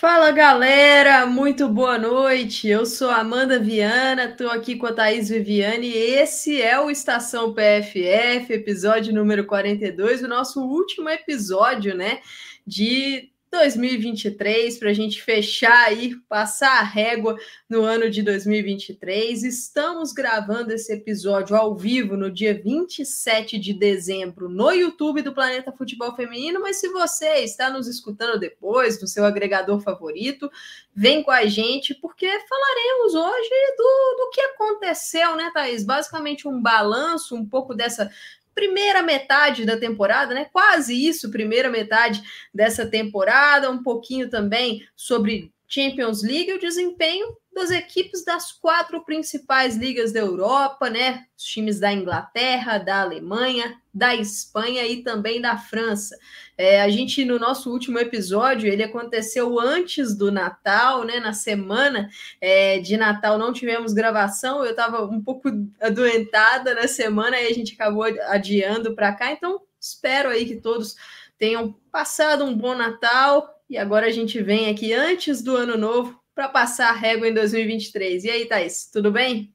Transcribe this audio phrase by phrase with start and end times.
[0.00, 2.68] Fala galera, muito boa noite.
[2.68, 7.52] Eu sou Amanda Viana, estou aqui com a Thaís Viviane e esse é o Estação
[7.52, 12.20] PFF, episódio número 42, o nosso último episódio, né,
[12.64, 17.36] de 2023 para a gente fechar aí, passar a régua
[17.68, 19.42] no ano de 2023.
[19.42, 25.72] Estamos gravando esse episódio ao vivo no dia 27 de dezembro no YouTube do Planeta
[25.72, 30.50] Futebol Feminino, mas se você está nos escutando depois no seu agregador favorito,
[30.94, 35.84] vem com a gente porque falaremos hoje do, do que aconteceu, né, Thaís?
[35.84, 38.10] Basicamente um balanço, um pouco dessa
[38.58, 40.48] primeira metade da temporada, né?
[40.52, 42.20] Quase isso, primeira metade
[42.52, 49.76] dessa temporada, um pouquinho também sobre Champions League, o desempenho das equipes das quatro principais
[49.76, 51.24] ligas da Europa, né?
[51.36, 56.16] Os times da Inglaterra, da Alemanha, da Espanha e também da França.
[56.56, 61.18] É, a gente, no nosso último episódio, ele aconteceu antes do Natal, né?
[61.18, 62.08] Na semana
[62.40, 67.52] é, de Natal não tivemos gravação, eu estava um pouco adoentada na semana e a
[67.52, 70.96] gente acabou adiando para cá, então espero aí que todos
[71.36, 76.18] tenham passado um bom Natal e agora a gente vem aqui antes do ano novo
[76.34, 78.24] para passar a régua em 2023.
[78.24, 79.52] E aí, Thaís, tudo bem?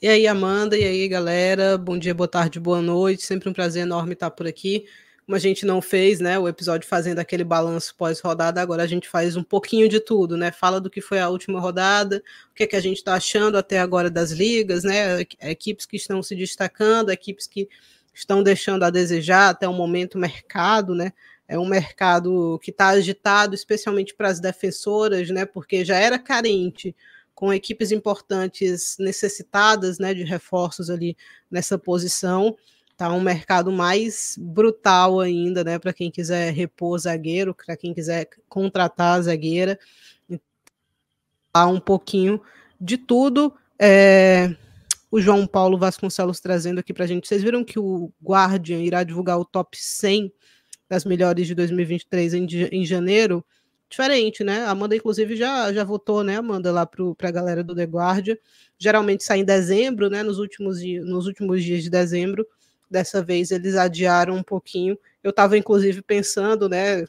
[0.00, 3.82] E aí, Amanda, e aí, galera, bom dia, boa tarde, boa noite, sempre um prazer
[3.82, 4.84] enorme estar por aqui.
[5.24, 9.08] Como a gente não fez, né, o episódio fazendo aquele balanço pós-rodada, agora a gente
[9.08, 12.64] faz um pouquinho de tudo, né, fala do que foi a última rodada, o que
[12.64, 16.36] é que a gente está achando até agora das ligas, né, equipes que estão se
[16.36, 17.66] destacando, equipes que
[18.12, 21.14] estão deixando a desejar até o momento mercado, né,
[21.54, 25.46] é um mercado que está agitado, especialmente para as defensoras, né?
[25.46, 26.94] Porque já era carente
[27.32, 31.16] com equipes importantes necessitadas, né, de reforços ali
[31.48, 32.56] nessa posição.
[32.96, 38.28] Tá um mercado mais brutal ainda, né, para quem quiser repor zagueiro, para quem quiser
[38.48, 39.78] contratar zagueira.
[41.52, 42.40] Há um pouquinho
[42.80, 43.54] de tudo.
[43.78, 44.56] É,
[45.08, 47.28] o João Paulo Vasconcelos trazendo aqui para a gente.
[47.28, 50.32] Vocês viram que o Guardian irá divulgar o top 100
[50.94, 53.44] das melhores de 2023 em, em janeiro,
[53.90, 54.60] diferente, né?
[54.60, 58.36] A Amanda, inclusive, já, já votou, né, Amanda, lá para a galera do The Guardian.
[58.78, 60.22] Geralmente sai em dezembro, né?
[60.22, 62.46] Nos últimos, nos últimos dias de dezembro.
[62.88, 64.96] Dessa vez eles adiaram um pouquinho.
[65.22, 67.04] Eu estava, inclusive, pensando, né?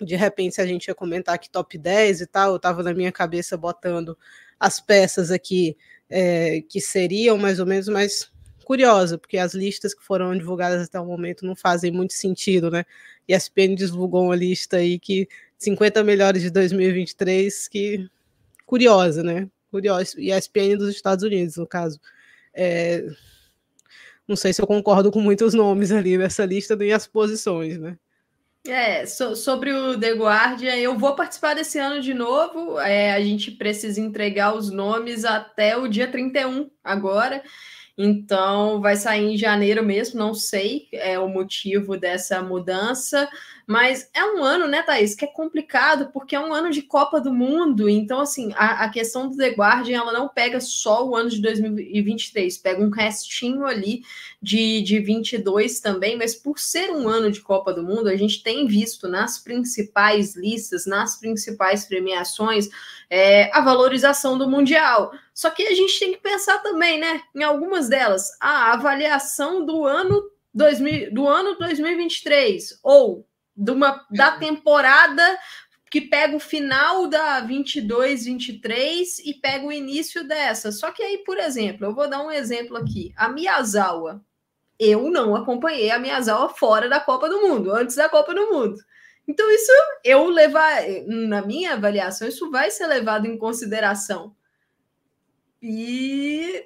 [0.00, 2.92] De repente, se a gente ia comentar aqui top 10 e tal, eu estava na
[2.92, 4.18] minha cabeça botando
[4.58, 5.76] as peças aqui
[6.10, 8.32] é, que seriam mais ou menos, mas
[8.68, 12.84] curiosa, porque as listas que foram divulgadas até o momento não fazem muito sentido, né?
[13.26, 18.06] E a ESPN divulgou uma lista aí que 50 melhores de 2023, que
[18.66, 19.48] curiosa, né?
[19.70, 20.20] Curiosa.
[20.20, 21.98] E a ESPN dos Estados Unidos, no caso.
[22.52, 23.06] É...
[24.28, 27.96] Não sei se eu concordo com muitos nomes ali nessa lista, nem as posições, né?
[28.66, 32.78] É, so, sobre o The Guardian, eu vou participar desse ano de novo.
[32.80, 37.42] É, a gente precisa entregar os nomes até o dia 31 agora.
[38.00, 43.28] Então, vai sair em janeiro mesmo, não sei é o motivo dessa mudança,
[43.68, 47.20] mas é um ano, né, Thaís, que é complicado, porque é um ano de Copa
[47.20, 51.14] do Mundo, então, assim, a, a questão do The Guardian, ela não pega só o
[51.14, 54.00] ano de 2023, pega um restinho ali
[54.40, 58.42] de, de 22 também, mas por ser um ano de Copa do Mundo, a gente
[58.42, 62.70] tem visto nas principais listas, nas principais premiações,
[63.10, 65.12] é, a valorização do Mundial.
[65.34, 69.84] Só que a gente tem que pensar também, né, em algumas delas, a avaliação do
[69.84, 70.22] ano
[70.54, 73.28] 2000, do ano 2023 ou
[73.58, 75.38] de uma, da temporada
[75.90, 80.70] que pega o final da 22, 23 e pega o início dessa.
[80.70, 83.12] Só que aí, por exemplo, eu vou dar um exemplo aqui.
[83.16, 84.22] A Miyazawa.
[84.78, 88.76] Eu não acompanhei a Miyazawa fora da Copa do Mundo, antes da Copa do Mundo.
[89.26, 89.72] Então, isso
[90.04, 94.34] eu levar, na minha avaliação, isso vai ser levado em consideração.
[95.60, 96.64] E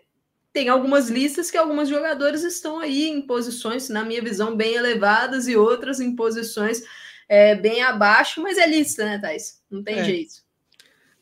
[0.53, 5.49] tem algumas listas que alguns jogadores estão aí em posições, na minha visão, bem elevadas
[5.49, 6.83] e outras em posições
[7.29, 9.63] é, bem abaixo, mas é lista, né, Thais?
[9.71, 10.05] Não tem é.
[10.05, 10.35] jeito.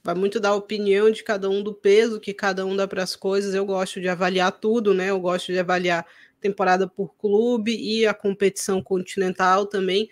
[0.03, 3.15] Vai muito da opinião de cada um, do peso que cada um dá para as
[3.15, 3.55] coisas.
[3.55, 5.11] Eu gosto de avaliar tudo, né?
[5.11, 6.07] Eu gosto de avaliar
[6.41, 10.09] temporada por clube e a competição continental também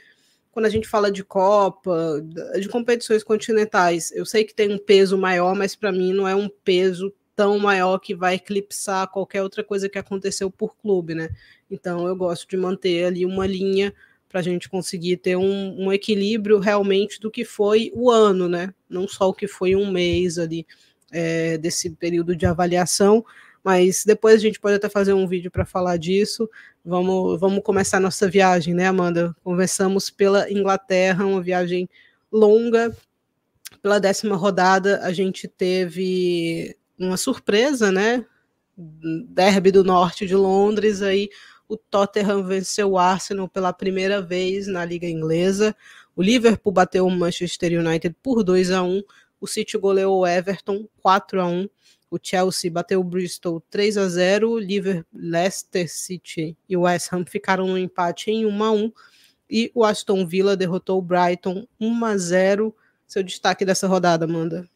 [0.58, 2.20] quando a gente fala de Copa,
[2.58, 6.34] de competições continentais, eu sei que tem um peso maior, mas para mim não é
[6.34, 11.31] um peso tão maior que vai eclipsar qualquer outra coisa que aconteceu por clube, né?
[11.70, 13.94] Então eu gosto de manter ali uma linha
[14.29, 18.75] para a gente conseguir ter um, um, equilíbrio realmente do que foi o ano, né?
[18.90, 20.67] Não só o que foi um mês ali
[21.12, 23.25] é, desse período de avaliação,
[23.62, 26.50] mas depois a gente pode até fazer um vídeo para falar disso.
[26.84, 29.32] Vamos, vamos começar nossa viagem, né, Amanda?
[29.44, 31.88] Conversamos pela Inglaterra, uma viagem
[32.32, 32.93] longa,
[33.81, 38.24] pela décima rodada, a gente teve uma surpresa, né?
[38.76, 41.28] Derby do Norte de Londres, aí
[41.68, 45.76] o Tottenham venceu o Arsenal pela primeira vez na Liga Inglesa.
[46.16, 49.02] O Liverpool bateu o Manchester United por 2 a 1
[49.40, 51.68] o City goleou o Everton 4 a 1
[52.10, 57.12] o Chelsea bateu o Bristol 3 a 0 o Liverpool, Leicester City e o West
[57.12, 58.92] Ham ficaram no empate em 1 a 1
[59.50, 62.74] e o Aston Villa derrotou o Brighton 1 a 0
[63.06, 64.68] Seu destaque dessa rodada, Amanda?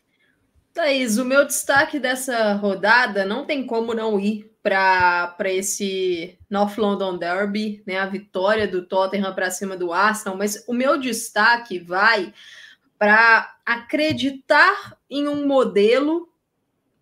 [0.73, 7.19] Thaís, o meu destaque dessa rodada não tem como não ir para esse North London
[7.19, 12.33] Derby, né, a vitória do Tottenham para cima do Arsenal, mas o meu destaque vai
[12.99, 16.29] para acreditar em um modelo,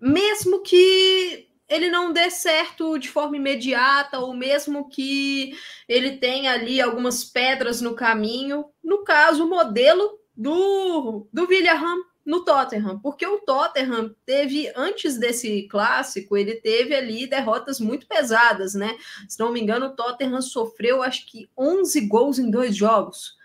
[0.01, 5.55] mesmo que ele não dê certo de forma imediata, ou mesmo que
[5.87, 8.65] ele tenha ali algumas pedras no caminho.
[8.83, 15.63] No caso, o modelo do, do William no Tottenham, porque o Tottenham teve, antes desse
[15.69, 18.97] clássico, ele teve ali derrotas muito pesadas, né?
[19.29, 23.39] Se não me engano, o Tottenham sofreu acho que 11 gols em dois jogos.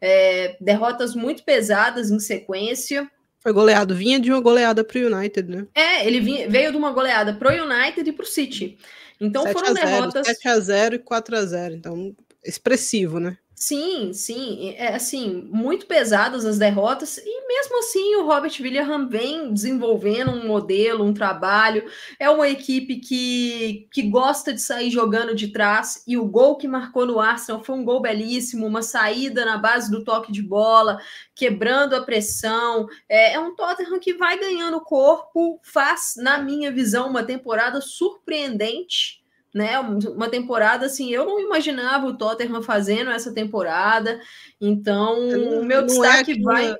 [0.00, 3.08] É, derrotas muito pesadas em sequência.
[3.38, 5.66] Foi goleado, vinha de uma goleada para o United, né?
[5.74, 8.78] É, ele vinha, veio de uma goleada para o United e para o City.
[9.20, 10.26] Então foram 0, derrotas.
[10.26, 13.38] 7 a 0 e 4 a 0 então expressivo, né?
[13.64, 19.54] Sim, sim, é assim, muito pesadas as derrotas, e mesmo assim o Robert William vem
[19.54, 21.88] desenvolvendo um modelo, um trabalho.
[22.18, 26.66] É uma equipe que, que gosta de sair jogando de trás, e o gol que
[26.66, 30.98] marcou no Arsenal foi um gol belíssimo, uma saída na base do toque de bola,
[31.32, 32.88] quebrando a pressão.
[33.08, 39.21] É, é um Tottenham que vai ganhando corpo, faz, na minha visão, uma temporada surpreendente
[39.54, 39.78] né?
[39.78, 44.20] Uma temporada assim, eu não imaginava o Tottenham fazendo essa temporada.
[44.60, 45.28] Então,
[45.60, 46.76] o meu é destaque é aquela, vai.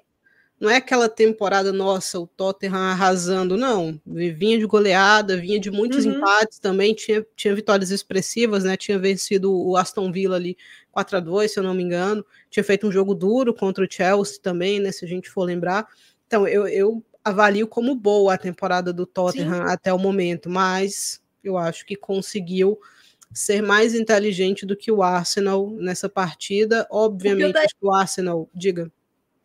[0.59, 4.01] Não é aquela temporada, nossa, o Tottenham arrasando, não.
[4.07, 6.13] Vinha de goleada, vinha de muitos uhum.
[6.13, 8.77] empates também, tinha, tinha vitórias expressivas, né?
[8.77, 10.57] Tinha vencido o Aston Villa ali
[10.93, 12.25] 4 a 2 se eu não me engano.
[12.49, 14.93] Tinha feito um jogo duro contra o Chelsea também, né?
[14.93, 15.87] Se a gente for lembrar.
[16.27, 19.73] Então, eu, eu avalio como boa a temporada do Tottenham Sim.
[19.73, 22.79] até o momento, mas eu acho que conseguiu
[23.33, 26.87] ser mais inteligente do que o Arsenal nessa partida.
[26.91, 27.67] Obviamente, daí...
[27.81, 28.91] o Arsenal, diga.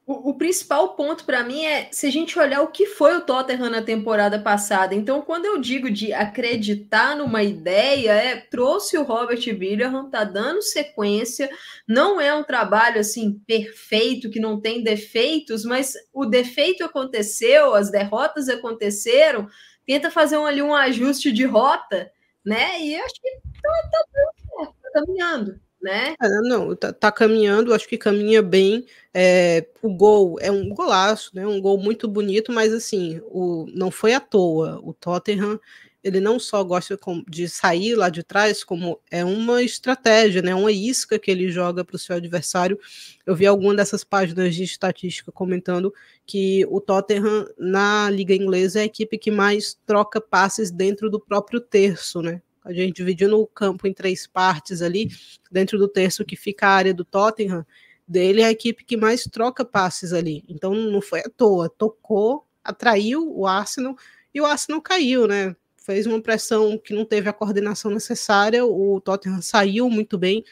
[0.05, 3.21] O, o principal ponto para mim é se a gente olhar o que foi o
[3.21, 4.95] Tottenham na temporada passada.
[4.95, 10.61] Então, quando eu digo de acreditar numa ideia, é trouxe o Robert William, tá dando
[10.61, 11.49] sequência.
[11.85, 17.91] Não é um trabalho assim perfeito, que não tem defeitos, mas o defeito aconteceu, as
[17.91, 19.49] derrotas aconteceram
[19.87, 22.11] tenta fazer um, ali um ajuste de rota,
[22.45, 22.79] né?
[22.81, 23.31] E acho que
[23.63, 25.59] tá, tá certo, tá caminhando.
[25.79, 26.15] Né?
[26.19, 28.85] É, não, tá, tá, caminhando, acho que caminha bem.
[29.13, 31.45] É, o gol é um golaço, né?
[31.47, 34.79] Um gol muito bonito, mas assim, o, não foi à toa.
[34.83, 35.59] O Tottenham
[36.07, 40.55] ele não só gosta de sair lá de trás, como é uma estratégia, né?
[40.55, 42.79] Uma isca que ele joga para o seu adversário.
[43.25, 45.93] Eu vi alguma dessas páginas de estatística comentando
[46.25, 51.19] que o Tottenham na liga inglesa é a equipe que mais troca passes dentro do
[51.19, 52.41] próprio terço, né?
[52.63, 55.09] A gente dividindo o campo em três partes ali,
[55.51, 57.65] dentro do terço que fica a área do Tottenham,
[58.07, 60.45] dele é a equipe que mais troca passes ali.
[60.47, 63.97] Então não foi à toa, tocou, atraiu o Arsenal
[64.33, 65.53] e o Arsenal caiu, né?
[65.87, 70.43] Fez uma pressão que não teve a coordenação necessária, o Tottenham saiu muito bem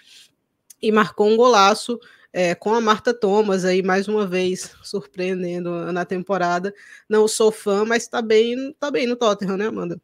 [0.81, 1.99] e marcou um golaço
[2.31, 6.73] é, com a Marta Thomas aí mais uma vez surpreendendo na temporada.
[7.09, 9.99] Não sou fã, mas está bem, tá bem no Tottenham, né, Amanda?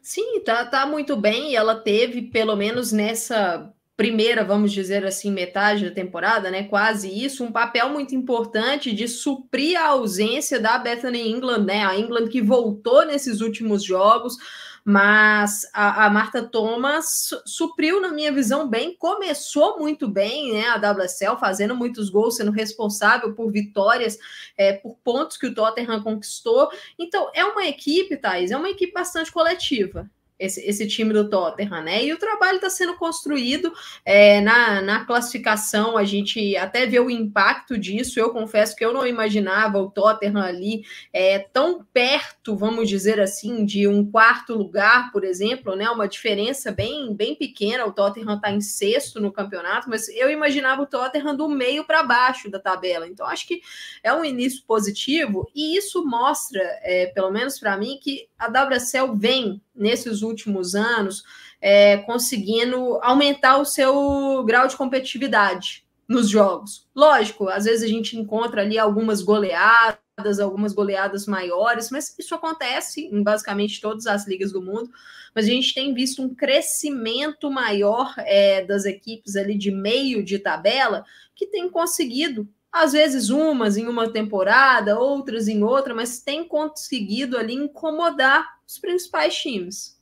[0.00, 1.50] Sim, tá, tá muito bem.
[1.50, 6.62] E ela teve, pelo menos nessa primeira, vamos dizer assim, metade da temporada, né?
[6.62, 11.84] Quase isso, um papel muito importante de suprir a ausência da Bethany England, né?
[11.84, 14.38] A England que voltou nesses últimos jogos
[14.82, 20.68] mas a, a Marta Thomas supriu, na minha visão, bem, começou muito bem, né?
[20.68, 24.18] A WSL fazendo muitos gols, sendo responsável por vitórias,
[24.56, 26.70] é, por pontos que o Tottenham conquistou.
[26.98, 31.82] Então, é uma equipe, Thais, é uma equipe bastante coletiva esse, esse time do Tottenham,
[31.82, 32.02] né?
[32.02, 33.70] E o trabalho está sendo construído
[34.04, 38.18] é, na, na classificação, a gente até vê o impacto disso.
[38.18, 40.82] Eu confesso que eu não imaginava o Tottenham ali
[41.12, 45.90] é, tão perto, vamos dizer assim, de um quarto lugar, por exemplo, né?
[45.90, 47.84] Uma diferença bem, bem pequena.
[47.84, 52.02] O Tottenham está em sexto no campeonato, mas eu imaginava o Tottenham do meio para
[52.02, 53.06] baixo da tabela.
[53.06, 53.60] Então, acho que
[54.02, 59.14] é um início positivo, e isso mostra, é, pelo menos para mim, que a WSL
[59.14, 61.22] vem nesses últimos anos
[61.60, 66.88] é, conseguindo aumentar o seu grau de competitividade nos jogos.
[66.94, 73.06] Lógico, às vezes a gente encontra ali algumas goleadas, algumas goleadas maiores, mas isso acontece
[73.06, 74.90] em basicamente todas as ligas do mundo.
[75.32, 80.38] Mas a gente tem visto um crescimento maior é, das equipes ali de meio de
[80.40, 86.46] tabela que tem conseguido, às vezes umas em uma temporada, outras em outra, mas tem
[86.46, 89.98] conseguido ali incomodar os principais times.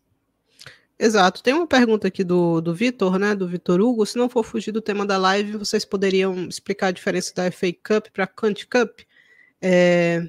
[0.99, 1.43] Exato.
[1.43, 3.35] Tem uma pergunta aqui do, do Vitor, né?
[3.35, 4.05] Do Vitor Hugo.
[4.05, 7.73] Se não for fugir do tema da live, vocês poderiam explicar a diferença da FA
[7.73, 9.01] Cup para a Country Cup?
[9.63, 10.29] É...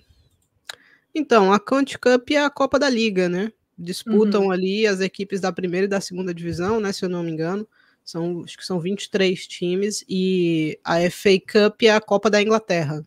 [1.14, 3.52] Então, a Country Cup é a Copa da Liga, né?
[3.76, 4.52] Disputam uhum.
[4.52, 6.94] ali as equipes da primeira e da segunda divisão, né?
[6.94, 7.68] Se eu não me engano.
[8.10, 10.04] São, acho que são 23 times.
[10.10, 13.06] E a FA Cup é a Copa da Inglaterra.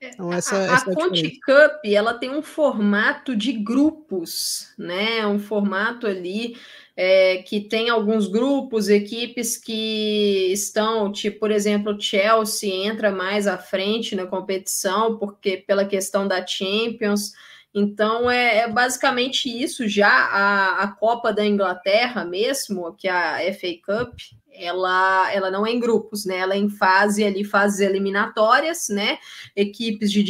[0.00, 4.72] É, então, essa, a, essa é a Conte Cup ela tem um formato de grupos,
[4.78, 5.26] né?
[5.26, 6.56] Um formato ali
[6.96, 13.46] é, que tem alguns grupos, equipes que estão, tipo, por exemplo, o Chelsea entra mais
[13.46, 17.34] à frente na competição, porque pela questão da Champions.
[17.74, 23.54] Então é, é basicamente isso já a, a Copa da Inglaterra mesmo, que é a
[23.54, 24.14] FA Cup,
[24.58, 26.38] ela, ela não é em grupos, né?
[26.38, 29.18] Ela é em fase ali, fases eliminatórias, né?
[29.54, 30.22] Equipes de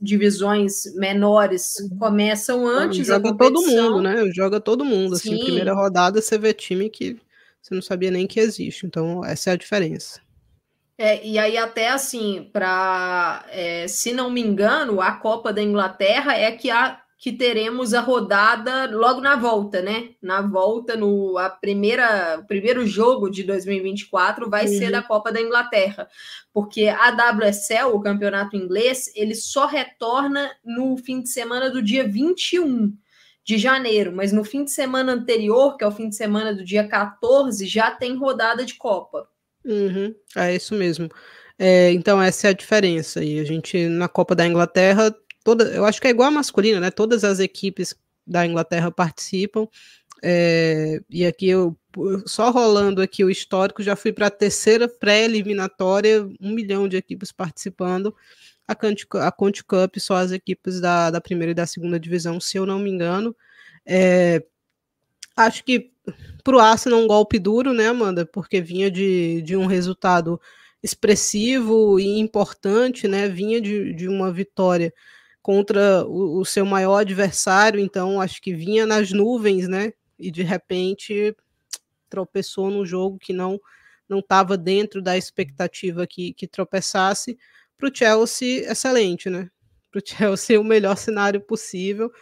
[0.00, 3.06] divisões menores começam antes.
[3.06, 4.30] Joga todo mundo, né?
[4.32, 5.16] Joga todo mundo.
[5.16, 5.34] Sim.
[5.34, 7.16] Assim, primeira rodada você vê time que
[7.60, 8.86] você não sabia nem que existe.
[8.86, 10.20] Então, essa é a diferença.
[10.98, 16.34] É, e aí, até assim, para é, se não me engano, a Copa da Inglaterra
[16.36, 20.08] é que a que teremos a rodada logo na volta, né?
[20.20, 24.76] Na volta, no a primeira, o primeiro jogo de 2024 vai uhum.
[24.76, 26.08] ser da Copa da Inglaterra,
[26.52, 32.02] porque a WSL, o campeonato inglês, ele só retorna no fim de semana do dia
[32.02, 32.92] 21
[33.44, 36.64] de janeiro, mas no fim de semana anterior, que é o fim de semana do
[36.64, 39.28] dia 14, já tem rodada de Copa.
[39.64, 41.08] Uhum, é isso mesmo.
[41.58, 43.22] É, então, essa é a diferença.
[43.22, 45.14] E a gente, na Copa da Inglaterra,
[45.44, 46.90] toda, eu acho que é igual a masculina, né?
[46.90, 47.94] Todas as equipes
[48.26, 49.68] da Inglaterra participam.
[50.22, 51.76] É, e aqui eu
[52.26, 57.32] só rolando aqui o histórico, já fui para a terceira pré-eliminatória, um milhão de equipes
[57.32, 58.14] participando.
[58.66, 62.40] A Conte, a Conte Cup, só as equipes da, da primeira e da segunda divisão,
[62.40, 63.36] se eu não me engano.
[63.84, 64.42] É,
[65.36, 65.90] acho que
[66.42, 68.26] para o Arsenal um golpe duro, né, Amanda?
[68.26, 70.40] Porque vinha de, de um resultado
[70.82, 73.28] expressivo e importante, né?
[73.28, 74.92] Vinha de, de uma vitória
[75.40, 79.92] contra o, o, seu maior adversário, então acho que vinha nas nuvens, né?
[80.18, 81.34] E de repente
[82.08, 83.60] tropeçou no jogo que não
[84.08, 87.38] não estava dentro da expectativa que, que tropeçasse.
[87.78, 89.48] Para o Chelsea, excelente, né?
[89.90, 92.12] Para o Chelsea, o melhor cenário possível,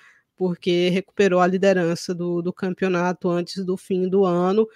[0.40, 4.66] porque recuperou a liderança do, do campeonato antes do fim do ano.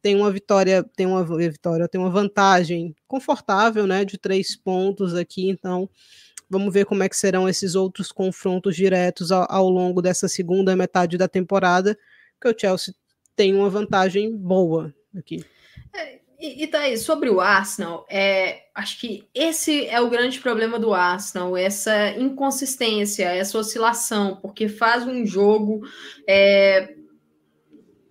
[0.00, 4.02] Tem uma vitória, tem uma vitória, tem uma vantagem confortável, né?
[4.02, 5.90] De três pontos aqui, então
[6.52, 10.74] Vamos ver como é que serão esses outros confrontos diretos ao, ao longo dessa segunda
[10.74, 11.96] metade da temporada,
[12.40, 12.92] que o Chelsea
[13.36, 15.44] tem uma vantagem boa aqui.
[15.94, 20.78] É, e, e tá sobre o Arsenal, é, acho que esse é o grande problema
[20.78, 25.80] do Arsenal, essa inconsistência, essa oscilação, porque faz um jogo
[26.26, 26.94] é,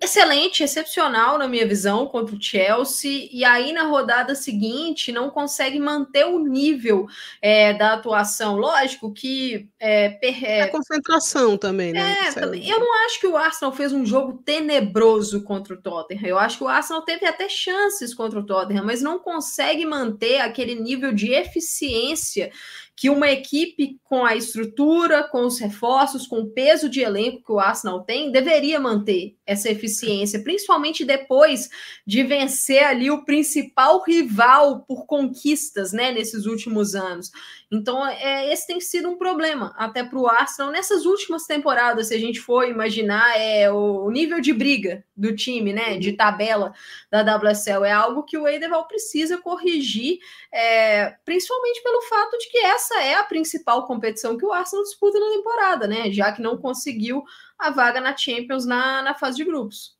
[0.01, 5.79] excelente, excepcional na minha visão contra o Chelsea, e aí na rodada seguinte não consegue
[5.79, 7.07] manter o nível
[7.41, 8.55] é, da atuação.
[8.55, 9.67] Lógico que.
[9.79, 12.15] É, per, é, a concentração também, né?
[12.35, 16.25] É, eu não acho que o Arsenal fez um jogo tenebroso contra o Tottenham.
[16.25, 20.39] Eu acho que o Arsenal teve até chances contra o Tottenham, mas não consegue manter
[20.39, 22.51] aquele nível de eficiência
[22.99, 27.51] que uma equipe com a estrutura, com os reforços, com o peso de elenco que
[27.53, 31.69] o Arsenal tem, deveria manter essa eficiência, principalmente depois
[32.05, 37.31] de vencer ali o principal rival por conquistas, né, nesses últimos anos.
[37.71, 42.15] Então, é, esse tem sido um problema até para o Arsenal nessas últimas temporadas, se
[42.15, 46.73] a gente for imaginar é, o nível de briga do time, né, de tabela
[47.11, 50.17] da WSL, é algo que o Edeval precisa corrigir,
[50.51, 55.19] é, principalmente pelo fato de que essa é a principal competição que o Arsenal disputa
[55.19, 57.23] na temporada, né, já que não conseguiu
[57.57, 59.99] a vaga na Champions na, na fase de grupos.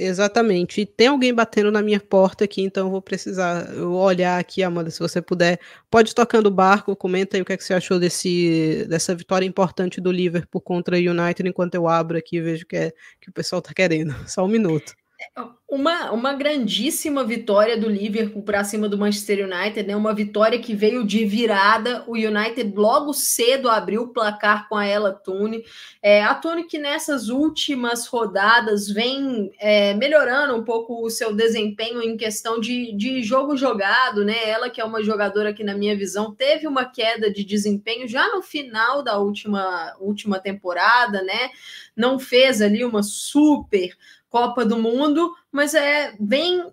[0.00, 0.80] Exatamente.
[0.80, 4.92] E tem alguém batendo na minha porta aqui, então eu vou precisar olhar aqui, Amanda,
[4.92, 5.58] se você puder.
[5.90, 9.44] Pode tocando o barco, comenta aí o que, é que você achou desse, dessa vitória
[9.44, 13.28] importante do Liverpool contra o United, enquanto eu abro aqui e vejo que, é, que
[13.28, 14.14] o pessoal tá querendo.
[14.30, 14.94] Só um minuto.
[15.68, 19.94] Uma, uma grandíssima vitória do Liverpool para cima do Manchester United, né?
[19.94, 22.04] Uma vitória que veio de virada.
[22.06, 25.62] O United logo cedo abriu o placar com a Ela Tune.
[26.00, 32.00] É, a Tune que nessas últimas rodadas vem é, melhorando um pouco o seu desempenho
[32.00, 34.48] em questão de, de jogo jogado, né?
[34.48, 38.26] Ela que é uma jogadora que, na minha visão, teve uma queda de desempenho já
[38.34, 41.50] no final da última, última temporada, né?
[41.94, 43.96] Não fez ali uma super
[44.28, 46.72] Copa do Mundo, mas é vem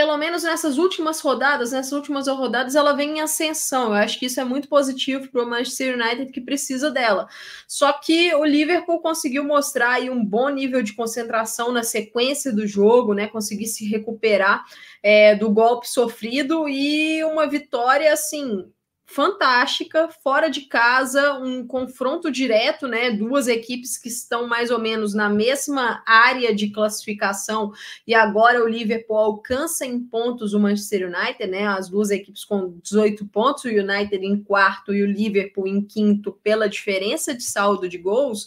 [0.00, 3.88] pelo menos nessas últimas rodadas, nessas últimas rodadas, ela vem em ascensão.
[3.88, 7.28] Eu acho que isso é muito positivo para o Manchester United que precisa dela.
[7.68, 12.66] Só que o Liverpool conseguiu mostrar aí um bom nível de concentração na sequência do
[12.66, 13.26] jogo, né?
[13.26, 14.64] Conseguir se recuperar
[15.02, 18.72] é, do golpe sofrido e uma vitória assim
[19.12, 23.10] fantástica, fora de casa, um confronto direto, né?
[23.10, 27.72] Duas equipes que estão mais ou menos na mesma área de classificação
[28.06, 31.66] e agora o Liverpool alcança em pontos o Manchester United, né?
[31.66, 36.32] As duas equipes com 18 pontos, o United em quarto e o Liverpool em quinto
[36.42, 38.46] pela diferença de saldo de gols.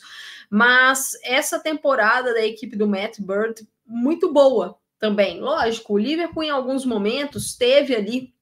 [0.49, 5.41] Mas essa temporada da equipe do Matt Bird muito boa também.
[5.41, 8.33] Lógico, o Liverpool em alguns momentos teve ali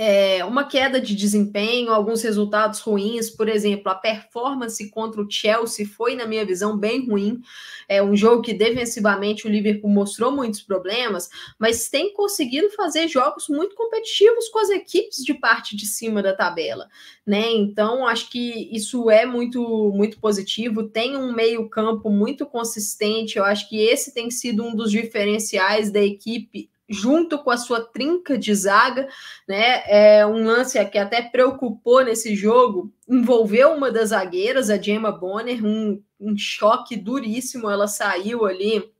[0.00, 5.84] é, uma queda de desempenho, alguns resultados ruins, por exemplo, a performance contra o Chelsea
[5.84, 7.40] foi, na minha visão, bem ruim.
[7.88, 11.28] É um jogo que defensivamente o Liverpool mostrou muitos problemas,
[11.58, 16.32] mas tem conseguido fazer jogos muito competitivos com as equipes de parte de cima da
[16.32, 16.88] tabela,
[17.26, 17.50] né?
[17.50, 20.84] Então acho que isso é muito muito positivo.
[20.84, 23.36] Tem um meio campo muito consistente.
[23.36, 27.80] Eu acho que esse tem sido um dos diferenciais da equipe junto com a sua
[27.80, 29.08] trinca de zaga,
[29.46, 29.82] né?
[29.86, 35.64] É um lance que até preocupou nesse jogo, envolveu uma das zagueiras, a Gemma Bonner,
[35.64, 38.90] um, um choque duríssimo, ela saiu ali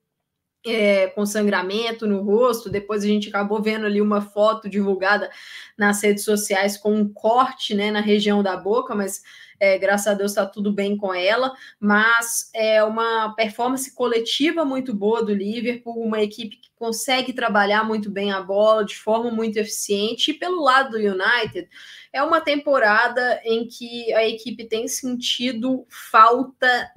[0.66, 2.70] é, com sangramento no rosto.
[2.70, 5.30] Depois a gente acabou vendo ali uma foto divulgada
[5.76, 9.22] nas redes sociais com um corte né, na região da boca, mas
[9.60, 14.94] é, graças a Deus está tudo bem com ela, mas é uma performance coletiva muito
[14.94, 19.56] boa do Liverpool, uma equipe que consegue trabalhar muito bem a bola de forma muito
[19.56, 20.30] eficiente.
[20.30, 21.68] E pelo lado do United,
[22.12, 26.90] é uma temporada em que a equipe tem sentido falta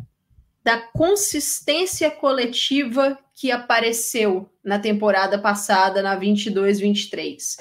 [0.63, 7.59] da consistência coletiva que apareceu na temporada passada, na 22-23.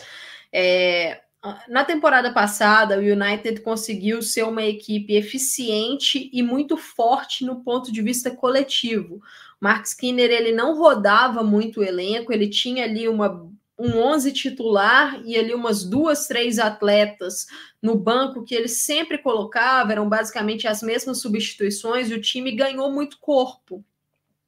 [0.53, 1.23] É,
[1.69, 7.91] na temporada passada, o United conseguiu ser uma equipe eficiente e muito forte no ponto
[7.91, 9.23] de vista coletivo.
[9.59, 13.49] Mark Skinner ele não rodava muito o elenco, ele tinha ali uma,
[13.79, 17.47] um 11 titular e ali umas duas, três atletas
[17.81, 22.93] no banco que ele sempre colocava, eram basicamente as mesmas substituições e o time ganhou
[22.93, 23.83] muito corpo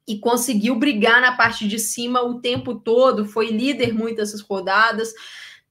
[0.07, 5.13] e conseguiu brigar na parte de cima o tempo todo, foi líder muitas rodadas.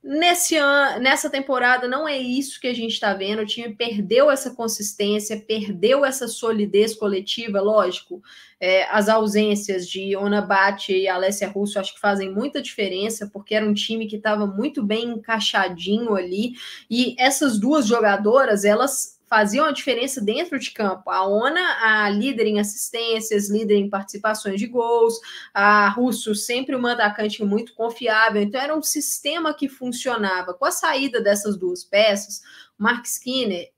[0.05, 3.43] Nesse ano, nessa temporada não é isso que a gente está vendo.
[3.43, 8.21] O time perdeu essa consistência, perdeu essa solidez coletiva, lógico.
[8.59, 13.55] É, as ausências de Ona Bate e Alessia Russo acho que fazem muita diferença, porque
[13.55, 16.55] era um time que estava muito bem encaixadinho ali.
[16.91, 21.09] E essas duas jogadoras, elas faziam a diferença dentro de campo.
[21.09, 25.19] A Ona, a líder em assistências, líder em participações de gols,
[25.55, 28.43] a Russo, sempre uma atacante muito confiável.
[28.43, 30.53] Então, era um sistema que funcionava.
[30.53, 32.43] Com a saída dessas duas peças,
[32.77, 33.73] Mark Skinner,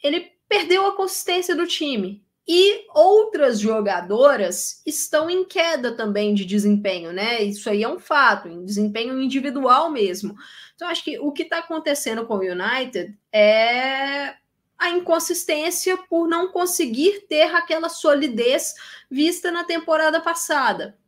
[0.00, 2.24] ele perdeu a consistência do time.
[2.46, 7.42] E outras jogadoras estão em queda também de desempenho, né?
[7.42, 10.36] Isso aí é um fato, em desempenho individual mesmo.
[10.76, 14.36] Então, acho que o que está acontecendo com o United é
[14.84, 18.74] a inconsistência por não conseguir ter aquela solidez
[19.10, 20.98] vista na temporada passada.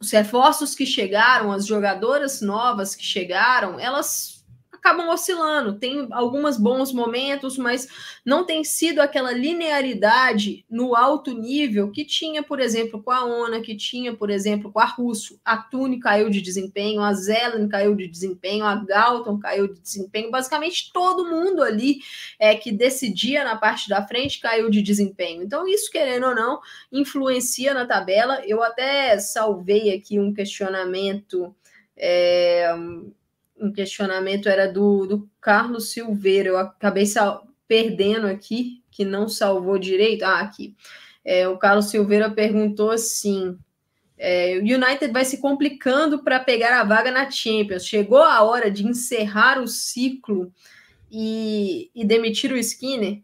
[0.00, 4.41] Os reforços que chegaram, as jogadoras novas que chegaram, elas
[4.82, 5.78] acabam oscilando.
[5.78, 7.86] Tem alguns bons momentos, mas
[8.26, 13.60] não tem sido aquela linearidade no alto nível que tinha, por exemplo, com a Ona,
[13.60, 15.40] que tinha, por exemplo, com a Russo.
[15.44, 20.32] A Tune caiu de desempenho, a Zelen caiu de desempenho, a Galton caiu de desempenho.
[20.32, 22.00] Basicamente, todo mundo ali
[22.38, 25.44] é que decidia na parte da frente caiu de desempenho.
[25.44, 28.42] Então, isso, querendo ou não, influencia na tabela.
[28.44, 31.54] Eu até salvei aqui um questionamento.
[31.96, 32.74] É,
[33.62, 36.48] um questionamento era do, do Carlos Silveira.
[36.48, 37.04] Eu acabei
[37.68, 40.24] perdendo aqui, que não salvou direito.
[40.24, 40.74] Ah, aqui.
[41.24, 43.56] É, o Carlos Silveira perguntou assim:
[44.18, 47.86] é, o United vai se complicando para pegar a vaga na Champions.
[47.86, 50.52] Chegou a hora de encerrar o ciclo
[51.10, 53.22] e, e demitir o Skinner?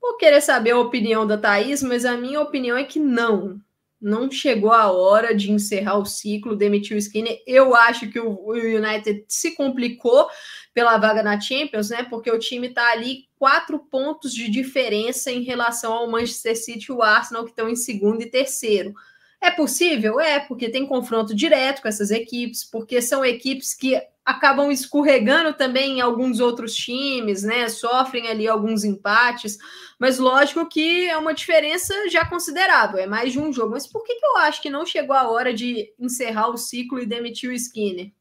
[0.00, 3.60] Vou querer saber a opinião da Thaís, mas a minha opinião é que não.
[4.00, 7.42] Não chegou a hora de encerrar o ciclo, demitir o Skinner.
[7.46, 10.28] Eu acho que o United se complicou
[10.74, 12.02] pela vaga na Champions, né?
[12.02, 16.92] Porque o time está ali quatro pontos de diferença em relação ao Manchester City e
[16.92, 18.94] o Arsenal, que estão em segundo e terceiro.
[19.40, 20.20] É possível?
[20.20, 25.98] É, porque tem confronto direto com essas equipes, porque são equipes que acabam escorregando também
[25.98, 27.68] em alguns outros times, né?
[27.68, 29.56] Sofrem ali alguns empates,
[30.00, 33.70] mas lógico que é uma diferença já considerável, é mais de um jogo.
[33.70, 36.98] Mas por que, que eu acho que não chegou a hora de encerrar o ciclo
[36.98, 38.12] e demitir o Skinner?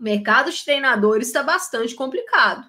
[0.00, 2.66] O mercado de treinadores está bastante complicado.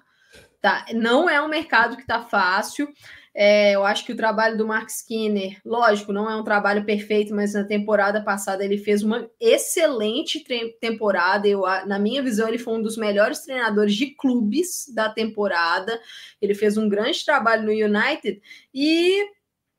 [0.60, 0.84] Tá?
[0.92, 2.92] Não é um mercado que está fácil.
[3.32, 7.32] É, eu acho que o trabalho do Mark Skinner, lógico, não é um trabalho perfeito,
[7.32, 10.44] mas na temporada passada ele fez uma excelente
[10.80, 11.46] temporada.
[11.46, 16.00] Eu, na minha visão, ele foi um dos melhores treinadores de clubes da temporada.
[16.42, 18.42] Ele fez um grande trabalho no United
[18.74, 19.30] e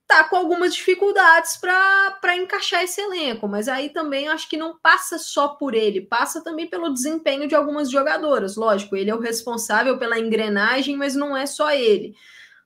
[0.07, 5.17] tá com algumas dificuldades para encaixar esse elenco, mas aí também acho que não passa
[5.17, 8.57] só por ele, passa também pelo desempenho de algumas jogadoras.
[8.57, 12.15] Lógico, ele é o responsável pela engrenagem, mas não é só ele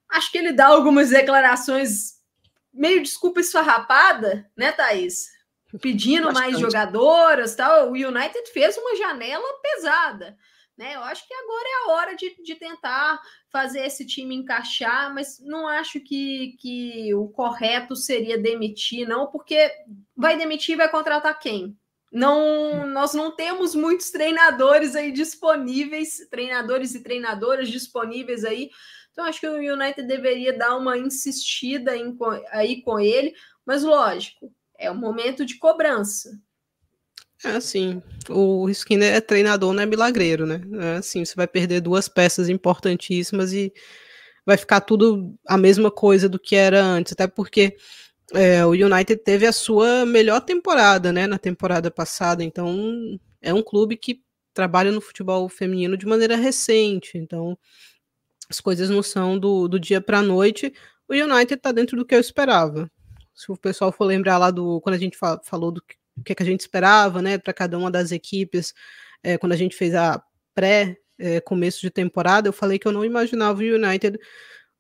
[0.10, 2.16] acho que ele dá algumas declarações
[2.74, 5.34] meio desculpa esfarrapada, né, Thaís?
[5.82, 6.52] Pedindo Bastante.
[6.52, 7.90] mais jogadoras tal.
[7.90, 10.38] O United fez uma janela pesada.
[10.78, 10.96] Né?
[10.96, 15.40] Eu acho que agora é a hora de, de tentar fazer esse time encaixar, mas
[15.40, 19.72] não acho que, que o correto seria demitir, não, porque
[20.16, 21.78] vai demitir e vai contratar quem?
[22.12, 28.70] Não, nós não temos muitos treinadores aí disponíveis, treinadores e treinadoras disponíveis aí
[29.16, 32.18] então, acho que o United deveria dar uma insistida em,
[32.52, 33.34] aí com ele,
[33.66, 36.38] mas lógico, é um momento de cobrança.
[37.42, 40.60] É assim, o Skinner é treinador, não é milagreiro, né?
[40.82, 43.72] É assim, você vai perder duas peças importantíssimas e
[44.46, 47.78] vai ficar tudo a mesma coisa do que era antes, até porque
[48.34, 53.64] é, o United teve a sua melhor temporada, né, na temporada passada, então é um
[53.64, 54.22] clube que
[54.54, 57.58] trabalha no futebol feminino de maneira recente, então
[58.50, 60.74] as coisas não são do, do dia para a noite.
[61.08, 62.90] O United está dentro do que eu esperava.
[63.34, 65.82] Se o pessoal for lembrar lá do quando a gente fa falou do
[66.24, 68.74] que, que a gente esperava, né, para cada uma das equipes,
[69.22, 72.92] é, quando a gente fez a pré é, começo de temporada, eu falei que eu
[72.92, 74.20] não imaginava o United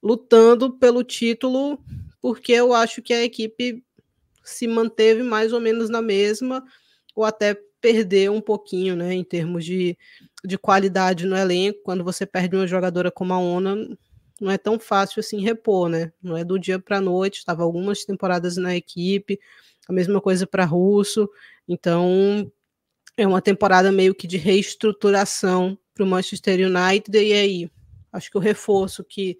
[0.01, 1.83] lutando pelo título,
[2.21, 3.83] porque eu acho que a equipe
[4.43, 6.63] se manteve mais ou menos na mesma,
[7.15, 9.97] ou até perder um pouquinho, né, em termos de,
[10.45, 11.79] de qualidade no elenco.
[11.83, 13.75] Quando você perde uma jogadora como a Ona,
[14.39, 16.11] não é tão fácil assim repor, né?
[16.21, 17.39] Não é do dia para a noite.
[17.39, 19.39] Estava algumas temporadas na equipe,
[19.87, 21.29] a mesma coisa para Russo.
[21.67, 22.51] Então
[23.17, 27.17] é uma temporada meio que de reestruturação para o Manchester United.
[27.17, 27.71] E aí,
[28.11, 29.37] acho que o reforço que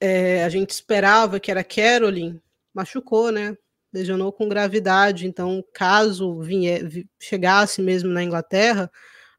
[0.00, 2.40] é, a gente esperava, que era Caroline,
[2.74, 3.56] machucou, né?
[3.92, 6.82] lesionou com gravidade, então caso vier,
[7.20, 8.90] chegasse mesmo na Inglaterra,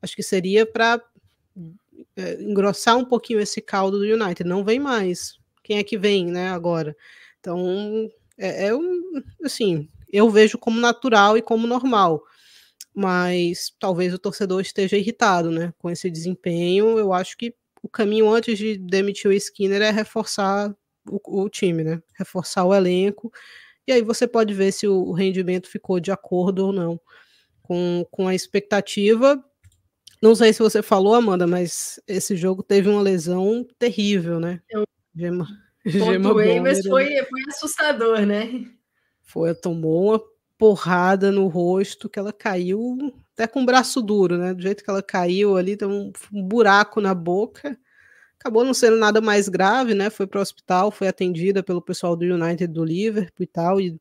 [0.04, 1.02] acho que seria para
[2.16, 4.44] é, engrossar um pouquinho esse caldo do United.
[4.44, 5.40] Não vem mais.
[5.64, 6.96] Quem é que vem, né, agora?
[7.40, 12.24] Então, é, é um, assim, eu vejo como natural e como normal,
[12.94, 17.00] mas talvez o torcedor esteja irritado, né, com esse desempenho.
[17.00, 20.76] Eu acho que o caminho antes de demitir o Skinner é reforçar
[21.10, 23.32] o, o time, né, reforçar o elenco
[23.86, 27.00] e aí você pode ver se o rendimento ficou de acordo ou não
[27.62, 29.44] com, com a expectativa.
[30.24, 34.62] Não sei se você falou, Amanda, mas esse jogo teve uma lesão terrível, né?
[34.70, 35.46] Eu Gema,
[35.86, 38.66] Gema mas foi, foi assustador, né?
[39.22, 40.24] Foi, tomou uma
[40.58, 44.54] porrada no rosto que ela caiu até com o braço duro, né?
[44.54, 47.78] Do jeito que ela caiu ali, tem um, um buraco na boca.
[48.40, 50.10] Acabou não sendo nada mais grave, né?
[50.10, 53.82] Foi para o hospital, foi atendida pelo pessoal do United do Liverpool e tal.
[53.82, 54.00] E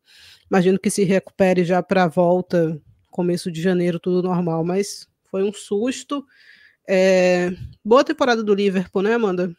[0.48, 2.80] imagino que se recupere já para a volta,
[3.10, 4.62] começo de janeiro, tudo normal.
[4.64, 6.24] Mas foi um susto.
[6.86, 7.50] É...
[7.82, 9.56] Boa temporada do Liverpool, né, Amanda?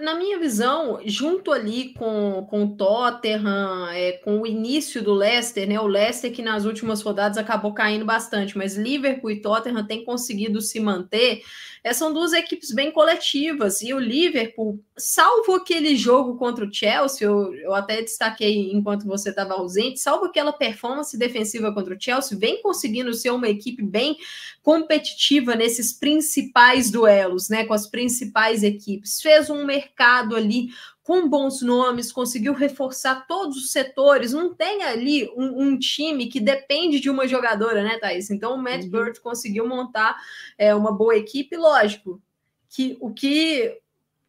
[0.00, 5.68] Na minha visão, junto ali com, com o Tottenham, é, com o início do Leicester,
[5.68, 5.78] né?
[5.78, 10.62] O Leicester que nas últimas rodadas acabou caindo bastante, mas Liverpool e Tottenham têm conseguido
[10.62, 11.42] se manter.
[11.82, 17.26] É, são duas equipes bem coletivas, e o Liverpool, salvo aquele jogo contra o Chelsea,
[17.26, 22.38] eu, eu até destaquei enquanto você estava ausente, salvo aquela performance defensiva contra o Chelsea,
[22.38, 24.16] vem conseguindo ser uma equipe bem
[24.62, 27.64] competitiva nesses principais duelos, né?
[27.64, 29.20] Com as principais equipes.
[29.20, 30.68] Fez um mercado ali
[31.08, 36.38] com bons nomes, conseguiu reforçar todos os setores, não tem ali um, um, time que
[36.38, 38.30] depende de uma jogadora, né, Thaís?
[38.30, 38.90] Então o Matt uhum.
[38.90, 40.18] Bird conseguiu montar
[40.58, 42.20] é, uma boa equipe, lógico,
[42.68, 43.74] que o que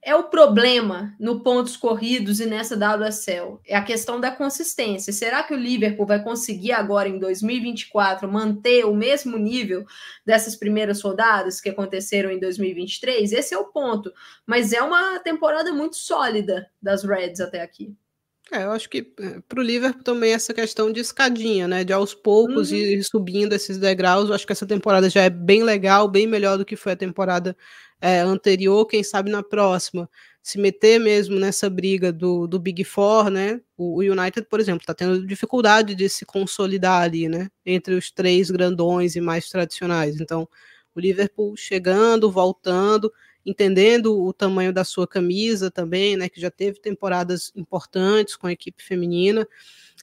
[0.02, 3.60] é o problema no pontos corridos e nessa WSL?
[3.68, 5.12] É a questão da consistência.
[5.12, 9.86] Será que o Liverpool vai conseguir agora em 2024 manter o mesmo nível
[10.26, 13.32] dessas primeiras rodadas que aconteceram em 2023?
[13.34, 14.12] Esse é o ponto.
[14.46, 17.94] Mas é uma temporada muito sólida das Reds até aqui.
[18.52, 21.84] É, eu acho que é, para o Liverpool também essa questão de escadinha, né?
[21.84, 22.78] De aos poucos uhum.
[22.78, 24.30] ir subindo esses degraus.
[24.30, 26.96] Eu acho que essa temporada já é bem legal, bem melhor do que foi a
[26.96, 27.56] temporada
[28.02, 30.10] é, anterior, quem sabe na próxima,
[30.42, 33.62] se meter mesmo nessa briga do, do Big Four, né?
[33.78, 37.50] O, o United, por exemplo, está tendo dificuldade de se consolidar ali, né?
[37.66, 40.20] Entre os três grandões e mais tradicionais.
[40.20, 40.48] Então,
[40.96, 43.12] o Liverpool chegando, voltando,
[43.46, 46.30] entendendo o tamanho da sua camisa também, né?
[46.30, 49.48] Que já teve temporadas importantes com a equipe feminina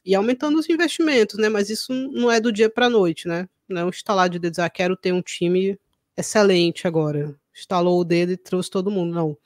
[0.05, 1.49] e aumentando os investimentos, né?
[1.49, 3.49] Mas isso não é do dia para a noite, né?
[3.69, 5.79] Não é instalar de dizer, ah, quero ter um time
[6.17, 9.37] excelente agora estalou o dedo e trouxe todo mundo, não.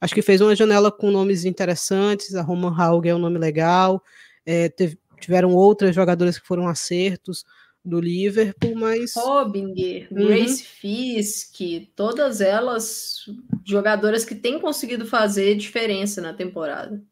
[0.00, 4.02] Acho que fez uma janela com nomes interessantes, a Roman Haug é um nome legal,
[4.44, 7.44] é, teve, tiveram outras jogadoras que foram acertos
[7.84, 9.14] do Liverpool, mas...
[9.14, 10.26] Robinger, uhum.
[10.26, 11.58] Grace Fisk,
[11.96, 13.24] todas elas
[13.64, 17.02] jogadoras que têm conseguido fazer diferença na temporada.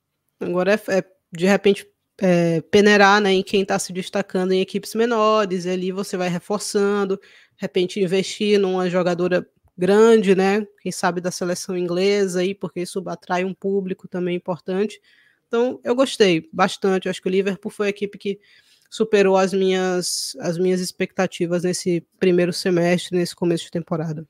[0.40, 1.86] Agora é, é de repente
[2.20, 6.28] é, peneirar né, em quem está se destacando em equipes menores, e ali você vai
[6.28, 7.22] reforçando, de
[7.60, 10.66] repente investir numa jogadora grande, né?
[10.82, 15.00] Quem sabe da seleção inglesa aí, porque isso atrai um público também importante.
[15.46, 17.06] Então, eu gostei bastante.
[17.06, 18.40] Eu acho que o Liverpool foi a equipe que
[18.88, 24.26] superou as minhas, as minhas expectativas nesse primeiro semestre, nesse começo de temporada.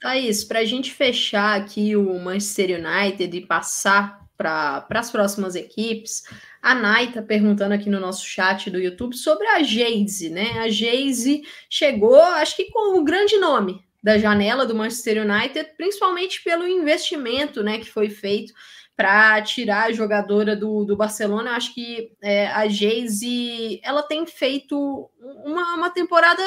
[0.00, 6.22] Thaís, para a gente fechar aqui o Manchester United e passar para as próximas equipes,
[6.62, 10.58] a Nai está perguntando aqui no nosso chat do YouTube sobre a Geise, né?
[10.60, 16.42] A Geise chegou, acho que com um grande nome da janela do Manchester United, principalmente
[16.42, 18.54] pelo investimento né, que foi feito
[18.96, 21.50] para tirar a jogadora do, do Barcelona.
[21.50, 25.10] Eu acho que é, a Geise ela tem feito
[25.44, 26.42] uma, uma temporada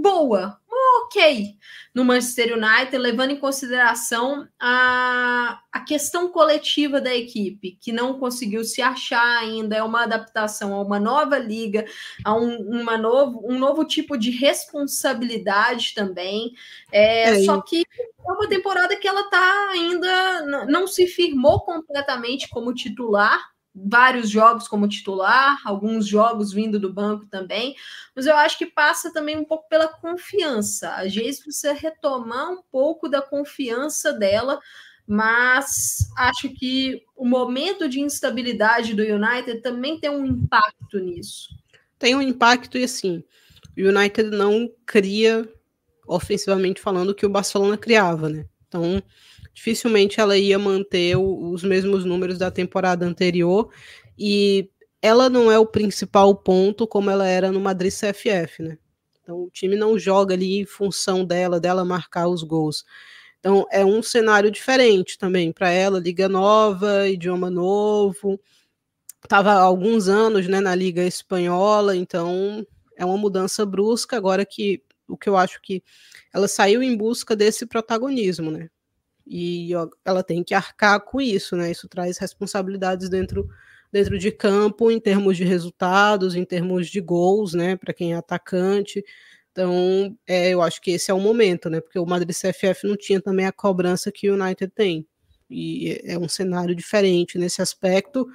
[0.00, 0.58] boa,
[1.04, 1.56] ok.
[1.94, 8.64] No Manchester United, levando em consideração a, a questão coletiva da equipe, que não conseguiu
[8.64, 11.84] se achar ainda, é uma adaptação a uma nova liga,
[12.24, 16.52] a um, uma novo, um novo tipo de responsabilidade também.
[16.90, 17.84] É, é só que
[18.26, 24.68] é uma temporada que ela está ainda não se firmou completamente como titular, vários jogos
[24.68, 27.74] como titular, alguns jogos vindo do banco também,
[28.14, 30.94] mas eu acho que passa também um pouco pela confiança.
[30.94, 34.60] A Geis precisa retomar um pouco da confiança dela,
[35.06, 41.48] mas acho que o momento de instabilidade do United também tem um impacto nisso.
[41.98, 43.24] Tem um impacto e assim,
[43.76, 45.48] o United não cria
[46.06, 48.46] ofensivamente falando o que o Barcelona criava, né?
[48.68, 49.02] Então,
[49.54, 53.70] dificilmente ela ia manter o, os mesmos números da temporada anterior
[54.18, 54.68] e
[55.00, 58.78] ela não é o principal ponto como ela era no Madrid CFF, né?
[59.22, 62.84] Então o time não joga ali em função dela, dela marcar os gols.
[63.38, 68.40] Então é um cenário diferente também para ela, liga nova, idioma novo.
[69.28, 74.82] Tava há alguns anos, né, na liga espanhola, então é uma mudança brusca agora que
[75.08, 75.82] o que eu acho que
[76.32, 78.68] ela saiu em busca desse protagonismo, né?
[79.26, 79.70] E
[80.04, 81.70] ela tem que arcar com isso, né?
[81.70, 83.48] Isso traz responsabilidades dentro,
[83.90, 87.76] dentro de campo, em termos de resultados, em termos de gols, né?
[87.76, 89.04] Para quem é atacante.
[89.50, 91.80] Então, é, eu acho que esse é o momento, né?
[91.80, 95.06] Porque o Madrid CFF não tinha também a cobrança que o United tem.
[95.48, 98.26] E é um cenário diferente nesse aspecto.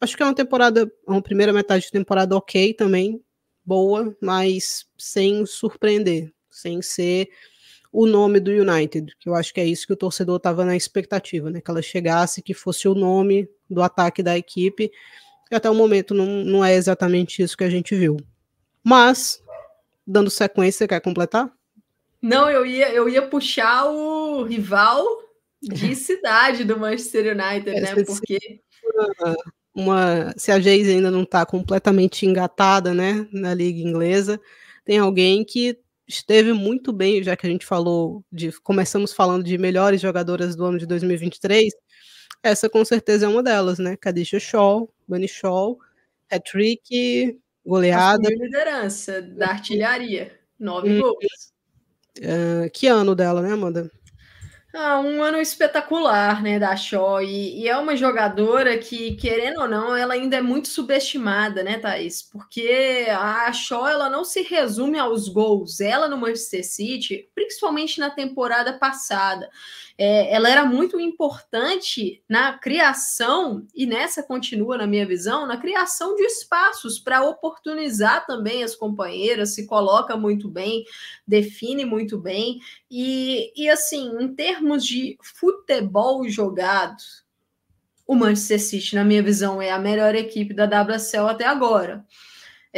[0.00, 3.22] Acho que é uma temporada, uma primeira metade de temporada ok também,
[3.64, 7.28] boa, mas sem surpreender, sem ser
[7.96, 10.76] o nome do United, que eu acho que é isso que o torcedor estava na
[10.76, 11.62] expectativa, né?
[11.62, 14.92] Que ela chegasse, que fosse o nome do ataque da equipe.
[15.50, 18.18] E até o momento não, não é exatamente isso que a gente viu.
[18.84, 19.42] Mas,
[20.06, 21.50] dando sequência, quer completar?
[22.20, 25.02] Não, eu ia, eu ia puxar o rival
[25.62, 28.04] de cidade do Manchester United, né?
[28.04, 28.60] Porque.
[28.94, 29.36] Uma,
[29.74, 34.38] uma, se a Geise ainda não está completamente engatada, né, na liga inglesa,
[34.84, 39.58] tem alguém que esteve muito bem, já que a gente falou de começamos falando de
[39.58, 41.72] melhores jogadoras do ano de 2023.
[42.42, 43.96] Essa com certeza é uma delas, né?
[43.96, 45.78] Kadisha Shaw, Bunny Shaw,
[46.30, 48.28] hat-trick, goleada.
[48.28, 51.00] Assumiu liderança da artilharia, nove hum.
[51.00, 51.52] gols.
[52.18, 53.90] Uh, que ano dela, né, Amanda?
[54.78, 59.66] Ah, um ano espetacular, né, da Shaw, e, e, é uma jogadora que, querendo ou
[59.68, 62.20] não, ela ainda é muito subestimada, né, Thaís?
[62.20, 65.80] Porque a Shaw, ela não se resume aos gols.
[65.80, 69.48] Ela no Manchester City, principalmente na temporada passada,
[69.98, 76.14] é, ela era muito importante na criação, e nessa continua na minha visão, na criação
[76.14, 80.84] de espaços para oportunizar também as companheiras, se coloca muito bem,
[81.26, 87.02] define muito bem, e, e assim, em termos de futebol jogado,
[88.06, 92.04] o Manchester City, na minha visão, é a melhor equipe da WSL até agora.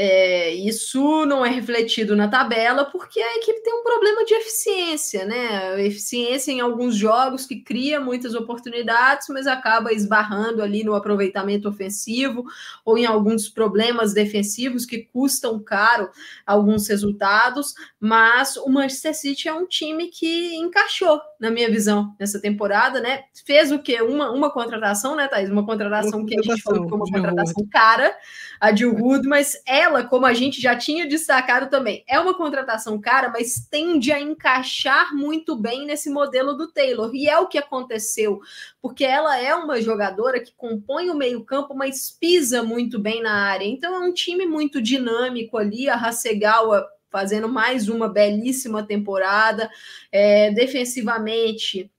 [0.00, 5.24] É, isso não é refletido na tabela porque a equipe tem um problema de eficiência,
[5.24, 5.84] né?
[5.84, 12.44] Eficiência em alguns jogos que cria muitas oportunidades, mas acaba esbarrando ali no aproveitamento ofensivo
[12.84, 16.08] ou em alguns problemas defensivos que custam caro
[16.46, 17.74] alguns resultados.
[17.98, 23.24] Mas o Manchester City é um time que encaixou, na minha visão, nessa temporada, né?
[23.44, 24.00] Fez o quê?
[24.00, 25.50] Uma, uma contratação, né, Thaís?
[25.50, 28.16] Uma contratação uma que a gente falou que foi uma contratação cara,
[28.60, 32.34] a Jill Wood, mas é ela, como a gente já tinha destacado também, é uma
[32.34, 37.10] contratação cara, mas tende a encaixar muito bem nesse modelo do Taylor.
[37.14, 38.40] E é o que aconteceu,
[38.80, 43.64] porque ela é uma jogadora que compõe o meio-campo, mas pisa muito bem na área.
[43.64, 49.70] Então é um time muito dinâmico ali, a Hasegawa fazendo mais uma belíssima temporada.
[50.12, 51.90] É, defensivamente,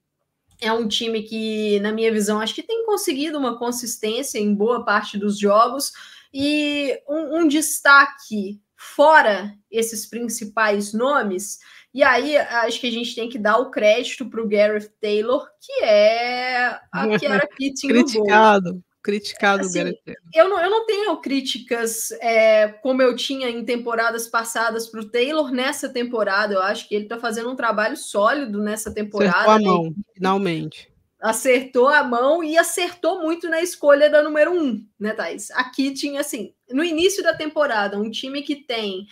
[0.62, 4.86] é um time que, na minha visão, acho que tem conseguido uma consistência em boa
[4.86, 5.92] parte dos jogos.
[6.34, 11.60] E um, um destaque fora esses principais nomes,
[11.94, 15.48] e aí acho que a gente tem que dar o crédito para o Gareth Taylor,
[15.60, 18.84] que é a Kiara Keating Criticado.
[19.02, 19.94] Criticado assim,
[20.36, 25.10] eu, não, eu não tenho críticas é, como eu tinha em temporadas passadas para o
[25.10, 26.54] Taylor nessa temporada.
[26.54, 29.54] Eu acho que ele está fazendo um trabalho sólido nessa temporada.
[29.54, 29.92] Acertou a mão, né?
[30.14, 30.89] finalmente
[31.22, 35.52] acertou a mão e acertou muito na escolha da número um, né, Thais?
[35.52, 39.06] Aqui tinha, assim, no início da temporada, um time que tem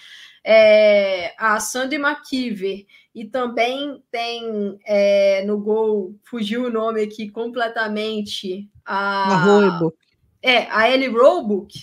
[0.43, 8.70] é, a Sandy McKeever e também tem é, no gol, fugiu o nome aqui completamente,
[8.86, 9.36] a...
[9.36, 9.46] A
[10.41, 11.74] É, a Ellie Roebuck,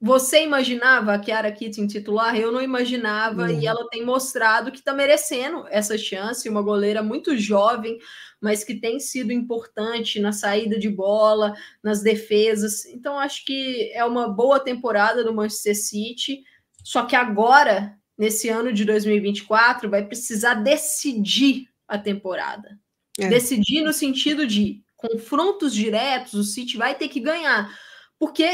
[0.00, 2.36] você imaginava a Kiara Keating titular?
[2.36, 3.58] Eu não imaginava, uhum.
[3.58, 6.46] e ela tem mostrado que está merecendo essa chance.
[6.46, 7.96] Uma goleira muito jovem,
[8.40, 12.84] mas que tem sido importante na saída de bola, nas defesas.
[12.86, 16.44] Então, acho que é uma boa temporada do Manchester City.
[16.82, 22.78] Só que agora, nesse ano de 2024, vai precisar decidir a temporada.
[23.18, 23.28] É.
[23.28, 27.74] Decidir no sentido de confrontos diretos, o City vai ter que ganhar.
[28.18, 28.48] Porque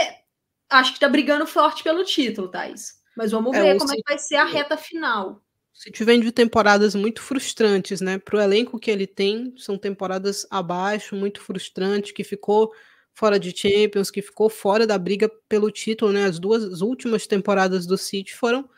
[0.69, 3.01] acho que está brigando forte pelo título, Thais.
[3.17, 4.01] Mas vamos é, ver como City...
[4.01, 5.43] é que vai ser a reta final.
[5.83, 8.19] City vem de temporadas muito frustrantes, né?
[8.19, 12.71] Para o elenco que ele tem, são temporadas abaixo, muito frustrante, que ficou
[13.15, 16.27] fora de Champions, que ficou fora da briga pelo título, né?
[16.27, 18.69] As duas as últimas temporadas do City foram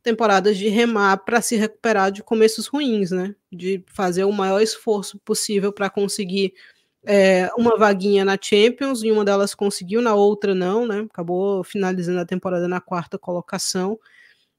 [0.00, 3.34] temporadas de remar para se recuperar de começos ruins, né?
[3.52, 6.54] De fazer o maior esforço possível para conseguir
[7.04, 11.00] é, uma vaguinha na Champions, e uma delas conseguiu, na outra não, né?
[11.10, 13.98] Acabou finalizando a temporada na quarta colocação.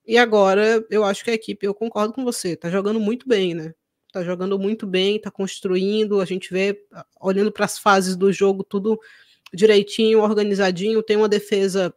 [0.05, 3.53] E agora eu acho que a equipe, eu concordo com você, tá jogando muito bem,
[3.53, 3.73] né?
[4.13, 6.79] Tá jogando muito bem, tá construindo, a gente vê,
[7.19, 8.99] olhando para as fases do jogo, tudo
[9.53, 11.93] direitinho, organizadinho, tem uma defesa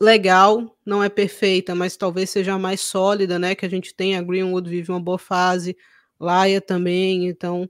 [0.00, 3.54] legal, não é perfeita, mas talvez seja mais sólida, né?
[3.54, 5.76] Que a gente tem, a Greenwood vive uma boa fase,
[6.18, 7.68] Laia também, então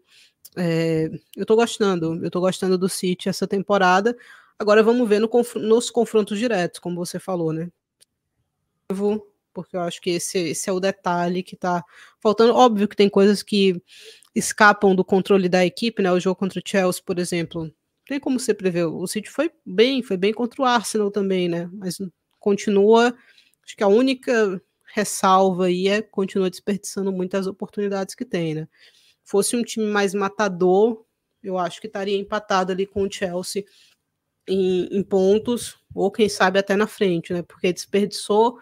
[0.57, 4.17] é, eu tô gostando, eu tô gostando do City essa temporada.
[4.59, 7.71] Agora vamos ver no, nos confrontos diretos, como você falou, né?
[9.53, 11.85] Porque eu acho que esse, esse é o detalhe que tá
[12.21, 12.55] faltando.
[12.55, 13.81] Óbvio que tem coisas que
[14.35, 16.13] escapam do controle da equipe, né?
[16.13, 17.71] O jogo contra o Chelsea, por exemplo,
[18.07, 18.85] tem como você prever.
[18.85, 21.69] O City foi bem, foi bem contra o Arsenal também, né?
[21.73, 21.99] Mas
[22.39, 23.15] continua.
[23.65, 24.61] Acho que a única
[24.95, 28.69] ressalva aí é continua desperdiçando muitas oportunidades que tem, né?
[29.31, 31.05] fosse um time mais matador,
[31.41, 33.65] eu acho que estaria empatado ali com o Chelsea
[34.49, 37.43] em, em pontos, ou quem sabe até na frente, né?
[37.43, 38.59] Porque desperdiçou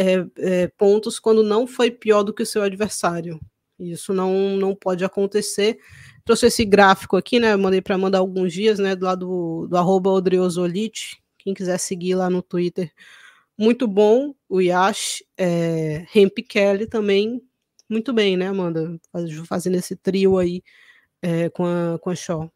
[0.00, 3.40] é, é, pontos quando não foi pior do que o seu adversário.
[3.78, 5.78] Isso não, não pode acontecer.
[6.24, 7.56] Trouxe esse gráfico aqui, né?
[7.56, 8.94] mandei para mandar alguns dias, né?
[8.94, 11.22] Do lado do, arroba Odriosolite.
[11.38, 12.92] Quem quiser seguir lá no Twitter.
[13.58, 14.34] Muito bom.
[14.48, 17.42] O Yash, é, Hemp Kelly também
[17.90, 19.00] muito bem, né, Amanda?
[19.46, 20.62] Fazendo esse trio aí
[21.20, 22.48] é, com, a, com a Shaw.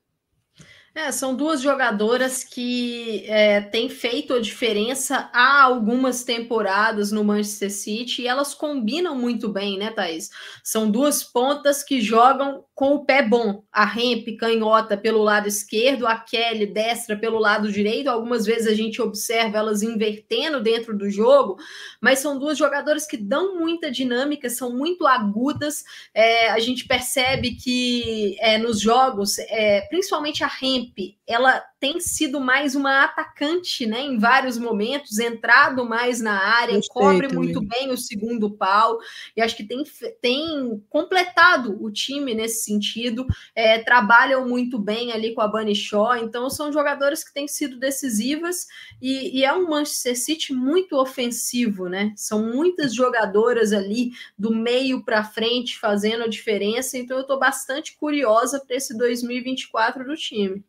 [0.96, 7.72] É, são duas jogadoras que é, têm feito a diferença há algumas temporadas no Manchester
[7.72, 10.30] City e elas combinam muito bem, né, Thaís?
[10.62, 13.64] São duas pontas que jogam com o pé bom.
[13.72, 18.09] A Hemp, canhota, pelo lado esquerdo, a Kelly, destra, pelo lado direito.
[18.09, 21.57] Algumas vezes a gente observa elas invertendo dentro do jogo,
[22.01, 25.84] mas são duas jogadoras que dão muita dinâmica, são muito agudas.
[26.12, 30.84] É, a gente percebe que é, nos jogos, é, principalmente a Hemp,
[31.26, 34.01] ela tem sido mais uma atacante, né?
[34.01, 37.45] Em vários momentos, entrado mais na área, Gostei cobre também.
[37.45, 38.99] muito bem o segundo pau,
[39.37, 39.82] e acho que tem,
[40.20, 46.16] tem completado o time nesse sentido, é, trabalham muito bem ali com a Bunny Shaw,
[46.16, 48.66] então são jogadores que têm sido decisivas,
[49.01, 52.12] e, e é um Manchester City muito ofensivo, né?
[52.16, 57.97] São muitas jogadoras ali do meio para frente fazendo a diferença, então eu estou bastante
[57.97, 60.64] curiosa para esse 2024 do time.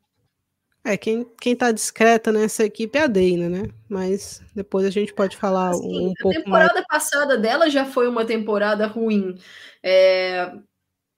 [0.85, 3.63] É, quem, quem tá discreta nessa equipe é a Deina, né?
[3.89, 6.67] Mas depois a gente pode falar assim, um pouco mais.
[6.67, 9.35] A temporada passada dela já foi uma temporada ruim.
[9.81, 10.53] É...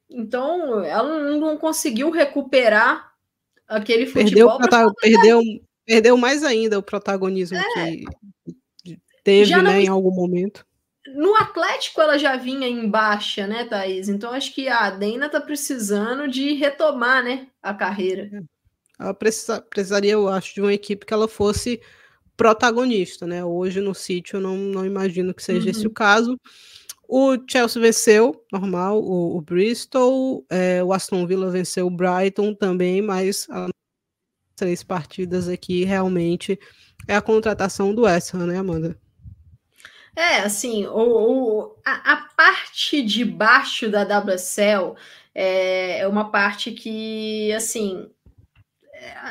[0.10, 3.12] Então, ela não conseguiu recuperar
[3.68, 4.58] aquele futebol.
[4.58, 5.42] Perdeu, perdeu,
[5.86, 7.92] perdeu mais ainda o protagonismo é.
[8.84, 10.66] que teve, né, em algum momento.
[11.14, 14.08] No Atlético ela já vinha em baixa, né, Thaís?
[14.08, 18.30] Então acho que a Deina tá precisando de retomar, né, a carreira.
[18.32, 18.57] É
[19.00, 21.82] ela precisa, precisaria, eu acho, de uma equipe que ela fosse
[22.36, 23.44] protagonista, né?
[23.44, 25.72] Hoje no sítio eu não, não imagino que seja uhum.
[25.72, 26.40] esse o caso.
[27.08, 33.02] O Chelsea venceu, normal, o, o Bristol, é, o Aston Villa venceu o Brighton também,
[33.02, 33.72] mas as
[34.56, 36.60] três partidas aqui realmente
[37.08, 39.00] é a contratação do West Ham, né, Amanda?
[40.18, 44.96] É, assim, o, o a, a, parte de baixo da WSL
[45.34, 48.10] é, é uma parte que, assim,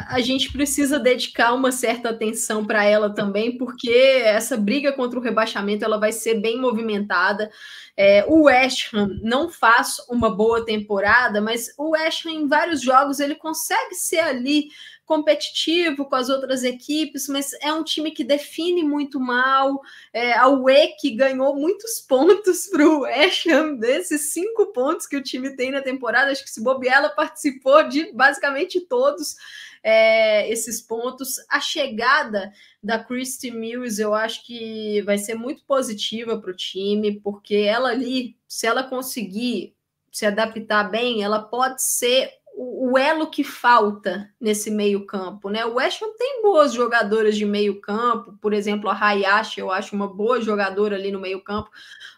[0.08, 3.90] a gente precisa dedicar uma certa atenção para ela também, porque
[4.24, 7.50] essa briga contra o rebaixamento ela vai ser bem movimentada.
[7.96, 12.82] É, o West Ham não faz uma boa temporada, mas o West Ham em vários
[12.82, 14.68] jogos ele consegue ser ali
[15.06, 19.80] competitivo com as outras equipes, mas é um time que define muito mal.
[20.12, 23.46] É, a WEC ganhou muitos pontos para o West
[23.78, 26.30] desses cinco pontos que o time tem na temporada.
[26.30, 29.36] Acho que se bobear, ela participou de basicamente todos
[29.82, 31.36] é, esses pontos.
[31.48, 32.52] A chegada
[32.82, 37.90] da Christy Mills eu acho que vai ser muito positiva para o time, porque ela
[37.90, 39.76] ali, se ela conseguir
[40.10, 45.66] se adaptar bem, ela pode ser o, elo que falta nesse meio-campo, né?
[45.66, 50.08] O West Ham tem boas jogadoras de meio-campo, por exemplo, a Hayashi, eu acho uma
[50.08, 51.70] boa jogadora ali no meio-campo,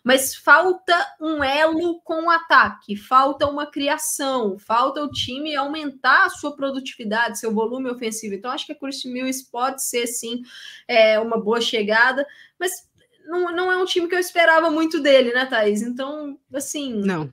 [0.05, 6.31] mas falta um elo com o ataque, falta uma criação, falta o time aumentar a
[6.31, 8.37] sua produtividade, seu volume ofensivo.
[8.37, 10.43] Então, acho que a Christian Mills pode ser sim
[10.87, 12.25] é, uma boa chegada,
[12.61, 12.89] mas
[13.27, 15.83] não, não é um time que eu esperava muito dele, né, Thaís?
[15.83, 16.95] Então, assim.
[16.95, 17.29] Não.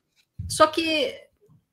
[0.48, 1.25] Só que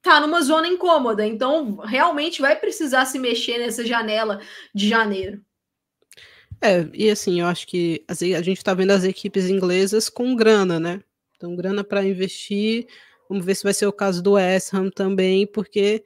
[0.04, 4.42] tá numa zona incômoda, então realmente vai precisar se mexer nessa janela
[4.76, 5.42] de janeiro.
[6.62, 10.80] É, e assim, eu acho que a gente está vendo as equipes inglesas com grana,
[10.80, 11.02] né?
[11.36, 12.88] Então, grana para investir.
[13.28, 16.04] Vamos ver se vai ser o caso do West Ham também, porque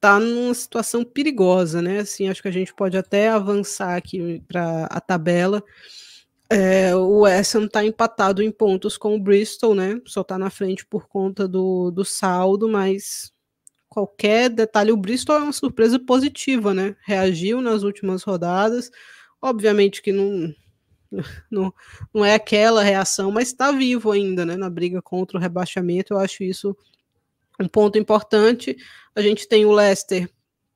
[0.00, 2.00] tá numa situação perigosa, né?
[2.00, 5.62] Assim, acho que a gente pode até avançar aqui para a tabela.
[6.56, 10.00] É, o West Ham está empatado em pontos com o Bristol, né?
[10.06, 13.32] Só está na frente por conta do, do saldo, mas
[13.88, 16.94] qualquer detalhe, o Bristol é uma surpresa positiva, né?
[17.04, 18.88] Reagiu nas últimas rodadas.
[19.42, 20.54] Obviamente que não,
[21.50, 21.74] não,
[22.14, 24.56] não é aquela reação, mas está vivo ainda, né?
[24.56, 26.14] Na briga contra o rebaixamento.
[26.14, 26.76] Eu acho isso
[27.58, 28.76] um ponto importante.
[29.12, 30.30] A gente tem o Leicester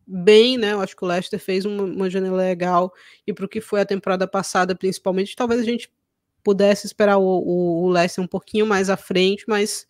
[0.09, 0.73] bem, né?
[0.73, 2.93] Eu acho que o Leicester fez uma, uma janela legal
[3.27, 5.93] e para o que foi a temporada passada, principalmente, talvez a gente
[6.43, 9.87] pudesse esperar o, o, o Leicester um pouquinho mais à frente, mas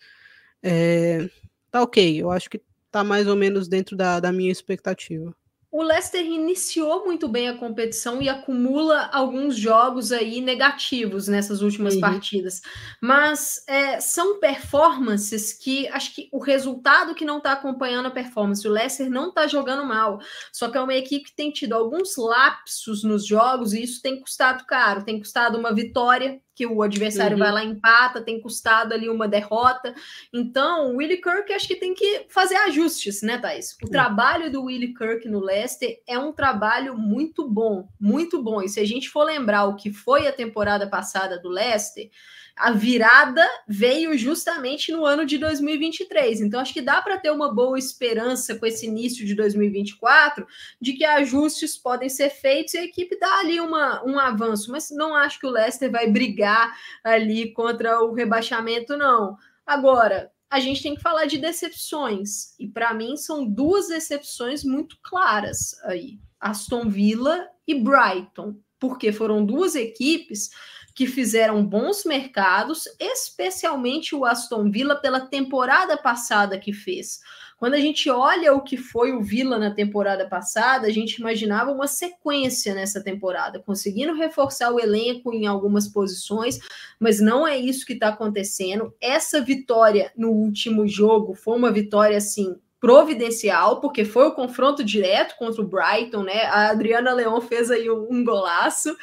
[0.63, 1.29] é,
[1.71, 2.21] tá ok.
[2.21, 2.61] Eu acho que
[2.91, 5.35] tá mais ou menos dentro da, da minha expectativa
[5.71, 11.95] o Leicester iniciou muito bem a competição e acumula alguns jogos aí negativos nessas últimas
[11.95, 12.01] uhum.
[12.01, 12.63] partidas.
[13.03, 18.67] Mas é, são performances que acho que o resultado que não está acompanhando a performance,
[18.67, 20.19] o Leicester não está jogando mal.
[20.53, 24.19] Só que é uma equipe que tem tido alguns lapsos nos jogos e isso tem
[24.19, 25.05] custado caro.
[25.05, 27.45] Tem custado uma vitória que o adversário uhum.
[27.45, 29.95] vai lá e empata, tem custado ali uma derrota.
[30.33, 33.77] Então, o Willie Kirk acho que tem que fazer ajustes, né, Thais?
[33.81, 33.93] O uhum.
[33.93, 38.61] trabalho do Willie Kirk no Leicester é um trabalho muito bom, muito bom.
[38.61, 42.11] E se a gente for lembrar o que foi a temporada passada do Leicester,
[42.59, 46.41] a virada veio justamente no ano de 2023.
[46.41, 50.47] Então, acho que dá para ter uma boa esperança com esse início de 2024
[50.81, 54.73] de que ajustes podem ser feitos e a equipe dá ali uma, um avanço.
[54.73, 59.37] Mas não acho que o Leicester vai brigar ali contra o rebaixamento, não.
[59.65, 62.59] Agora, a gente tem que falar de decepções.
[62.59, 69.45] E para mim são duas decepções muito claras aí: Aston Villa e Brighton, porque foram
[69.45, 70.51] duas equipes
[70.99, 77.21] que fizeram bons mercados, especialmente o Aston Villa pela temporada passada que fez.
[77.57, 81.71] Quando a gente olha o que foi o Villa na temporada passada, a gente imaginava
[81.71, 86.59] uma sequência nessa temporada, conseguindo reforçar o elenco em algumas posições,
[86.99, 88.93] mas não é isso que está acontecendo.
[89.01, 95.37] Essa vitória no último jogo foi uma vitória assim providencial, porque foi o confronto direto
[95.37, 96.43] contra o Brighton, né?
[96.45, 98.97] A Adriana Leon fez aí um golaço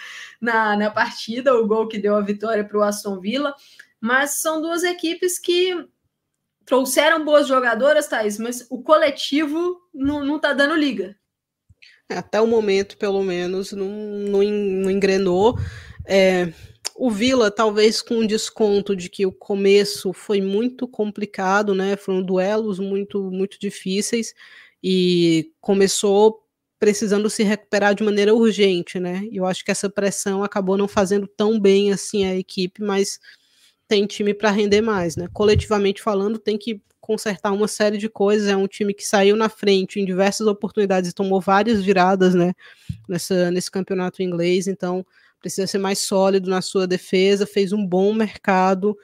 [0.45, 3.53] na, na partida, o gol que deu a vitória para o Aston Villa.
[3.99, 5.85] Mas são duas equipes que
[6.65, 11.15] trouxeram boas jogadoras, Thaís, mas o coletivo não, não tá dando liga.
[12.09, 15.57] É, até o momento, pelo menos, não, não, não engrenou.
[16.07, 16.53] É,
[16.95, 21.97] o Vila, talvez com um desconto de que o começo foi muito complicado, né?
[21.97, 24.33] Foram duelos muito, muito difíceis
[24.83, 26.44] e começou
[26.85, 29.27] precisando se recuperar de maneira urgente, né?
[29.31, 33.19] E eu acho que essa pressão acabou não fazendo tão bem assim a equipe, mas
[33.87, 35.27] tem time para render mais, né?
[35.33, 38.47] Coletivamente falando, tem que consertar uma série de coisas.
[38.47, 42.53] É um time que saiu na frente em diversas oportunidades e tomou várias viradas, né?
[43.09, 45.03] Nessa, nesse campeonato inglês, então
[45.41, 48.95] precisa ser mais sólido na sua defesa, fez um bom mercado.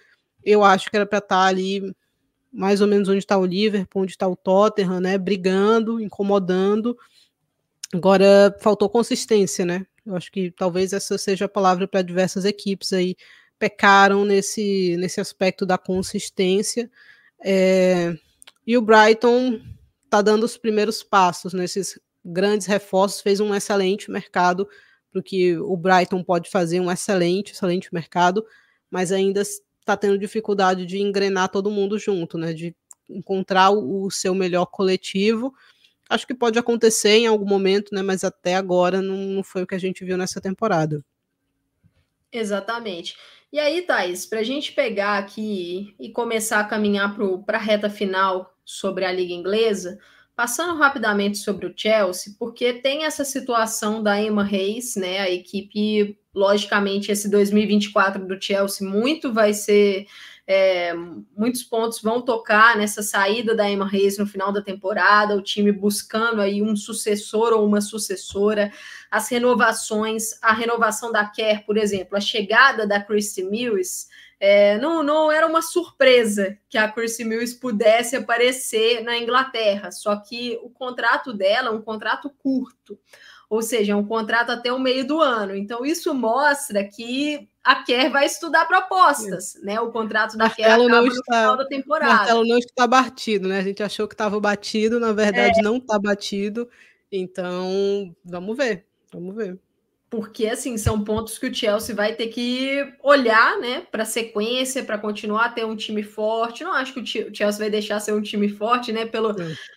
[0.43, 1.81] Eu acho que era para estar tá ali
[2.53, 5.17] mais ou menos onde está o Liverpool, onde está o Tottenham, né?
[5.17, 6.95] Brigando, incomodando.
[7.93, 9.85] Agora faltou consistência, né?
[10.05, 13.15] Eu acho que talvez essa seja a palavra para diversas equipes aí
[13.59, 16.89] pecaram nesse, nesse aspecto da consistência.
[17.43, 18.13] É,
[18.65, 19.61] e o Brighton
[20.05, 24.67] está dando os primeiros passos nesses grandes reforços, fez um excelente mercado
[25.11, 28.45] porque o Brighton pode fazer um excelente, excelente mercado,
[28.89, 32.53] mas ainda está tendo dificuldade de engrenar todo mundo junto, né?
[32.53, 32.75] De
[33.09, 35.53] encontrar o, o, seu melhor coletivo.
[36.11, 38.01] Acho que pode acontecer em algum momento, né?
[38.01, 41.03] Mas até agora não, não foi o que a gente viu nessa temporada.
[42.31, 43.15] Exatamente.
[43.51, 47.89] E aí, Thais, para a gente pegar aqui e começar a caminhar para a reta
[47.89, 49.99] final sobre a Liga Inglesa,
[50.41, 55.19] Passando rapidamente sobre o Chelsea, porque tem essa situação da Emma Reis, né?
[55.19, 60.07] A equipe, logicamente, esse 2024 do Chelsea muito vai ser.
[60.47, 60.93] É,
[61.37, 65.71] muitos pontos vão tocar nessa saída da Emma Reis no final da temporada, o time
[65.71, 68.71] buscando aí um sucessor ou uma sucessora,
[69.09, 74.07] as renovações, a renovação da Kerr, por exemplo, a chegada da Christy Mills
[74.43, 80.15] é, não, não era uma surpresa que a Chrissy Mills pudesse aparecer na Inglaterra, só
[80.15, 82.97] que o contrato dela é um contrato curto,
[83.51, 85.53] ou seja, é um contrato até o meio do ano.
[85.53, 89.77] Então, isso mostra que a Kerr vai estudar propostas, né?
[89.81, 92.13] O contrato da Kerr acaba não está, no final da temporada.
[92.13, 93.59] Marcelo não está batido, né?
[93.59, 95.61] A gente achou que estava batido, na verdade é.
[95.61, 96.69] não está batido.
[97.11, 99.59] Então, vamos ver, vamos ver
[100.11, 104.97] porque assim são pontos que o Chelsea vai ter que olhar, né, para sequência, para
[104.97, 106.65] continuar a ter um time forte.
[106.65, 109.33] Não acho que o Chelsea vai deixar ser um time forte, né, pelo,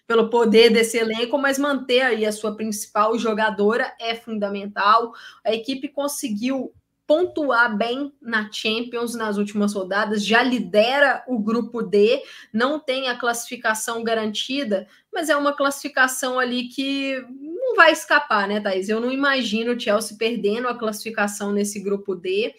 [0.09, 5.13] pelo poder desse elenco, mas manter aí a sua principal jogadora é fundamental.
[5.45, 6.75] A equipe conseguiu
[7.07, 13.17] pontuar bem na Champions nas últimas rodadas, já lidera o grupo D, não tem a
[13.17, 18.89] classificação garantida, mas é uma classificação ali que não vai escapar, né, Thaís?
[18.89, 22.55] Eu não imagino o Chelsea perdendo a classificação nesse grupo D.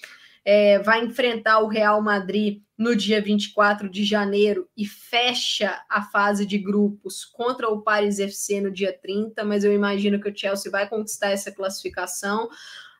[0.47, 6.45] É, vai enfrentar o Real Madrid no dia 24 de janeiro e fecha a fase
[6.45, 10.71] de grupos contra o Paris FC no dia 30, mas eu imagino que o Chelsea
[10.71, 12.47] vai conquistar essa classificação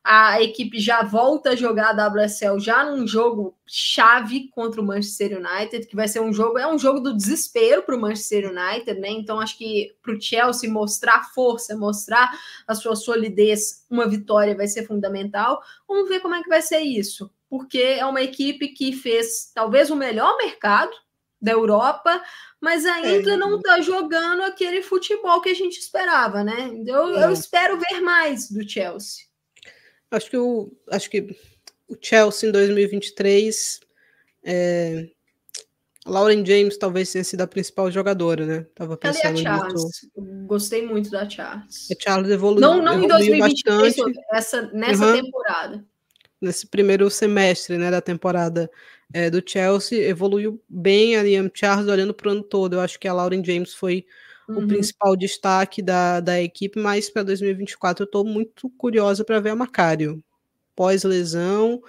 [0.08, 5.40] a equipe já volta a jogar a WSL já num jogo chave contra o Manchester
[5.40, 9.00] United, que vai ser um jogo, é um jogo do desespero para o Manchester United,
[9.00, 9.10] né?
[9.10, 12.32] Então acho que para o Chelsea mostrar força, mostrar
[12.68, 15.60] a sua solidez, uma vitória vai ser fundamental.
[15.88, 19.90] Vamos ver como é que vai ser isso, porque é uma equipe que fez talvez
[19.90, 20.92] o melhor mercado
[21.42, 22.22] da Europa,
[22.62, 23.38] mas ainda é.
[23.38, 26.72] não está jogando aquele futebol que a gente esperava, né?
[26.86, 27.26] Eu, é.
[27.26, 29.25] eu espero ver mais do Chelsea.
[30.16, 31.36] Acho que o, acho que
[31.88, 33.80] o Chelsea em 2023,
[34.44, 35.10] é,
[36.06, 38.66] Lauren James talvez tenha sido a principal jogadora, né?
[38.76, 40.10] Tava pensando Cadê a Charles?
[40.46, 41.88] Gostei muito da Charles.
[41.92, 42.62] A Charles evoluiu.
[42.62, 43.96] Não, não em 2023,
[44.32, 45.22] essa, nessa uhum.
[45.24, 45.86] temporada.
[46.40, 48.70] nesse primeiro semestre né, da temporada
[49.12, 52.74] é, do Chelsea, evoluiu bem a Liam Charles olhando para o ano todo.
[52.74, 54.06] Eu acho que a Lauren James foi
[54.48, 54.64] uhum.
[54.64, 59.50] o principal destaque da, da equipe, mas para 2024 eu estou muito curiosa para ver
[59.50, 60.24] a Macário.
[60.76, 61.82] Pós-lesão,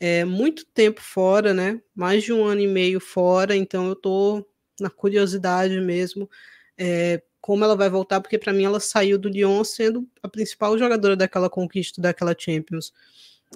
[0.00, 1.80] é, muito tempo fora, né?
[1.94, 4.46] Mais de um ano e meio fora, então eu estou
[4.80, 6.28] na curiosidade mesmo.
[6.76, 10.78] É, como ela vai voltar, porque para mim ela saiu do Lyon sendo a principal
[10.78, 12.92] jogadora daquela conquista, daquela Champions.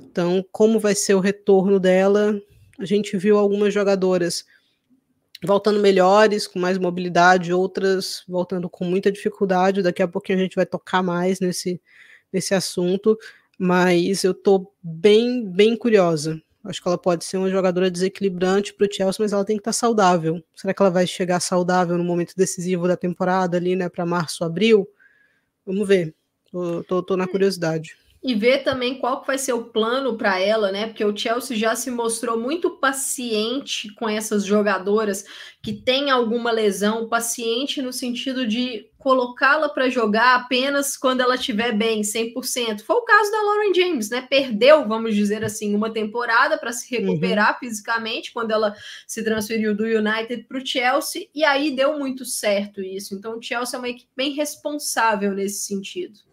[0.02, 2.40] Então, como vai ser o retorno dela?
[2.78, 4.44] A gente viu algumas jogadoras
[5.44, 9.82] voltando melhores, com mais mobilidade, outras voltando com muita dificuldade.
[9.82, 11.80] Daqui a pouquinho a gente vai tocar mais nesse,
[12.32, 13.18] nesse assunto,
[13.58, 16.40] mas eu estou bem, bem curiosa.
[16.64, 19.60] Acho que ela pode ser uma jogadora desequilibrante para o Chelsea, mas ela tem que
[19.60, 20.42] estar tá saudável.
[20.54, 24.44] Será que ela vai chegar saudável no momento decisivo da temporada ali, né, para março,
[24.44, 24.88] abril?
[25.64, 26.14] Vamos ver.
[26.50, 27.26] Tô, tô, tô na é.
[27.26, 30.88] curiosidade e ver também qual que vai ser o plano para ela, né?
[30.88, 35.24] Porque o Chelsea já se mostrou muito paciente com essas jogadoras
[35.62, 41.70] que têm alguma lesão, paciente no sentido de colocá-la para jogar apenas quando ela estiver
[41.70, 42.80] bem, 100%.
[42.82, 44.26] Foi o caso da Lauren James, né?
[44.28, 47.58] Perdeu, vamos dizer assim, uma temporada para se recuperar uhum.
[47.60, 48.74] fisicamente quando ela
[49.06, 53.14] se transferiu do United para o Chelsea e aí deu muito certo isso.
[53.14, 56.26] Então o Chelsea é uma equipe bem responsável nesse sentido.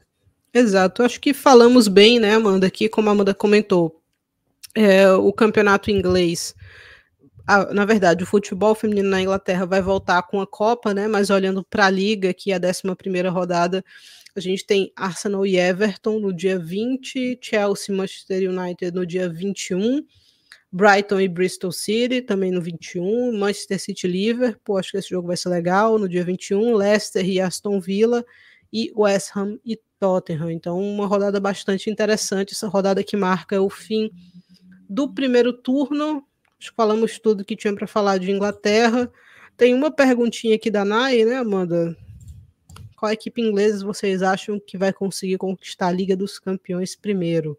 [0.53, 3.99] Exato, acho que falamos bem, né, Amanda, aqui, como a Amanda comentou,
[4.75, 6.53] é, o campeonato inglês,
[7.47, 11.31] a, na verdade, o futebol feminino na Inglaterra vai voltar com a Copa, né, mas
[11.31, 13.83] olhando para a Liga, que é a 11 rodada,
[14.35, 19.27] a gente tem Arsenal e Everton no dia 20, Chelsea e Manchester United no dia
[19.27, 20.05] 21,
[20.71, 25.27] Brighton e Bristol City também no 21, Manchester City e Liverpool, acho que esse jogo
[25.27, 28.23] vai ser legal, no dia 21, Leicester e Aston Villa,
[28.73, 30.49] e West Ham e Tottenham.
[30.49, 34.09] Então, uma rodada bastante interessante, essa rodada que marca o fim
[34.89, 36.25] do primeiro turno.
[36.75, 39.11] Falamos tudo que tinha para falar de Inglaterra.
[39.55, 41.95] Tem uma perguntinha aqui da Nai, né, Amanda?
[42.97, 47.57] Qual equipe inglesa vocês acham que vai conseguir conquistar a Liga dos Campeões primeiro?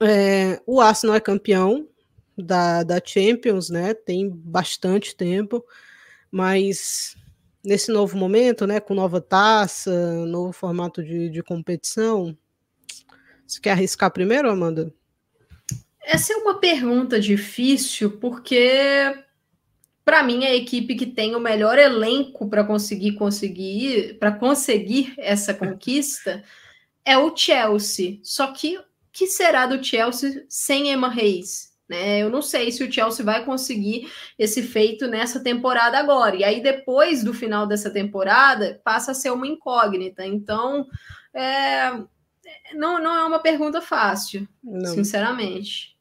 [0.00, 1.88] É, o Arsenal é campeão
[2.36, 3.94] da, da Champions, né?
[3.94, 5.64] Tem bastante tempo,
[6.30, 7.16] mas
[7.64, 9.90] nesse novo momento, né, com nova taça,
[10.26, 12.36] novo formato de, de competição?
[13.46, 14.92] Você quer arriscar primeiro, Amanda?
[16.04, 19.14] Essa é uma pergunta difícil, porque
[20.04, 25.54] para mim a equipe que tem o melhor elenco para conseguir conseguir para conseguir essa
[25.54, 26.42] conquista
[27.04, 28.18] é o Chelsea.
[28.22, 28.80] Só que
[29.12, 31.71] que será do Chelsea sem Emma Reis?
[31.92, 32.20] Né?
[32.20, 36.34] Eu não sei se o Chelsea vai conseguir esse feito nessa temporada agora.
[36.36, 40.24] E aí, depois do final dessa temporada, passa a ser uma incógnita.
[40.24, 40.86] Então,
[41.34, 41.90] é...
[42.74, 44.94] não, não é uma pergunta fácil, não.
[44.94, 45.94] sinceramente.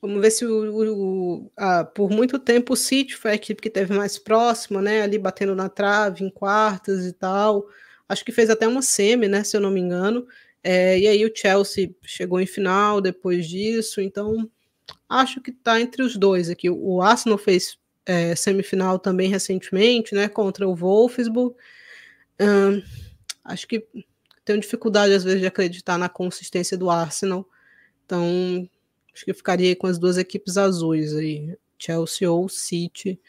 [0.00, 3.70] Vamos ver se o, o, a, por muito tempo o City foi a equipe que
[3.70, 5.02] teve mais próxima, né?
[5.02, 7.64] Ali batendo na trave em quartas e tal.
[8.08, 9.44] Acho que fez até uma semi, né?
[9.44, 10.26] Se eu não me engano.
[10.64, 14.50] É, e aí o Chelsea chegou em final depois disso, então
[15.08, 16.68] acho que está entre os dois aqui.
[16.70, 21.54] O Arsenal fez é, semifinal também recentemente, né, contra o Wolfsburg.
[23.44, 23.86] Acho que
[24.44, 27.48] tenho dificuldade às vezes de acreditar na consistência do Arsenal.
[28.04, 28.68] Então,
[29.14, 33.20] acho que ficaria com as duas equipes azuis aí, Chelsea ou City.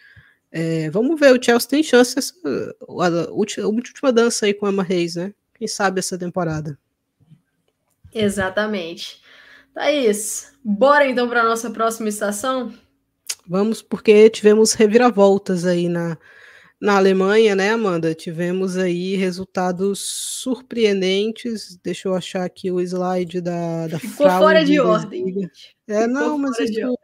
[0.51, 2.34] É, vamos ver, o Chelsea tem chance essa,
[2.99, 5.34] a, a, última dança aí com a Emma Reis, né?
[5.55, 6.78] Quem sabe essa temporada.
[8.14, 9.22] Exatamente.
[9.74, 12.71] Thaís, bora então para a nossa próxima estação?
[13.47, 16.17] Vamos, porque tivemos reviravoltas aí na,
[16.80, 18.13] na Alemanha, né, Amanda?
[18.13, 21.78] Tivemos aí resultados surpreendentes.
[21.84, 25.49] Deixa eu achar aqui o slide da, da Ficou fora de ordem.
[25.88, 26.95] É, Ficou não, mas isso,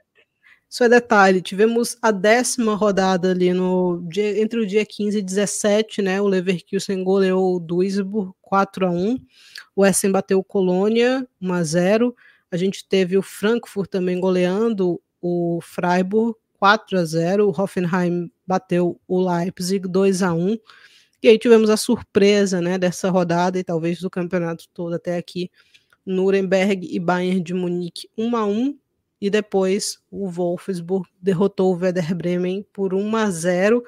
[0.70, 1.42] isso, é detalhe.
[1.42, 6.22] Tivemos a décima rodada ali no dia, entre o dia 15 e 17, né?
[6.22, 9.18] O Leverkusen goleou o Duisburg 4 a 1
[9.76, 12.16] o Essen bateu o Colônia 1 a 0
[12.52, 17.48] a gente teve o Frankfurt também goleando o Freiburg 4 a 0.
[17.48, 20.58] O Hoffenheim bateu o Leipzig 2 a 1.
[21.22, 25.52] E aí tivemos a surpresa, né, dessa rodada e talvez do campeonato todo até aqui,
[26.06, 28.78] Nuremberg e Bayern de Munique 1 a 1
[29.22, 33.84] e depois o Wolfsburg derrotou o Werder Bremen por 1 a 0.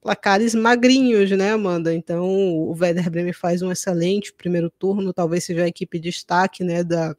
[0.00, 1.92] Placares magrinhos, né, Amanda?
[1.92, 6.62] Então, o Werder Bremen faz um excelente primeiro turno, talvez seja a equipe de destaque,
[6.62, 7.16] né, da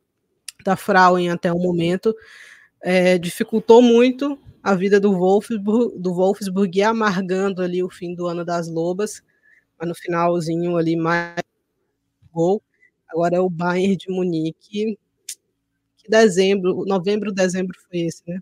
[0.64, 2.16] da Frauen até o momento,
[2.82, 8.44] é, dificultou muito a vida do Wolfsburg, do Wolfsburg amargando ali o fim do ano
[8.44, 9.22] das Lobas,
[9.80, 11.42] mas no finalzinho ali mais
[12.32, 12.62] gol.
[13.08, 14.98] Agora é o Bayern de Munique, que
[15.98, 18.40] que dezembro, novembro, dezembro foi esse, né?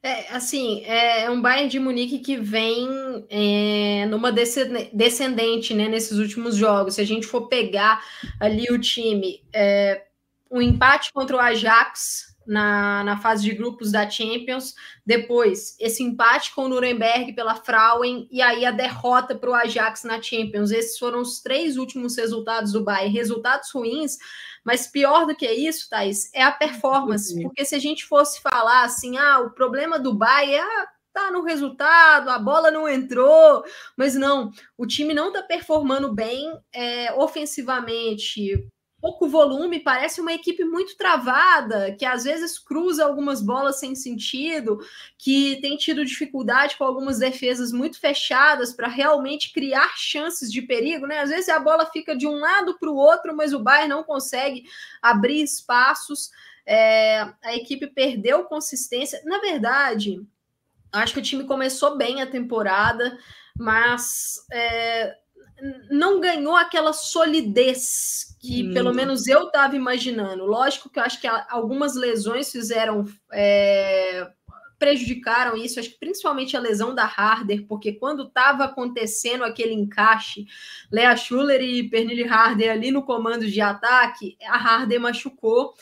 [0.00, 2.86] É, assim, é um Bayern de Munique que vem
[3.28, 6.94] é, numa descendente né, nesses últimos jogos.
[6.94, 8.00] Se a gente for pegar
[8.38, 10.04] ali o time, é,
[10.50, 14.74] um empate contra o Ajax na, na fase de grupos da Champions,
[15.04, 20.04] depois esse empate com o Nuremberg pela Frauen e aí a derrota para o Ajax
[20.04, 20.70] na Champions.
[20.70, 23.14] Esses foram os três últimos resultados do Bayern.
[23.14, 24.16] Resultados ruins,
[24.64, 27.38] mas pior do que isso, Thaís, é a performance.
[27.42, 31.30] Porque se a gente fosse falar assim, ah, o problema do Bayern é ah, tá
[31.30, 33.62] no resultado, a bola não entrou,
[33.96, 38.66] mas não, o time não está performando bem é, ofensivamente,
[39.08, 44.78] pouco volume, parece uma equipe muito travada, que às vezes cruza algumas bolas sem sentido,
[45.16, 51.06] que tem tido dificuldade com algumas defesas muito fechadas para realmente criar chances de perigo,
[51.06, 51.20] né?
[51.20, 54.04] Às vezes a bola fica de um lado para o outro, mas o Bayern não
[54.04, 54.64] consegue
[55.00, 56.30] abrir espaços.
[56.66, 59.22] É, a equipe perdeu consistência.
[59.24, 60.20] Na verdade,
[60.92, 63.18] acho que o time começou bem a temporada,
[63.56, 65.16] mas é,
[65.90, 68.74] não ganhou aquela solidez que hum.
[68.74, 70.44] pelo menos eu estava imaginando.
[70.44, 74.28] Lógico que eu acho que algumas lesões fizeram é,
[74.78, 80.46] prejudicaram isso, acho que principalmente a lesão da Harder, porque quando estava acontecendo aquele encaixe,
[80.90, 85.74] Lea Schuller e Pernille Harder ali no comando de ataque, a Harder machucou.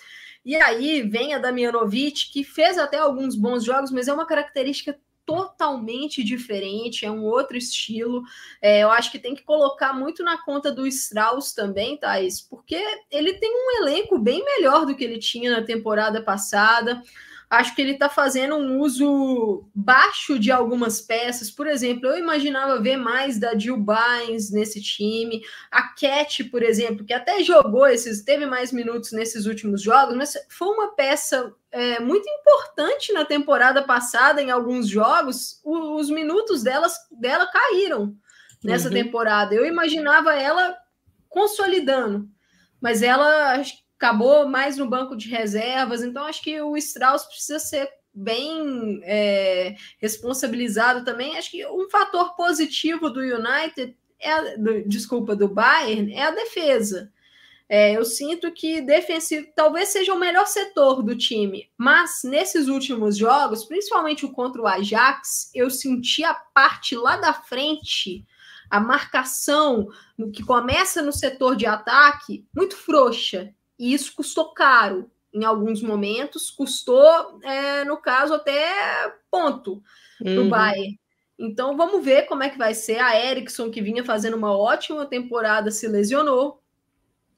[0.44, 4.98] E aí vem a Damianovic, que fez até alguns bons jogos, mas é uma característica
[5.26, 8.22] totalmente diferente, é um outro estilo.
[8.62, 12.80] É, eu acho que tem que colocar muito na conta do Strauss também, Thais, porque
[13.10, 17.02] ele tem um elenco bem melhor do que ele tinha na temporada passada.
[17.48, 21.48] Acho que ele está fazendo um uso baixo de algumas peças.
[21.48, 25.40] Por exemplo, eu imaginava ver mais da Jill Bynes nesse time.
[25.70, 30.36] A Cat, por exemplo, que até jogou esses, teve mais minutos nesses últimos jogos, mas
[30.48, 35.60] foi uma peça é, muito importante na temporada passada em alguns jogos.
[35.62, 38.16] O, os minutos delas, dela caíram
[38.64, 38.94] nessa uhum.
[38.94, 39.54] temporada.
[39.54, 40.76] Eu imaginava ela
[41.28, 42.28] consolidando,
[42.80, 43.62] mas ela
[43.96, 49.76] acabou mais no banco de reservas, então acho que o Strauss precisa ser bem é,
[49.98, 51.36] responsabilizado também.
[51.36, 57.12] Acho que um fator positivo do United, é do, desculpa, do Bayern, é a defesa.
[57.68, 63.16] É, eu sinto que defensivo talvez seja o melhor setor do time, mas nesses últimos
[63.16, 68.24] jogos, principalmente o contra o Ajax, eu senti a parte lá da frente,
[68.70, 69.88] a marcação
[70.32, 73.52] que começa no setor de ataque, muito frouxa.
[73.78, 79.82] E isso custou caro em alguns momentos, custou, é, no caso, até ponto
[80.18, 80.48] para o uhum.
[80.48, 80.98] Bayern.
[81.38, 82.98] Então vamos ver como é que vai ser.
[82.98, 86.62] A Erickson, que vinha fazendo uma ótima temporada, se lesionou.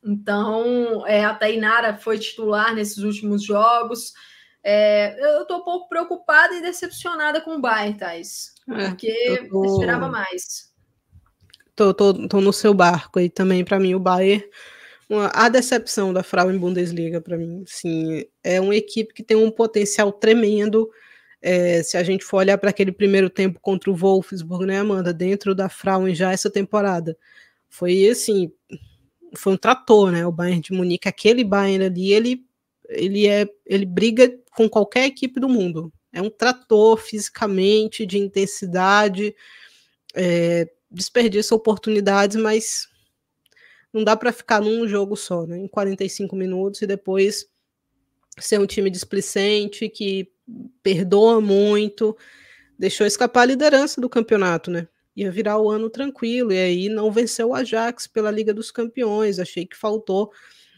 [0.05, 4.13] Então é, a Tainara foi titular nesses últimos jogos.
[4.63, 9.65] É, eu estou um pouco preocupada e decepcionada com o Bayern, Thais, é, porque tô...
[9.65, 10.73] esperava mais.
[11.75, 13.65] Tô, tô, tô no seu barco aí também.
[13.65, 14.45] Para mim, o Bayern
[15.09, 17.65] uma, a decepção da Frauen Bundesliga para mim.
[17.67, 20.91] Sim, é uma equipe que tem um potencial tremendo.
[21.41, 25.13] É, se a gente for olhar para aquele primeiro tempo contra o Wolfsburg, né, Amanda,
[25.13, 27.17] dentro da Frauen já essa temporada,
[27.69, 28.53] foi assim,
[29.37, 30.27] foi um trator, né?
[30.27, 32.45] O Bayern de Munique, aquele Bayern ali, ele
[32.89, 35.93] ele é ele briga com qualquer equipe do mundo.
[36.13, 39.35] É um trator fisicamente, de intensidade,
[40.15, 42.89] é, desperdiça oportunidades, mas
[43.93, 45.59] não dá para ficar num jogo só, né?
[45.59, 47.49] Em 45 minutos e depois
[48.39, 50.31] ser um time displicente que
[50.83, 52.17] perdoa muito,
[52.79, 54.89] deixou escapar a liderança do campeonato, né?
[55.17, 59.41] Ia virar o ano tranquilo e aí não venceu o Ajax pela Liga dos Campeões.
[59.41, 60.31] Achei que faltou.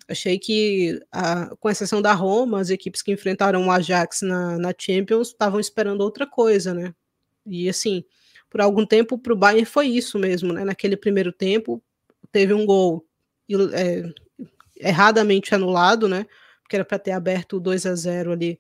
[0.09, 4.75] Achei que, a, com exceção da Roma, as equipes que enfrentaram o Ajax na, na
[4.77, 6.95] Champions estavam esperando outra coisa, né?
[7.47, 8.03] E assim,
[8.49, 10.65] por algum tempo para o Bayern foi isso mesmo, né?
[10.65, 11.83] Naquele primeiro tempo,
[12.33, 13.05] teve um gol
[13.73, 14.03] é,
[14.77, 16.27] erradamente anulado, né?
[16.63, 18.59] Porque era para ter aberto 2 a 0 ali,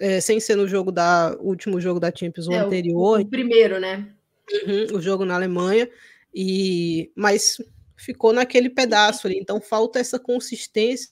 [0.00, 3.20] é, sem ser no jogo da último jogo da Champions, o é, anterior.
[3.20, 4.12] O, o, primeiro, né?
[4.66, 5.88] Uhum, o jogo na Alemanha.
[6.34, 7.58] E mas
[7.96, 9.38] ficou naquele pedaço ali.
[9.38, 11.10] Então falta essa consistência,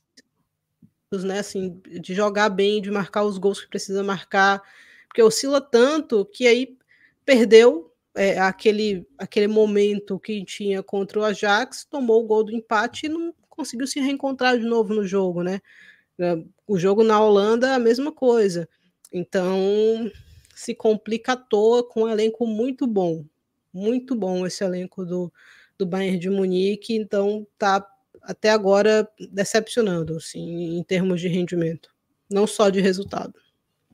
[1.12, 1.38] né?
[1.38, 4.61] Assim, de jogar bem, de marcar os gols que precisa marcar,
[5.07, 6.76] porque oscila tanto que aí
[7.24, 13.07] perdeu é, aquele, aquele momento que tinha contra o Ajax, tomou o gol do empate
[13.07, 15.61] e não conseguiu se reencontrar de novo no jogo, né?
[16.19, 16.37] É,
[16.67, 18.69] o jogo na Holanda, a mesma coisa.
[19.13, 20.11] Então,
[20.55, 23.25] se complica à toa com um elenco muito bom.
[23.73, 25.33] Muito bom esse elenco do,
[25.79, 27.87] do Bayern de Munique, então tá
[28.23, 31.91] até agora decepcionando, assim, em termos de rendimento.
[32.31, 33.35] não só de resultado.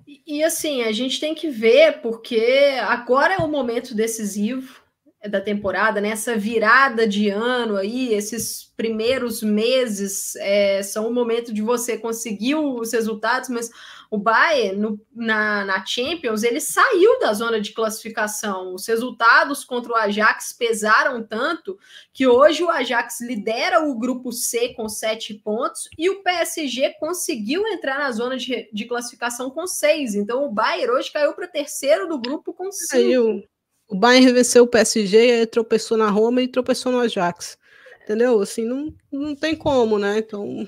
[0.09, 2.41] E, e assim, a gente tem que ver, porque
[2.81, 4.88] agora é o momento decisivo
[5.27, 6.11] da temporada, né?
[6.11, 12.55] Essa virada de ano aí, esses primeiros meses é, são o momento de você conseguir
[12.55, 13.69] os resultados, mas
[14.09, 18.75] o Bayern no, na, na Champions ele saiu da zona de classificação.
[18.75, 21.77] Os resultados contra o Ajax pesaram tanto
[22.13, 27.67] que hoje o Ajax lidera o grupo C com sete pontos e o PSG conseguiu
[27.67, 30.15] entrar na zona de, de classificação com seis.
[30.15, 32.93] Então o Bayern hoje caiu para terceiro do grupo com cinco.
[32.93, 33.43] Caiu
[33.89, 37.59] o Bayern venceu o PSG, tropeçou na Roma e tropeçou no Ajax.
[38.05, 38.41] Entendeu?
[38.41, 40.19] Assim, não, não tem como, né?
[40.19, 40.67] Então,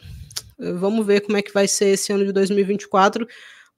[0.58, 3.26] vamos ver como é que vai ser esse ano de 2024,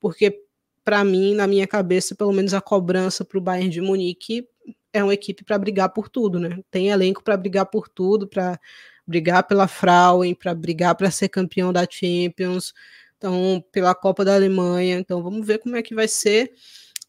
[0.00, 0.42] porque
[0.84, 4.48] para mim, na minha cabeça, pelo menos a cobrança para o Bayern de Munique
[4.92, 6.58] é uma equipe para brigar por tudo, né?
[6.70, 8.58] Tem elenco para brigar por tudo, para
[9.06, 12.74] brigar pela Frauen, para brigar para ser campeão da Champions,
[13.16, 14.98] então pela Copa da Alemanha.
[14.98, 16.52] Então vamos ver como é que vai ser.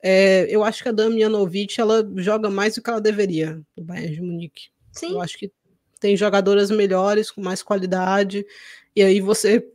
[0.05, 4.13] É, eu acho que a Damianovic ela joga mais do que ela deveria no Bayern
[4.13, 4.67] de Munique.
[4.91, 5.13] Sim.
[5.13, 5.49] Eu acho que
[5.97, 8.45] tem jogadoras melhores, com mais qualidade,
[8.93, 9.65] e aí você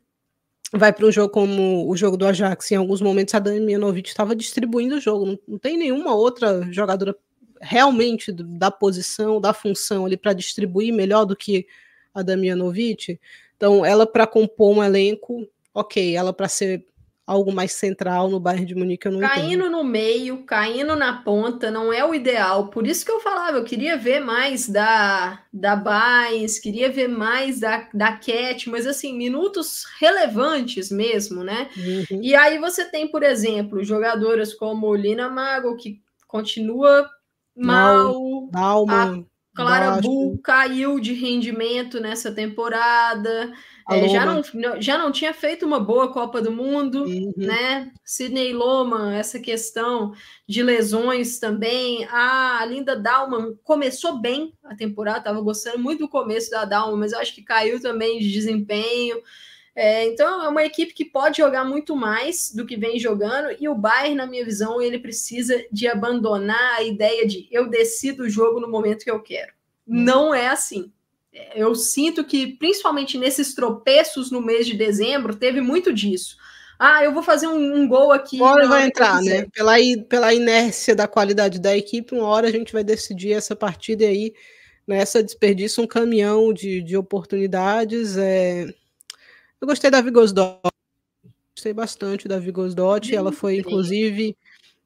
[0.70, 4.36] vai para um jogo como o jogo do Ajax, em alguns momentos a Damianovic estava
[4.36, 7.16] distribuindo o jogo, não, não, tem nenhuma outra jogadora
[7.62, 11.66] realmente da posição, da função ali para distribuir melhor do que
[12.12, 13.18] a Damianovic.
[13.56, 16.84] Então, ela para compor um elenco, ok, ela para ser
[17.28, 19.70] algo mais central no bairro de Munique, eu não Caindo entendo.
[19.70, 22.68] no meio, caindo na ponta, não é o ideal.
[22.68, 27.60] Por isso que eu falava, eu queria ver mais da, da Baez, queria ver mais
[27.60, 31.68] da, da Cat, mas assim, minutos relevantes mesmo, né?
[31.76, 32.22] Uhum.
[32.22, 37.10] E aí você tem, por exemplo, jogadoras como Lina Mago, que continua
[37.54, 38.48] mal.
[38.50, 39.26] Dalma.
[39.54, 43.52] Clara Bull caiu de rendimento nessa temporada.
[43.90, 44.42] É, já, não,
[44.82, 47.32] já não tinha feito uma boa Copa do Mundo, uhum.
[47.36, 47.90] né?
[48.04, 50.12] Sidney Loma, essa questão
[50.46, 52.04] de lesões também.
[52.10, 57.14] A Linda Dalman começou bem a temporada, estava gostando muito do começo da Dalman, mas
[57.14, 59.22] acho que caiu também de desempenho.
[59.74, 63.68] É, então é uma equipe que pode jogar muito mais do que vem jogando, e
[63.68, 68.28] o Bayern, na minha visão, ele precisa de abandonar a ideia de eu decido o
[68.28, 69.52] jogo no momento que eu quero.
[69.86, 70.02] Uhum.
[70.02, 70.92] Não é assim
[71.54, 76.36] eu sinto que, principalmente nesses tropeços no mês de dezembro, teve muito disso.
[76.78, 78.36] Ah, eu vou fazer um, um gol aqui.
[78.36, 79.46] Uma hora vai entrar, né?
[79.52, 79.74] Pela,
[80.08, 84.06] pela inércia da qualidade da equipe, uma hora a gente vai decidir essa partida e
[84.06, 84.34] aí
[84.86, 88.16] nessa desperdício um caminhão de, de oportunidades.
[88.16, 88.62] É...
[89.60, 90.60] Eu gostei da Vigosdot,
[91.54, 94.36] gostei bastante da Vigosdot, ela foi inclusive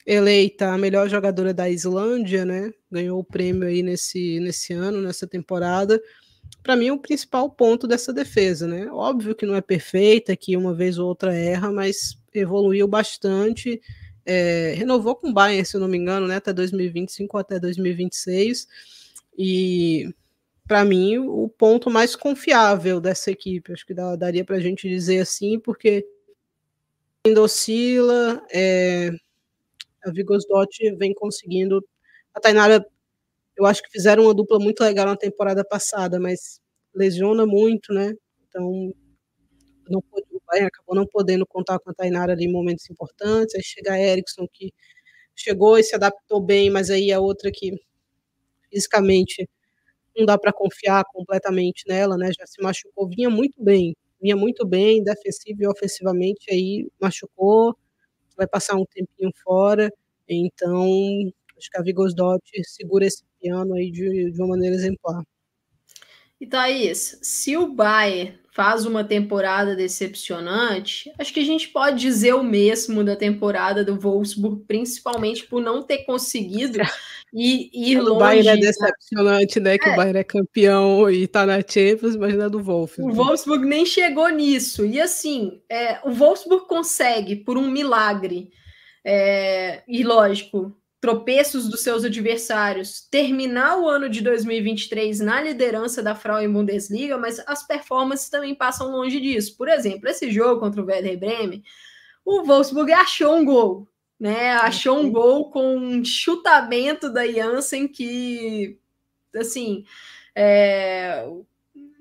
[0.06, 2.72] eleita a melhor jogadora da Islândia, né?
[2.90, 6.02] Ganhou o prêmio aí nesse, nesse ano, nessa temporada
[6.62, 8.86] para mim, o principal ponto dessa defesa, né?
[8.90, 13.80] Óbvio que não é perfeita, que uma vez ou outra erra, mas evoluiu bastante.
[14.24, 16.36] É, renovou com o Bayern, se eu não me engano, né?
[16.36, 18.68] Até 2025 ou até 2026.
[19.36, 20.14] E
[20.66, 24.88] para mim, o ponto mais confiável dessa equipe, acho que dá, daria para a gente
[24.88, 26.06] dizer assim, porque
[27.26, 29.10] ainda oscila, é,
[30.04, 31.84] a Vigosdot vem conseguindo.
[32.34, 32.86] A Tainara
[33.56, 36.60] eu acho que fizeram uma dupla muito legal na temporada passada, mas
[36.94, 38.14] lesiona muito, né?
[38.48, 38.92] Então,
[39.88, 40.00] não
[40.32, 43.54] o Bayern acabou não podendo contar com a Tainara ali em momentos importantes.
[43.56, 44.72] Aí chega a Erickson, que
[45.36, 47.72] chegou e se adaptou bem, mas aí a outra que
[48.70, 49.48] fisicamente
[50.16, 52.30] não dá para confiar completamente nela, né?
[52.38, 57.76] Já se machucou, vinha muito bem, vinha muito bem, defensivo e ofensivamente, aí machucou,
[58.36, 59.90] vai passar um tempinho fora.
[60.28, 60.84] Então,
[61.58, 65.22] acho que a Vigosdot segura esse piano aí de, de uma maneira exemplar.
[66.40, 72.34] E Thaís, se o Bayern faz uma temporada decepcionante, acho que a gente pode dizer
[72.34, 76.78] o mesmo da temporada do Wolfsburg, principalmente por não ter conseguido
[77.32, 78.10] ir, ir longe.
[78.10, 79.78] O Bayern é decepcionante, né?
[79.78, 79.92] Que é.
[79.92, 83.12] o Bayern é campeão e tá na Champions, mas não é do Wolfsburg.
[83.12, 84.84] O Wolfsburg nem chegou nisso.
[84.84, 88.50] E assim, é, o Wolfsburg consegue, por um milagre,
[89.04, 96.14] é, e lógico, tropeços dos seus adversários, terminar o ano de 2023 na liderança da
[96.14, 99.56] Frauen Bundesliga, mas as performances também passam longe disso.
[99.56, 101.64] Por exemplo, esse jogo contra o Werder Bremen,
[102.24, 103.88] o Wolfsburg achou um gol,
[104.18, 104.52] né?
[104.52, 108.78] Achou um gol com um chutamento da Janssen que,
[109.34, 109.84] assim,
[110.36, 111.26] é,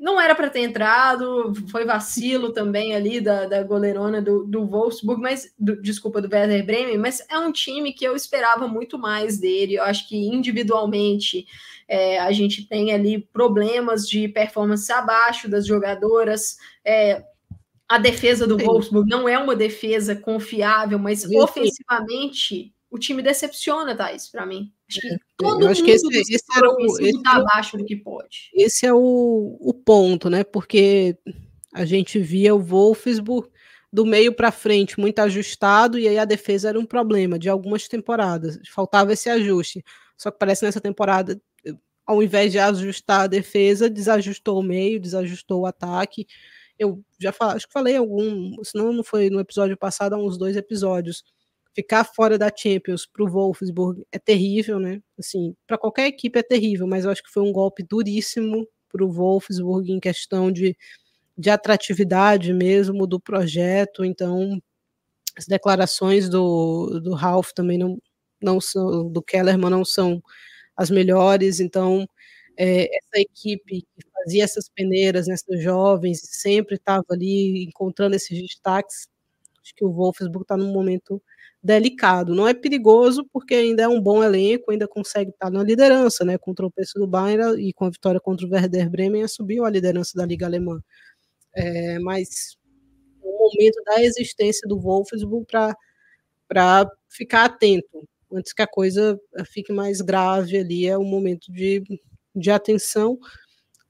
[0.01, 5.21] não era para ter entrado, foi vacilo também ali da, da goleirona do, do Wolfsburg,
[5.21, 9.39] mas do, desculpa, do Werder Bremen, mas é um time que eu esperava muito mais
[9.39, 9.75] dele.
[9.75, 11.45] Eu acho que individualmente
[11.87, 16.57] é, a gente tem ali problemas de performance abaixo das jogadoras.
[16.83, 17.23] É,
[17.87, 18.65] a defesa do Sim.
[18.65, 24.71] Wolfsburg não é uma defesa confiável, mas ofensivamente o time decepciona, Thais, para mim.
[24.89, 27.85] Acho que é, todo acho mundo que esse, esse era o, esse tá abaixo do
[27.85, 28.51] que pode.
[28.53, 30.43] Esse é o, o ponto, né?
[30.43, 31.17] Porque
[31.73, 33.49] a gente via o Wolfsburg
[33.91, 37.87] do meio para frente muito ajustado e aí a defesa era um problema de algumas
[37.87, 38.59] temporadas.
[38.69, 39.83] Faltava esse ajuste.
[40.17, 41.41] Só que parece nessa temporada,
[42.05, 46.27] ao invés de ajustar a defesa, desajustou o meio, desajustou o ataque.
[46.77, 50.37] Eu já falei, acho que falei algum, senão não foi no episódio passado, há uns
[50.37, 51.23] dois episódios.
[51.73, 55.01] Ficar fora da Champions para o Wolfsburg é terrível, né?
[55.17, 59.05] Assim, para qualquer equipe é terrível, mas eu acho que foi um golpe duríssimo para
[59.05, 60.75] o Wolfsburg em questão de
[61.37, 64.05] de atratividade mesmo do projeto.
[64.05, 64.61] Então,
[65.37, 67.97] as declarações do, do Ralph também não,
[68.41, 70.21] não são, do Kellerman não são
[70.77, 71.59] as melhores.
[71.59, 72.07] Então,
[72.57, 79.07] é, essa equipe que fazia essas peneiras nessas jovens, sempre estava ali encontrando esses destaques.
[79.63, 81.21] Acho que o Wolfsburg está num momento
[81.63, 82.35] delicado.
[82.35, 86.37] Não é perigoso, porque ainda é um bom elenco, ainda consegue estar na liderança, né?
[86.37, 89.69] Com o tropeço do Bayern e com a vitória contra o Werder Bremen, subiu a
[89.69, 90.81] liderança da Liga Alemã
[91.55, 92.57] é, mas
[93.21, 95.45] o momento da existência do Wolfsburg
[96.47, 101.83] para ficar atento, antes que a coisa fique mais grave ali, é o momento de,
[102.35, 103.17] de atenção.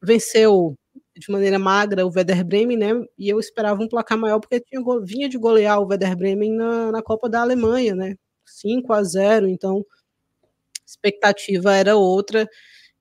[0.02, 0.76] Venceu
[1.16, 2.92] de maneira magra o Werder Bremen, né?
[3.18, 6.92] E eu esperava um placar maior porque tinha, vinha de golear o Werder Bremen na,
[6.92, 8.16] na Copa da Alemanha, né?
[8.46, 12.48] 5 a 0, então a expectativa era outra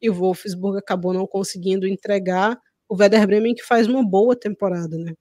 [0.01, 2.59] e o Wolfsburg acabou não conseguindo entregar
[2.89, 5.15] o Werder Bremen que faz uma boa temporada, né?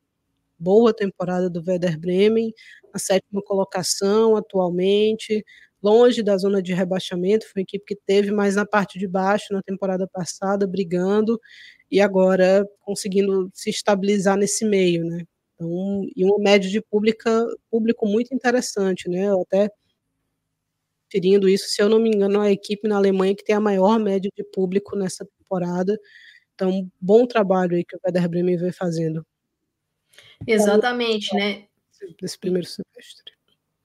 [0.58, 2.54] Boa temporada do Werder Bremen,
[2.94, 5.46] a sétima colocação atualmente,
[5.82, 9.54] longe da zona de rebaixamento, foi uma equipe que teve mais na parte de baixo
[9.54, 11.40] na temporada passada, brigando,
[11.92, 15.24] e agora conseguindo se estabilizar nesse meio, né?
[15.56, 19.28] Então, e uma média de pública, público muito interessante, né?
[19.28, 19.70] Eu até
[21.06, 24.00] referindo isso, se eu não me engano, a equipe na Alemanha que tem a maior
[24.00, 26.00] média de público nessa temporada,
[26.60, 29.26] então, bom trabalho aí que o Werder Bremen vem fazendo.
[30.46, 31.68] Exatamente, né?
[32.22, 33.39] Nesse primeiro semestre.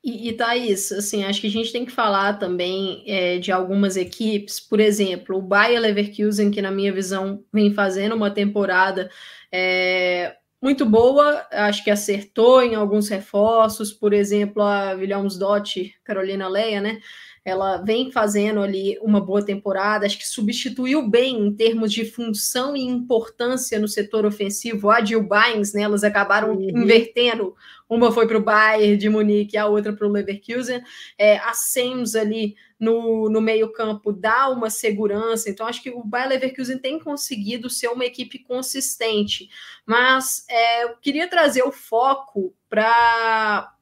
[0.04, 3.96] E, e Thaís, assim, acho que a gente tem que falar também é, de algumas
[3.96, 9.10] equipes, por exemplo, o Bayer Leverkusen, que na minha visão vem fazendo uma temporada
[9.50, 16.82] é, muito boa, acho que acertou em alguns reforços, por exemplo, a Williams-Dott, Carolina Leia,
[16.82, 17.00] né?
[17.44, 22.74] Ela vem fazendo ali uma boa temporada, acho que substituiu bem em termos de função
[22.74, 25.82] e importância no setor ofensivo a Jill Bynes, né?
[25.82, 26.70] Elas acabaram uhum.
[26.70, 27.54] invertendo,
[27.86, 30.82] uma foi para o Bayern de Munique, a outra para o Leverkusen.
[31.18, 36.34] É, a Sens ali no, no meio-campo dá uma segurança, então acho que o Bayern
[36.34, 39.50] Leverkusen tem conseguido ser uma equipe consistente,
[39.84, 43.73] mas é, eu queria trazer o foco para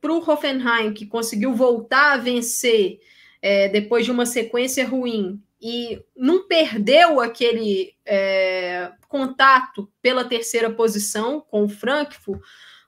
[0.00, 3.00] para o Hoffenheim, que conseguiu voltar a vencer
[3.42, 11.40] é, depois de uma sequência ruim e não perdeu aquele é, contato pela terceira posição
[11.40, 12.40] com o Frankfurt,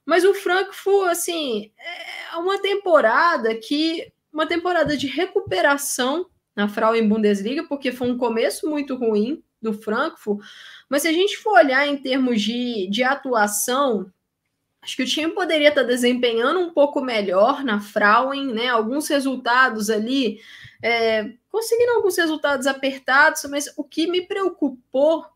[0.05, 1.73] mas o Frankfurt, assim,
[2.33, 8.69] é uma temporada que uma temporada de recuperação na Frauen Bundesliga, porque foi um começo
[8.69, 10.41] muito ruim do Frankfurt,
[10.89, 14.11] mas se a gente for olhar em termos de, de atuação,
[14.83, 18.69] Acho que o time poderia estar desempenhando um pouco melhor na Frauen, né?
[18.69, 20.41] Alguns resultados ali,
[20.83, 25.27] é, conseguindo alguns resultados apertados, mas o que me preocupou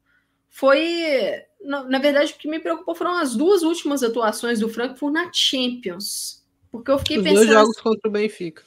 [0.49, 1.42] foi.
[1.61, 5.30] Na, na, verdade, o que me preocupou foram as duas últimas atuações do Frankfurt na
[5.32, 6.42] Champions.
[6.70, 7.47] Porque eu fiquei Os pensando.
[7.47, 8.62] Dois jogos contra o Benfica.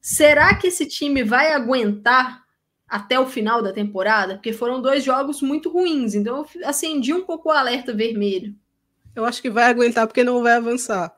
[0.00, 2.44] Será que esse time vai aguentar
[2.88, 4.34] até o final da temporada?
[4.34, 6.14] Porque foram dois jogos muito ruins.
[6.14, 8.54] Então eu acendi um pouco o alerta vermelho.
[9.20, 11.14] Eu acho que vai aguentar porque não vai avançar.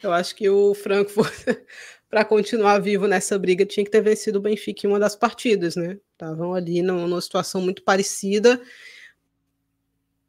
[0.00, 1.34] Eu acho que o Frankfurt,
[2.08, 5.74] para continuar vivo nessa briga, tinha que ter vencido o Benfica em uma das partidas,
[5.74, 5.98] né?
[6.12, 8.60] Estavam ali numa situação muito parecida.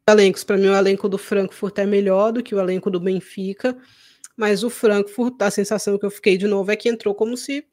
[0.10, 3.78] Elencos, para mim, o elenco do Frankfurt é melhor do que o elenco do Benfica,
[4.36, 7.64] mas o Frankfurt, a sensação que eu fiquei de novo é que entrou como se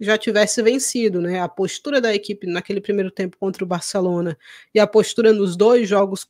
[0.00, 1.40] já tivesse vencido, né?
[1.40, 4.36] A postura da equipe naquele primeiro tempo contra o Barcelona
[4.74, 6.28] e a postura nos dois jogos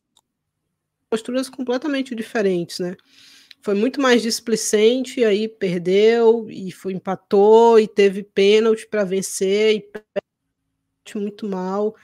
[1.10, 2.96] posturas completamente diferentes, né?
[3.62, 9.90] Foi muito mais displicente, aí perdeu e foi empatou e teve pênalti para vencer e
[11.14, 11.94] muito mal.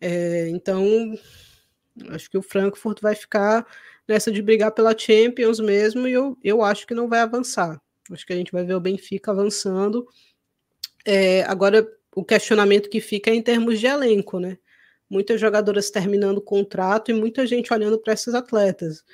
[0.00, 0.84] É, então,
[2.10, 3.66] acho que o Frankfurt vai ficar
[4.06, 7.80] nessa de brigar pela Champions mesmo e eu, eu acho que não vai avançar.
[8.10, 10.06] Acho que a gente vai ver o Benfica avançando.
[11.04, 14.58] É, agora, o questionamento que fica é em termos de elenco, né?
[15.12, 19.04] Muitas jogadoras terminando o contrato e muita gente olhando para esses atletas.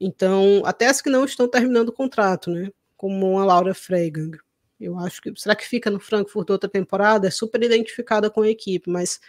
[0.00, 2.70] Então, até as que não estão terminando o contrato, né?
[2.96, 4.38] Como a Laura Freigang.
[4.80, 5.30] Eu acho que.
[5.36, 7.28] Será que fica no Frankfurt outra temporada?
[7.28, 9.20] É super identificada com a equipe, mas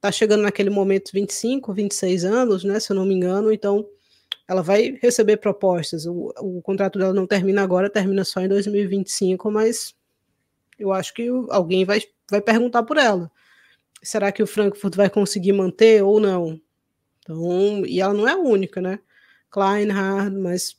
[0.00, 2.80] tá chegando naquele momento 25, 26 anos, né?
[2.80, 3.86] Se eu não me engano, então
[4.48, 6.06] ela vai receber propostas.
[6.06, 9.94] O, o contrato dela não termina agora, termina só em 2025, mas
[10.78, 12.00] eu acho que alguém vai,
[12.30, 13.30] vai perguntar por ela.
[14.02, 16.60] Será que o Frankfurt vai conseguir manter ou não?
[17.20, 18.98] Então, e ela não é a única, né?
[19.50, 20.76] Kleinhardt, mas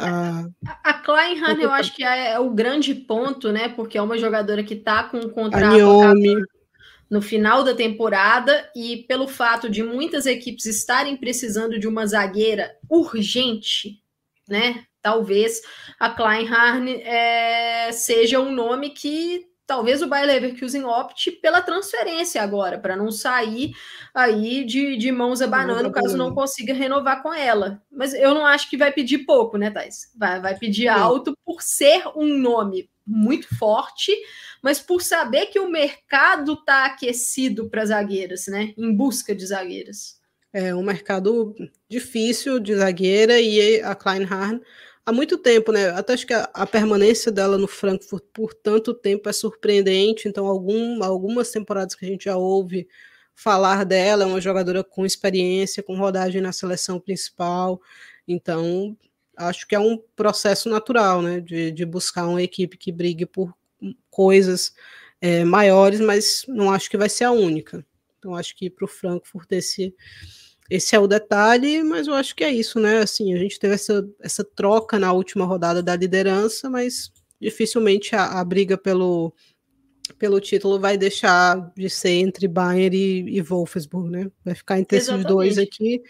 [0.00, 0.48] a,
[0.82, 3.68] a Kleinhardt eu acho que é o grande ponto, né?
[3.68, 5.76] Porque é uma jogadora que está com um contrato
[7.10, 12.74] no final da temporada e pelo fato de muitas equipes estarem precisando de uma zagueira
[12.88, 14.00] urgente,
[14.48, 14.84] né?
[15.02, 15.60] Talvez
[16.00, 22.78] a Kleinhardt é, seja um nome que talvez o Bayer Leverkusen opte pela transferência agora,
[22.78, 23.72] para não sair
[24.14, 27.82] aí de, de mãos abanando caso não consiga renovar com ela.
[27.90, 30.12] Mas eu não acho que vai pedir pouco, né, Thais?
[30.14, 34.12] Vai, vai pedir alto por ser um nome muito forte,
[34.62, 38.74] mas por saber que o mercado está aquecido para zagueiras, né?
[38.76, 40.20] Em busca de zagueiras.
[40.52, 41.54] É um mercado
[41.88, 44.62] difícil de zagueira e a Kleinhardt
[45.04, 45.90] há muito tempo, né?
[45.90, 50.28] Até acho que a, a, permanência dela no Frankfurt por tanto tempo é surpreendente.
[50.28, 52.88] Então, algum, algumas temporadas que a gente já ouve
[53.34, 57.80] falar dela, é uma jogadora com experiência, com rodagem na seleção principal.
[58.26, 58.96] Então,
[59.36, 61.40] acho que é um processo natural, né?
[61.40, 63.54] De, de buscar uma equipe que brigue por
[64.10, 64.72] coisas
[65.20, 67.84] é, maiores, mas não acho que vai ser a única.
[68.18, 69.94] Então, acho que para o Frankfurt esse
[70.72, 73.00] esse é o detalhe, mas eu acho que é isso, né?
[73.00, 78.40] Assim, a gente teve essa, essa troca na última rodada da liderança, mas dificilmente a,
[78.40, 79.34] a briga pelo,
[80.18, 84.30] pelo título vai deixar de ser entre Bayern e, e Wolfsburg, né?
[84.42, 85.26] Vai ficar entre Exatamente.
[85.26, 86.02] esses dois aqui.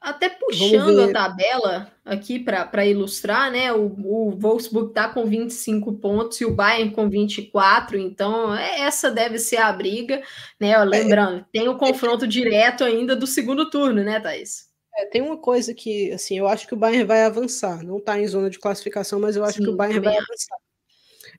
[0.00, 3.72] Até puxando a tabela aqui para ilustrar, né?
[3.72, 9.10] O, o Wolfsburg está com 25 pontos e o Bayern com 24, então é, essa
[9.10, 10.22] deve ser a briga,
[10.58, 10.76] né?
[10.84, 14.68] Lembrando, tem o confronto direto ainda do segundo turno, né, Thaís?
[14.96, 17.82] É, tem uma coisa que, assim, eu acho que o Bayern vai avançar.
[17.82, 20.58] Não está em zona de classificação, mas eu acho Sim, que o Bayern vai avançar.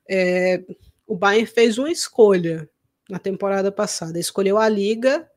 [0.09, 0.63] É,
[1.05, 2.69] o Bayern fez uma escolha
[3.09, 4.17] na temporada passada.
[4.17, 5.29] Escolheu a Liga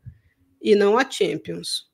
[0.62, 1.93] e não a Champions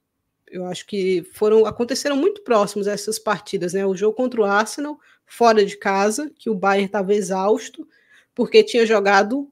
[0.51, 3.86] eu acho que foram aconteceram muito próximos essas partidas, né?
[3.86, 7.86] O jogo contra o Arsenal fora de casa, que o Bayern estava exausto
[8.34, 9.51] porque tinha jogado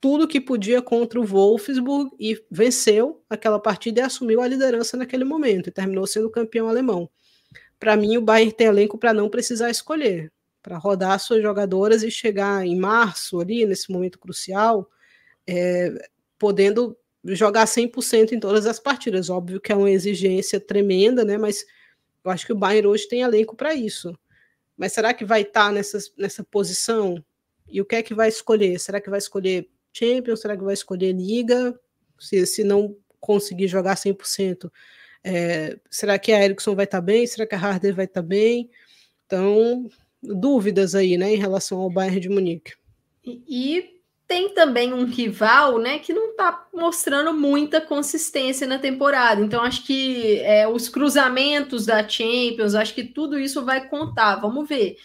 [0.00, 5.24] tudo que podia contra o Wolfsburg e venceu aquela partida e assumiu a liderança naquele
[5.24, 7.08] momento e terminou sendo campeão alemão.
[7.78, 10.30] Para mim, o Bayern tem elenco para não precisar escolher,
[10.62, 14.90] para rodar suas jogadoras e chegar em março ali nesse momento crucial,
[15.46, 15.92] é,
[16.38, 19.30] podendo jogar 100% em todas as partidas.
[19.30, 21.38] Óbvio que é uma exigência tremenda, né?
[21.38, 21.64] Mas
[22.24, 24.16] eu acho que o Bayern hoje tem elenco para isso.
[24.76, 27.22] Mas será que vai estar tá nessa, nessa posição?
[27.68, 28.78] E o que é que vai escolher?
[28.78, 30.40] Será que vai escolher Champions?
[30.40, 31.78] Será que vai escolher Liga?
[32.18, 34.70] Se, se não conseguir jogar 100%,
[35.24, 37.26] é, será que a Ericsson vai estar tá bem?
[37.26, 38.70] Será que a Harder vai estar tá bem?
[39.26, 39.88] Então,
[40.22, 42.72] dúvidas aí, né, em relação ao Bayern de Munique.
[43.24, 43.93] E, e
[44.26, 49.40] tem também um rival, né, que não está mostrando muita consistência na temporada.
[49.40, 54.36] Então, acho que é, os cruzamentos da Champions, acho que tudo isso vai contar.
[54.36, 54.96] Vamos ver.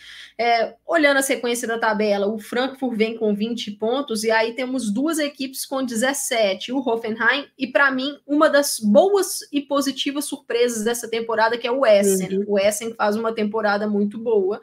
[0.42, 4.90] É, olhando a sequência da tabela, o Frankfurt vem com 20 pontos, e aí temos
[4.90, 10.86] duas equipes com 17, o Hoffenheim, e para mim, uma das boas e positivas surpresas
[10.86, 12.38] dessa temporada, que é o Essen.
[12.38, 12.46] Uhum.
[12.48, 14.62] O Essen faz uma temporada muito boa.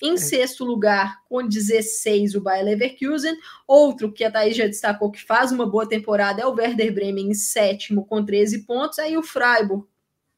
[0.00, 0.16] Em é.
[0.16, 3.36] sexto lugar, com 16, o Bayer Leverkusen.
[3.66, 7.30] Outro que a Thaís já destacou que faz uma boa temporada é o Werder Bremen
[7.30, 8.98] em sétimo, com 13 pontos.
[8.98, 9.84] Aí o Freiburg,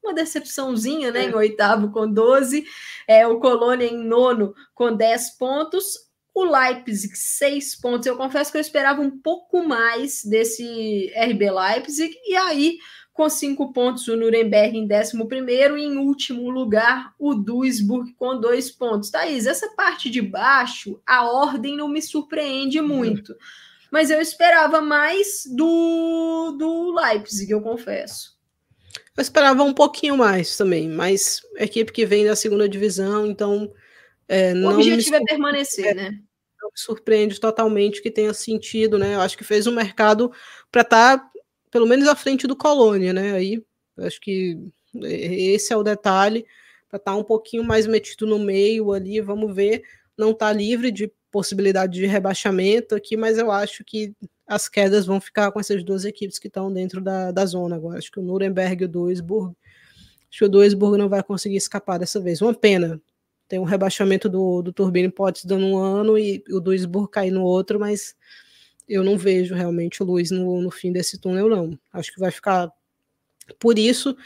[0.02, 1.26] uma decepçãozinha, né?
[1.26, 1.28] É.
[1.28, 2.64] Em oitavo, com 12.
[3.06, 6.08] É, o Colônia em nono, com 10 pontos.
[6.32, 8.06] O Leipzig, 6 pontos.
[8.06, 12.14] Eu confesso que eu esperava um pouco mais desse RB Leipzig.
[12.24, 12.78] E aí
[13.12, 18.70] com cinco pontos o Nuremberg em 11 e em último lugar o Duisburg com dois
[18.70, 19.11] pontos.
[19.11, 23.34] Thaís, essa parte de baixo, a ordem não me surpreende muito,
[23.90, 28.38] mas eu esperava mais do, do Leipzig, eu confesso.
[29.16, 33.70] Eu esperava um pouquinho mais também, mas equipe que vem da segunda divisão, então.
[34.28, 36.10] É, o objetivo é permanecer, né?
[36.62, 39.14] Não me surpreende totalmente que tenha sentido, né?
[39.14, 40.32] Eu acho que fez um mercado
[40.70, 41.30] para estar tá
[41.70, 43.32] pelo menos à frente do Colônia, né?
[43.32, 43.62] Aí
[43.98, 44.59] acho que
[45.02, 46.44] esse é o detalhe
[46.88, 49.82] para estar tá um pouquinho mais metido no meio ali, vamos ver.
[50.16, 54.12] Não está livre de possibilidade de rebaixamento aqui, mas eu acho que
[54.47, 57.98] as quedas vão ficar com essas duas equipes que estão dentro da, da zona agora.
[57.98, 59.55] Acho que o Nuremberg e o Duisburg
[60.30, 62.40] Acho que o Duisburg não vai conseguir escapar dessa vez.
[62.40, 63.01] Uma pena.
[63.48, 67.42] Tem um rebaixamento do, do Turbine Pots dando um ano e o Duisburg cair no
[67.42, 68.14] outro, mas
[68.90, 71.78] eu não vejo realmente o Luiz no, no fim desse túnel, não.
[71.92, 72.70] Acho que vai ficar
[73.58, 74.16] por isso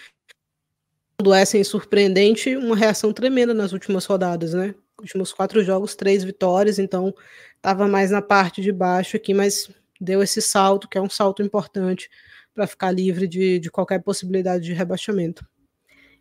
[1.23, 4.75] do Essen surpreendente, uma reação tremenda nas últimas rodadas, né?
[4.99, 7.15] Últimos quatro jogos, três vitórias, então
[7.57, 9.69] estava mais na parte de baixo aqui, mas
[10.01, 12.09] deu esse salto, que é um salto importante
[12.55, 15.47] para ficar livre de, de qualquer possibilidade de rebaixamento.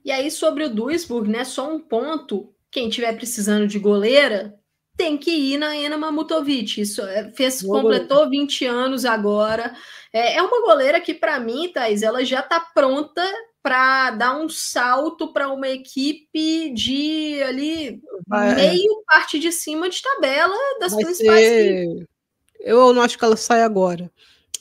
[0.03, 1.45] E aí, sobre o Duisburg, né?
[1.45, 4.59] Só um ponto: quem tiver precisando de goleira
[4.95, 6.81] tem que ir na Ena Mamutovic.
[6.81, 9.75] Isso é, fez, completou 20 anos agora.
[10.11, 13.23] É, é uma goleira que, para mim, Thais, ela já está pronta
[13.61, 18.55] para dar um salto para uma equipe de ali Vai.
[18.55, 22.07] meio parte de cima de tabela das Vai principais ser...
[22.59, 24.11] Eu não acho que ela sai agora,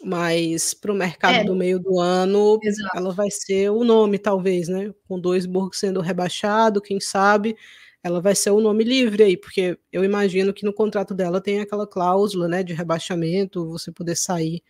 [0.04, 2.96] mas para o mercado é, do meio do ano, exato.
[2.96, 4.92] ela vai ser o nome, talvez, né?
[5.06, 7.56] Com dois Burgos sendo rebaixado, quem sabe
[8.02, 11.60] ela vai ser o nome livre aí, porque eu imagino que no contrato dela tem
[11.60, 14.62] aquela cláusula, né, de rebaixamento, você poder sair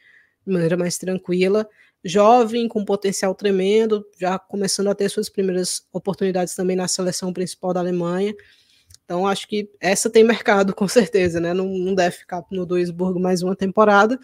[0.46, 1.68] de maneira mais tranquila
[2.04, 7.72] jovem, com potencial tremendo, já começando a ter suas primeiras oportunidades também na seleção principal
[7.72, 8.34] da Alemanha.
[9.04, 11.54] Então, acho que essa tem mercado, com certeza, né?
[11.54, 14.18] Não, não deve ficar no Duisburg mais uma temporada.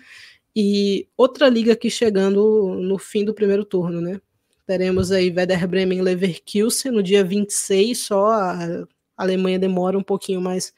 [0.55, 4.21] E outra liga aqui chegando no fim do primeiro turno, né?
[4.67, 8.87] Teremos aí Werder Bremen Leverkusen no dia 26, só a
[9.19, 10.73] Alemanha demora um pouquinho mais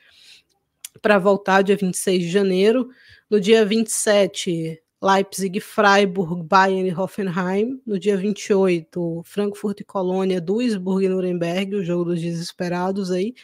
[1.03, 2.89] para voltar, dia 26 de janeiro.
[3.29, 7.81] No dia 27, Leipzig, Freiburg, Bayern e Hoffenheim.
[7.87, 13.35] No dia 28, Frankfurt e Colônia, Duisburg e Nuremberg, o jogo dos desesperados aí.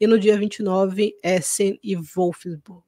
[0.00, 2.83] E no dia 29, Essen e Wolfsburg.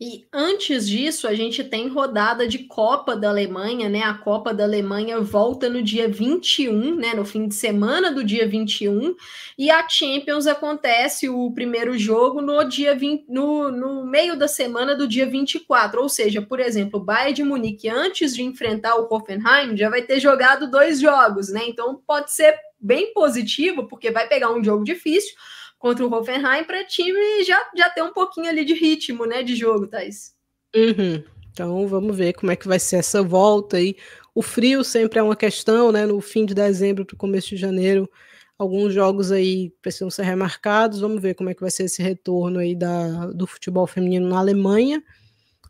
[0.00, 4.02] E antes disso, a gente tem rodada de Copa da Alemanha, né?
[4.02, 7.14] A Copa da Alemanha volta no dia 21, né?
[7.14, 9.16] No fim de semana do dia 21,
[9.58, 14.94] e a Champions acontece o primeiro jogo no dia 20, no, no meio da semana
[14.94, 16.00] do dia 24.
[16.00, 20.02] Ou seja, por exemplo, o Bayern de Munique, antes de enfrentar o Hoffenheim, já vai
[20.02, 21.62] ter jogado dois jogos, né?
[21.66, 25.34] Então pode ser bem positivo, porque vai pegar um jogo difícil
[25.78, 29.54] contra o Hoffenheim para time já, já ter um pouquinho ali de ritmo, né, de
[29.54, 30.34] jogo, Thais.
[30.74, 31.22] Uhum.
[31.50, 33.96] Então vamos ver como é que vai ser essa volta aí.
[34.34, 36.06] O frio sempre é uma questão, né?
[36.06, 38.08] No fim de dezembro para o começo de janeiro,
[38.56, 41.00] alguns jogos aí precisam ser remarcados.
[41.00, 44.38] Vamos ver como é que vai ser esse retorno aí da, do futebol feminino na
[44.38, 45.02] Alemanha.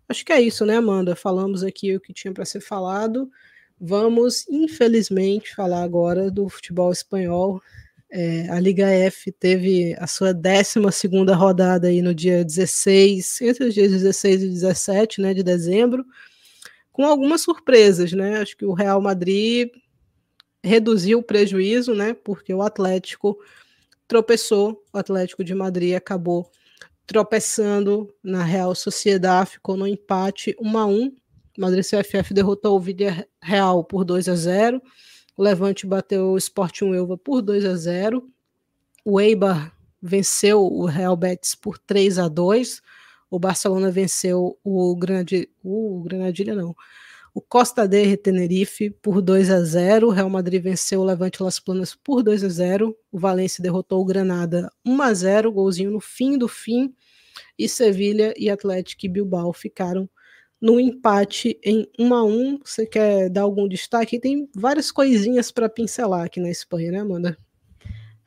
[0.06, 1.16] Acho que é isso, né, Amanda?
[1.16, 3.30] Falamos aqui o que tinha para ser falado.
[3.80, 7.62] Vamos, infelizmente, falar agora do futebol espanhol.
[8.10, 10.78] É, a Liga F teve a sua 12
[11.34, 16.04] rodada aí no dia 16, entre os dias 16 e 17 né, de dezembro,
[16.90, 18.12] com algumas surpresas.
[18.12, 18.38] Né?
[18.40, 19.70] Acho que o Real Madrid
[20.64, 23.38] reduziu o prejuízo, né, porque o Atlético
[24.06, 26.50] tropeçou, o Atlético de Madrid acabou
[27.06, 31.12] tropeçando na Real Sociedade, ficou no empate 1 a 1
[31.58, 34.80] o Madrid CFF derrotou o Vídea Real por 2 a 0
[35.38, 38.28] o Levante bateu o Sporting Elva por 2 a 0.
[39.04, 42.82] O Eibar venceu o Real Betis por 3 a 2.
[43.30, 46.74] O Barcelona venceu o Granadilha, o Granadilha não.
[47.32, 50.08] O Costa de Tenerife por 2 a 0.
[50.08, 52.96] O Real Madrid venceu o Levante Las Planas por 2 a 0.
[53.12, 56.92] O Valência derrotou o Granada 1 a 0, golzinho no fim do fim.
[57.56, 60.10] E Sevilha e Atlético e Bilbao ficaram
[60.60, 64.18] no empate em 1 a 1 Você quer dar algum destaque?
[64.20, 67.38] Tem várias coisinhas para pincelar aqui na Espanha, né, Amanda?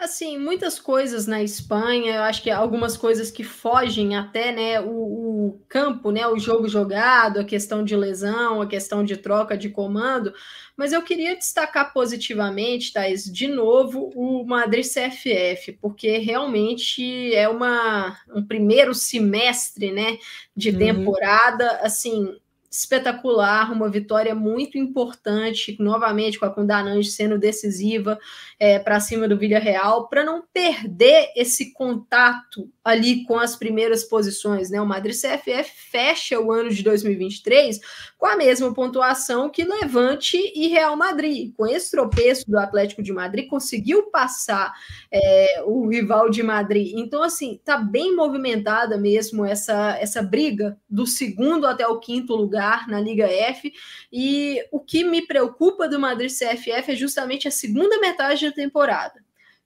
[0.02, 4.90] Assim, muitas coisas na Espanha, eu acho que algumas coisas que fogem até, né, o,
[4.90, 9.70] o, campo, né, o jogo jogado, a questão de lesão, a questão de troca de
[9.70, 10.34] comando,
[10.76, 18.18] mas eu queria destacar positivamente, Thais, de novo, o Madrid CFF, porque realmente é uma,
[18.34, 20.18] um primeiro semestre, né,
[20.58, 20.78] de uhum.
[20.80, 22.41] temporada, assim,
[22.72, 28.18] espetacular, uma vitória muito importante, novamente com a Kundanange sendo decisiva
[28.58, 34.70] é, para cima do Villarreal, para não perder esse contato ali com as primeiras posições.
[34.70, 34.82] Né?
[34.82, 37.80] O Madrid CFF fecha o ano de 2023
[38.18, 41.54] com a mesma pontuação que Levante e Real Madrid.
[41.56, 44.74] Com esse tropeço do Atlético de Madrid, conseguiu passar
[45.12, 46.94] é, o rival de Madrid.
[46.96, 52.88] Então, assim, tá bem movimentada mesmo essa, essa briga do segundo até o quinto lugar
[52.88, 53.72] na Liga F.
[54.12, 59.22] E o que me preocupa do Madrid CFF é justamente a segunda metade da temporada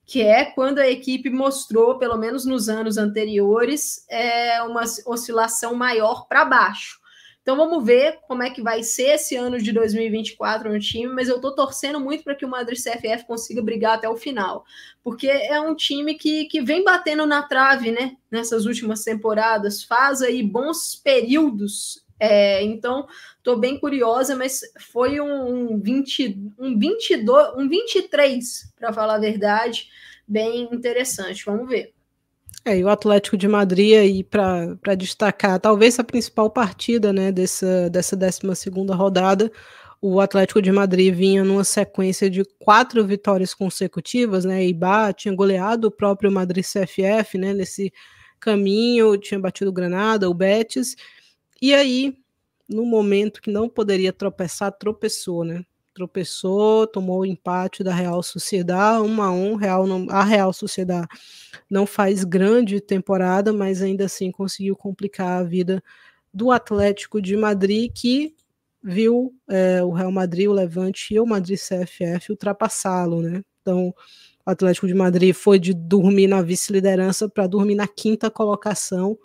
[0.06, 6.28] que é quando a equipe mostrou, pelo menos nos anos anteriores, é, uma oscilação maior
[6.28, 7.00] para baixo
[7.42, 11.28] Então vamos ver como é que vai ser esse ano de 2024 no time, mas
[11.28, 14.64] eu tô torcendo muito para que o Madrid CFF consiga brigar até o final,
[15.02, 18.16] porque é um time que, que vem batendo na trave, né?
[18.30, 22.06] Nessas últimas temporadas, faz aí bons períodos.
[22.18, 23.06] É, então,
[23.46, 24.60] tô bem curiosa, mas
[24.90, 29.86] foi um, um 20, um 22, um 23, para falar a verdade,
[30.26, 31.44] bem interessante.
[31.46, 31.94] Vamos ver.
[32.64, 37.88] É, e o Atlético de Madrid aí para destacar, talvez a principal partida, né, dessa
[37.88, 39.48] dessa 12 rodada,
[40.02, 44.76] o Atlético de Madrid vinha numa sequência de quatro vitórias consecutivas, né, e
[45.16, 47.92] tinha goleado o próprio Madrid CFF, né, nesse
[48.40, 50.96] caminho, tinha batido o Granada, o Betis,
[51.62, 52.16] e aí,
[52.68, 55.64] no momento que não poderia tropeçar, tropeçou, né,
[55.94, 61.08] tropeçou, tomou o empate da Real Sociedade, 1 a 1 Real não, a Real Sociedade
[61.70, 65.82] não faz grande temporada, mas ainda assim conseguiu complicar a vida
[66.32, 68.34] do Atlético de Madrid, que
[68.82, 73.42] viu é, o Real Madrid, o Levante e o Madrid CFF ultrapassá-lo, né?
[73.62, 73.88] Então,
[74.46, 79.18] o Atlético de Madrid foi de dormir na vice-liderança para dormir na quinta colocação.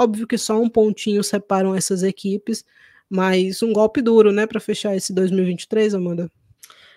[0.00, 2.64] Óbvio que só um pontinho separam essas equipes,
[3.06, 6.32] mas um golpe duro, né, para fechar esse 2023, Amanda?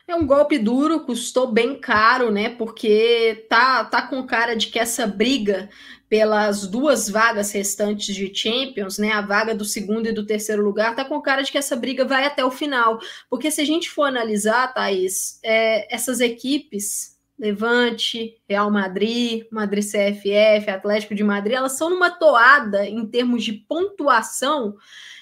[0.07, 2.51] É um golpe duro, custou bem caro, né?
[2.51, 5.69] Porque tá, tá com cara de que essa briga
[6.07, 9.11] pelas duas vagas restantes de Champions, né?
[9.11, 12.05] A vaga do segundo e do terceiro lugar, tá com cara de que essa briga
[12.05, 12.99] vai até o final.
[13.29, 17.12] Porque se a gente for analisar, Thaís, é, essas equipes,
[17.43, 23.51] Levante, Real Madrid, Madrid CFF, Atlético de Madrid, elas são numa toada em termos de
[23.51, 24.77] pontuação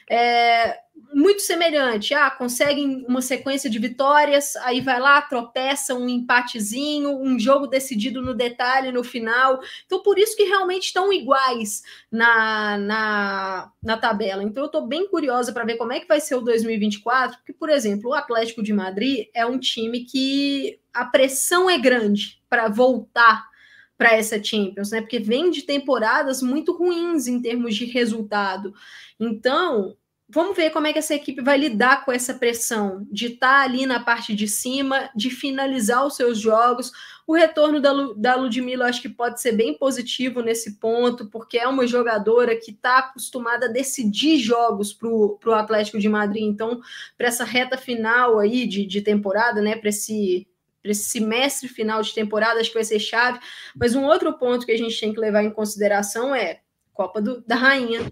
[0.08, 0.78] é,
[1.14, 2.14] muito semelhante.
[2.14, 8.22] Ah, conseguem uma sequência de vitórias, aí vai lá, tropeça um empatezinho, um jogo decidido
[8.22, 9.60] no detalhe no final.
[9.86, 14.44] Então, por isso que realmente estão iguais na, na, na tabela.
[14.44, 17.54] Então, eu estou bem curiosa para ver como é que vai ser o 2024, porque,
[17.54, 22.68] por exemplo, o Atlético de Madrid é um time que a pressão é grande para
[22.68, 23.50] voltar
[23.98, 25.00] para essa Champions, né?
[25.00, 28.74] Porque vem de temporadas muito ruins em termos de resultado.
[29.20, 29.96] Então,
[30.34, 33.64] vamos ver como é que essa equipe vai lidar com essa pressão de estar tá
[33.64, 36.92] ali na parte de cima, de finalizar os seus jogos.
[37.28, 41.58] O retorno da, Lu, da Ludmilla acho que pode ser bem positivo nesse ponto, porque
[41.58, 46.44] é uma jogadora que está acostumada a decidir jogos para o Atlético de Madrid.
[46.44, 46.82] Então,
[47.18, 49.76] para essa reta final aí de, de temporada, né?
[49.76, 50.48] Para esse
[50.82, 53.40] para esse semestre final de temporada, acho que vai ser chave.
[53.76, 57.42] Mas um outro ponto que a gente tem que levar em consideração é Copa do,
[57.42, 58.12] da Rainha.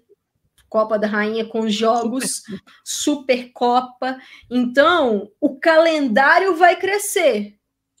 [0.70, 2.44] Copa da Rainha com jogos,
[2.84, 4.16] Supercopa.
[4.48, 7.56] Então, o calendário vai crescer.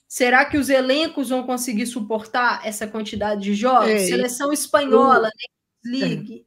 [0.08, 3.90] Será que os elencos vão conseguir suportar essa quantidade de jogos?
[3.90, 5.88] É, Seleção espanhola, o...
[5.88, 6.46] League.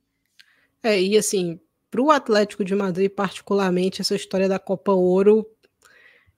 [0.82, 0.96] É.
[0.96, 1.60] é, e assim,
[1.92, 5.46] para o Atlético de Madrid, particularmente, essa história da Copa Ouro,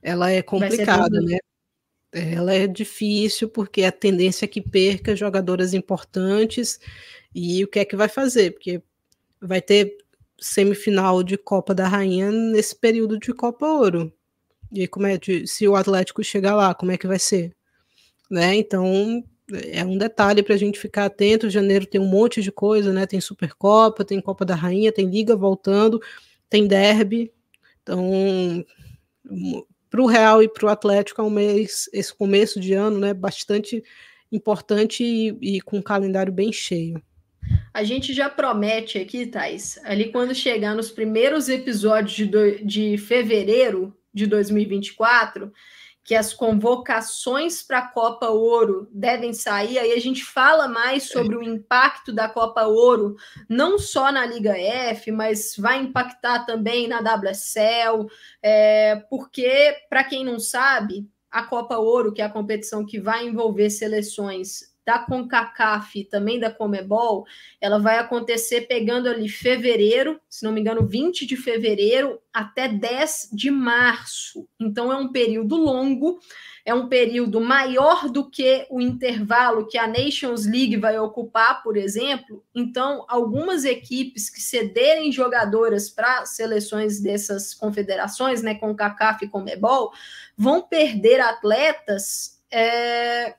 [0.02, 1.38] ela é complicada, né?
[2.12, 6.80] Ela é difícil porque a tendência é que perca jogadoras importantes
[7.34, 8.52] e o que é que vai fazer?
[8.52, 8.82] Porque
[9.42, 9.98] vai ter
[10.40, 14.14] semifinal de Copa da Rainha nesse período de Copa Ouro.
[14.72, 17.56] E como é de, se o Atlético chegar lá, como é que vai ser?
[18.30, 18.56] Né?
[18.56, 19.24] Então
[19.72, 21.50] é um detalhe para a gente ficar atento.
[21.50, 23.06] Janeiro tem um monte de coisa, né?
[23.06, 26.02] Tem Supercopa, tem Copa da Rainha, tem Liga voltando,
[26.50, 27.32] tem Derby.
[27.84, 28.66] Então,
[29.90, 33.14] para o Real e para o Atlético é um mês, esse começo de ano, né?
[33.14, 33.84] Bastante
[34.32, 37.02] importante e, e com um calendário bem cheio.
[37.74, 42.98] A gente já promete aqui, Thais, ali quando chegar nos primeiros episódios de, do, de
[42.98, 45.52] fevereiro de 2024,
[46.06, 51.36] que as convocações para a Copa Ouro devem sair, aí a gente fala mais sobre
[51.36, 53.16] o impacto da Copa Ouro,
[53.50, 58.08] não só na Liga F, mas vai impactar também na WSL,
[58.42, 63.26] é, porque, para quem não sabe, a Copa Ouro, que é a competição que vai
[63.26, 67.26] envolver seleções da CONCACAF e também da Comebol,
[67.60, 73.30] ela vai acontecer pegando ali fevereiro, se não me engano, 20 de fevereiro até 10
[73.34, 74.48] de março.
[74.60, 76.20] Então é um período longo,
[76.64, 81.78] é um período maior do que o intervalo que a Nations League vai ocupar, por
[81.78, 82.44] exemplo.
[82.54, 89.92] Então, algumas equipes que cederem jogadoras para seleções dessas confederações, né, CONCACAF e Comebol,
[90.38, 93.36] vão perder atletas é,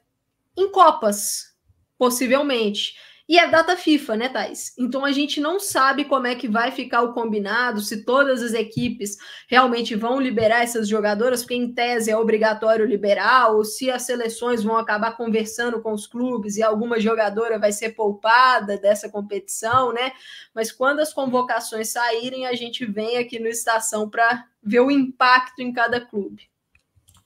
[0.57, 1.55] em Copas,
[1.99, 2.95] possivelmente.
[3.28, 4.73] E é data FIFA, né, Thais?
[4.78, 8.55] Então a gente não sabe como é que vai ficar o combinado, se todas as
[8.55, 9.16] equipes
[9.49, 14.62] realmente vão liberar essas jogadoras, porque em tese é obrigatório liberar, ou se as seleções
[14.62, 20.12] vão acabar conversando com os clubes e alguma jogadora vai ser poupada dessa competição, né?
[20.55, 25.61] Mas quando as convocações saírem, a gente vem aqui no Estação para ver o impacto
[25.61, 26.49] em cada clube.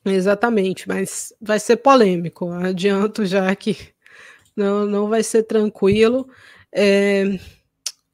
[0.05, 2.51] Exatamente, mas vai ser polêmico.
[2.51, 3.77] Adianto já que
[4.57, 6.29] não, não vai ser tranquilo.
[6.73, 7.39] É,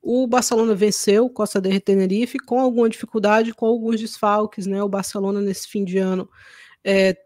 [0.02, 4.82] o Barcelona venceu Costa del Tenerife com alguma dificuldade, com alguns desfalques, né?
[4.82, 6.28] O Barcelona nesse fim de ano
[6.84, 7.16] é,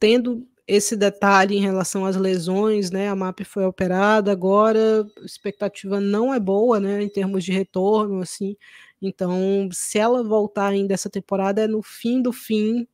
[0.00, 3.08] tendo esse detalhe em relação às lesões, né?
[3.08, 7.02] A MAP foi operada agora, a expectativa não é boa, né?
[7.02, 8.56] Em termos de retorno, assim.
[9.00, 12.86] Então, se ela voltar ainda essa temporada, é no fim do fim,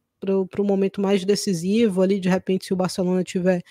[0.50, 3.62] para o momento mais decisivo ali, de repente, se o Barcelona tiver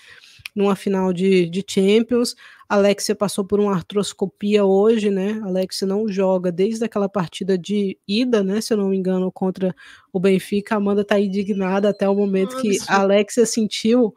[0.54, 2.36] numa final de, de Champions.
[2.68, 5.40] Alexia passou por uma artroscopia hoje, né?
[5.44, 8.60] Alexia não joga desde aquela partida de ida, né?
[8.60, 9.74] Se eu não me engano, contra
[10.12, 10.74] o Benfica.
[10.74, 14.14] A Amanda está indignada até o momento que a Alexia sentiu.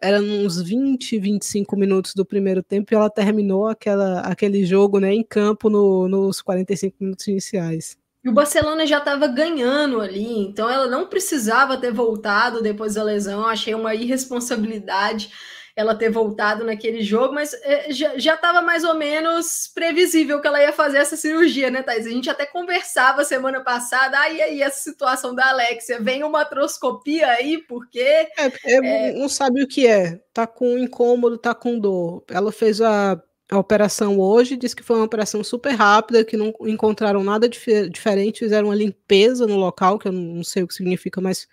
[0.00, 5.12] Era uns 20, 25 minutos do primeiro tempo e ela terminou aquela, aquele jogo né,
[5.12, 7.96] em campo no, nos 45 minutos iniciais.
[8.28, 13.02] E o Barcelona já estava ganhando ali, então ela não precisava ter voltado depois da
[13.02, 13.46] lesão.
[13.46, 15.32] Achei uma irresponsabilidade
[15.74, 20.60] ela ter voltado naquele jogo, mas é, já estava mais ou menos previsível que ela
[20.60, 22.04] ia fazer essa cirurgia, né, Thais?
[22.04, 26.42] A gente até conversava semana passada, ah, e aí essa situação da Alexia, vem uma
[26.42, 28.00] atroscopia aí, porque...
[28.00, 32.24] É, é, não sabe o que é, tá com incômodo, tá com dor.
[32.28, 36.52] Ela fez a, a operação hoje, disse que foi uma operação super rápida, que não
[36.60, 40.74] encontraram nada dif diferente, fizeram uma limpeza no local, que eu não sei o que
[40.74, 41.48] significa, mas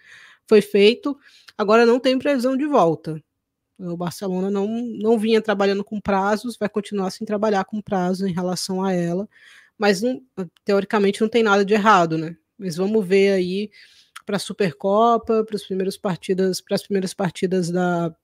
[0.47, 1.17] foi feito.
[1.57, 3.21] Agora não tem previsão de volta.
[3.79, 8.33] O Barcelona não, não vinha trabalhando com prazos, vai continuar sem trabalhar com prazos em
[8.33, 9.27] relação a ela,
[9.77, 10.21] mas não,
[10.63, 12.37] teoricamente não tem nada de errado, né?
[12.57, 13.69] Mas vamos ver aí
[14.25, 18.15] para a Supercopa, para as primeiras partidas, para as primeiras partidas da,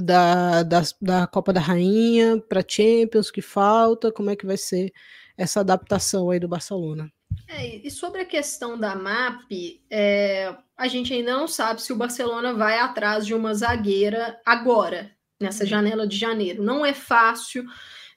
[0.00, 4.92] da, da, da Copa da Rainha, para Champions que falta, como é que vai ser
[5.36, 7.10] essa adaptação aí do Barcelona.
[7.48, 11.96] É, e sobre a questão da MAP, é, a gente ainda não sabe se o
[11.96, 15.10] Barcelona vai atrás de uma zagueira agora,
[15.40, 15.70] nessa uhum.
[15.70, 16.62] janela de janeiro.
[16.62, 17.64] Não é fácil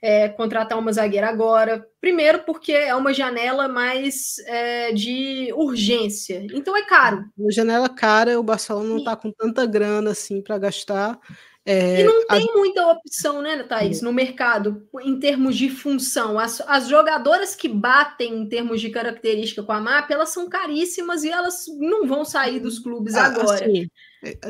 [0.03, 1.87] é, contratar uma zagueira agora.
[2.01, 6.45] Primeiro, porque é uma janela mais é, de urgência.
[6.53, 7.23] Então é caro.
[7.37, 11.17] Uma janela cara, o Barcelona não está com tanta grana assim para gastar.
[11.65, 12.57] É, e não tem a...
[12.57, 16.37] muita opção, né, Thaís, no mercado, em termos de função.
[16.37, 21.23] As, as jogadoras que batem em termos de característica com a MAP, elas são caríssimas
[21.23, 23.63] e elas não vão sair dos clubes ah, agora.
[23.63, 23.87] Assim,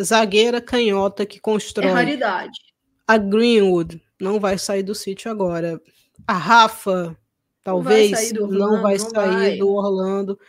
[0.02, 1.90] zagueira canhota que constrói.
[1.90, 2.60] É raridade.
[3.07, 5.80] A Greenwood não vai sair do sítio agora.
[6.27, 7.15] A Rafa,
[7.64, 8.81] talvez, não vai sair do Orlando.
[8.81, 9.57] Vai sair vai.
[9.57, 10.40] do Orlando.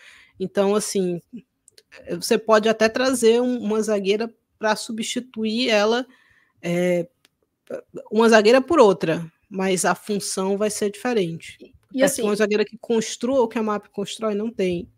[0.41, 1.21] Então, assim,
[2.11, 6.07] você pode até trazer uma zagueira para substituir ela
[6.65, 7.07] é,
[8.11, 11.59] uma zagueira por outra, mas a função vai ser diferente.
[11.93, 14.89] E assim, uma zagueira que construa o que a MAP constrói não tem.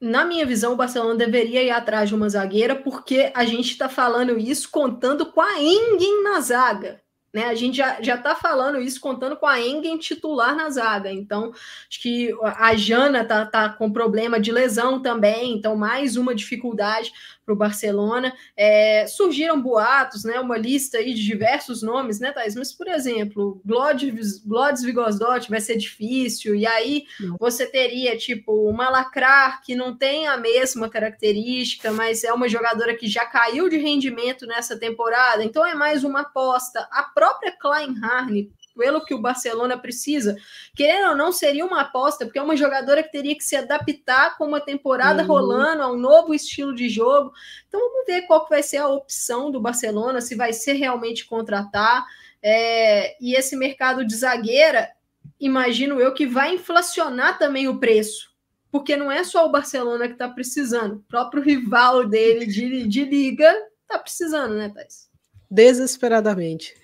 [0.00, 3.88] Na minha visão, o Barcelona deveria ir atrás de uma zagueira, porque a gente está
[3.88, 7.00] falando isso contando com a Engen na zaga.
[7.32, 7.46] Né?
[7.46, 11.10] A gente já, já tá falando isso contando com a Engen titular na zaga.
[11.10, 11.52] Então,
[11.88, 17.12] acho que a Jana tá, tá com problema de lesão também, então mais uma dificuldade
[17.44, 18.32] para o Barcelona.
[18.56, 22.54] É, surgiram boatos, né, uma lista aí de diversos nomes, né, Thais?
[22.54, 27.04] Mas, por exemplo, Glodes Vigosdotti vai ser difícil, e aí
[27.38, 32.96] você teria, tipo, uma Lacrar que não tem a mesma característica, mas é uma jogadora
[32.96, 36.88] que já caiu de rendimento nessa temporada, então é mais uma aposta.
[36.90, 40.36] A própria Klein Harney pelo que o Barcelona precisa.
[40.74, 44.36] Querendo ou não, seria uma aposta, porque é uma jogadora que teria que se adaptar
[44.36, 45.28] com uma temporada uhum.
[45.28, 47.32] rolando a um novo estilo de jogo.
[47.68, 51.24] Então vamos ver qual que vai ser a opção do Barcelona, se vai ser realmente
[51.26, 52.04] contratar.
[52.42, 54.90] É, e esse mercado de zagueira,
[55.40, 58.34] imagino eu, que vai inflacionar também o preço.
[58.70, 63.04] Porque não é só o Barcelona que está precisando, o próprio rival dele de, de
[63.04, 65.08] liga está precisando, né, Thais?
[65.48, 66.83] Desesperadamente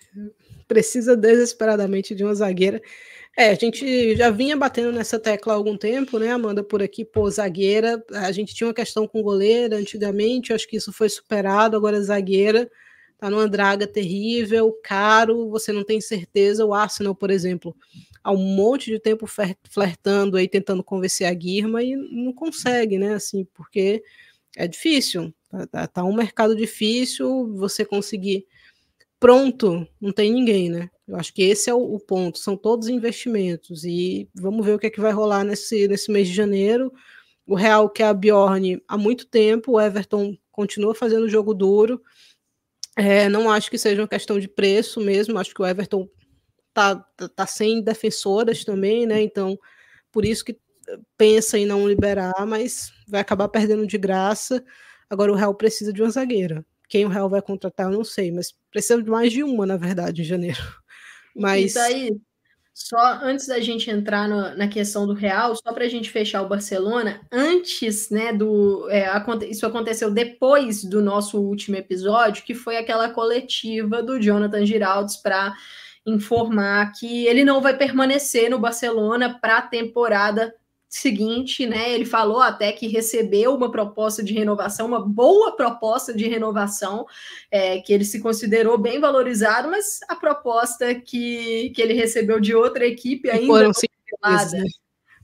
[0.71, 2.81] precisa desesperadamente de uma zagueira.
[3.37, 7.05] É, a gente já vinha batendo nessa tecla há algum tempo, né, Amanda, por aqui,
[7.05, 8.01] pô, zagueira.
[8.13, 12.71] A gente tinha uma questão com goleira antigamente, acho que isso foi superado, agora zagueira
[13.19, 16.65] tá numa draga terrível, caro, você não tem certeza.
[16.65, 17.77] O Arsenal, por exemplo,
[18.25, 19.27] há um monte de tempo
[19.69, 24.03] flertando aí, tentando convencer a Guirma e não consegue, né, assim, porque
[24.57, 25.35] é difícil.
[25.51, 28.47] Tá, tá, tá um mercado difícil, você conseguir
[29.21, 30.91] pronto, não tem ninguém, né?
[31.07, 34.79] Eu acho que esse é o, o, ponto, são todos investimentos, e vamos ver o
[34.79, 36.93] que é que vai rolar nesse, nesse mês de janeiro.
[37.47, 42.01] O Real quer a Bjorn há muito tempo, o Everton continua fazendo jogo duro.
[42.97, 46.09] É, não acho que seja uma questão de preço mesmo, acho que o Everton
[46.73, 49.21] tá, tá, tá sem defensoras também, né?
[49.23, 49.59] Então,
[50.11, 50.59] por isso que
[51.17, 54.65] pensa em não liberar, mas vai acabar perdendo de graça.
[55.09, 56.65] Agora o Real precisa de uma zagueira.
[56.91, 59.77] Quem o Real vai contratar, eu não sei, mas precisa de mais de uma, na
[59.77, 60.59] verdade, em janeiro.
[61.35, 61.71] Mas.
[61.71, 62.21] E daí,
[62.75, 66.43] só antes da gente entrar no, na questão do Real, só para a gente fechar
[66.43, 68.91] o Barcelona, antes, né, do.
[68.91, 69.09] É,
[69.49, 75.55] isso aconteceu depois do nosso último episódio, que foi aquela coletiva do Jonathan Giraldes para
[76.05, 80.53] informar que ele não vai permanecer no Barcelona para a temporada
[80.91, 81.93] seguinte, né?
[81.93, 87.07] Ele falou até que recebeu uma proposta de renovação, uma boa proposta de renovação,
[87.49, 92.57] é, que ele se considerou bem valorizado, mas a proposta que, que ele recebeu de
[92.57, 94.65] outra equipe ainda foram não né?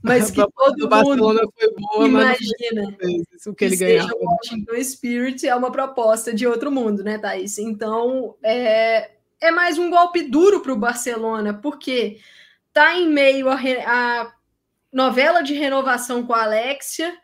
[0.00, 2.96] mas que todo mundo foi boa, imagina
[3.44, 4.12] o que ele ganhava.
[4.14, 7.58] O Washington Spirit é uma proposta de outro mundo, né, Thaís?
[7.58, 9.10] Então, é,
[9.40, 12.20] é mais um golpe duro para o Barcelona, porque
[12.72, 14.35] tá em meio a, a
[14.96, 17.14] novela de renovação com a Alexia,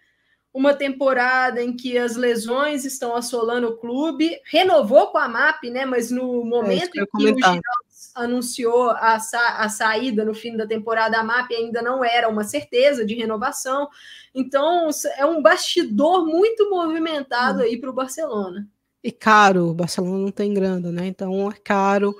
[0.52, 5.86] uma temporada em que as lesões estão assolando o clube, renovou com a MAP, né?
[5.86, 10.54] Mas no momento é em que o Giraldes anunciou a, sa a saída no fim
[10.54, 13.88] da temporada, a MAP ainda não era uma certeza de renovação.
[14.34, 17.62] Então é um bastidor muito movimentado hum.
[17.62, 18.68] aí para o Barcelona.
[19.02, 21.06] E caro, o Barcelona não tem grana, né?
[21.06, 22.14] Então é caro.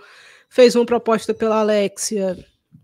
[0.48, 2.38] Fez uma proposta pela Alexia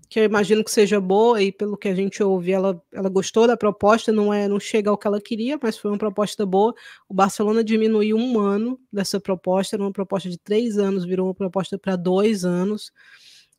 [0.09, 3.47] que eu imagino que seja boa e pelo que a gente ouve, ela, ela gostou
[3.47, 6.74] da proposta, não é, não chega ao que ela queria, mas foi uma proposta boa.
[7.09, 11.35] O Barcelona diminuiu um ano dessa proposta, era uma proposta de três anos, virou uma
[11.35, 12.90] proposta para dois anos.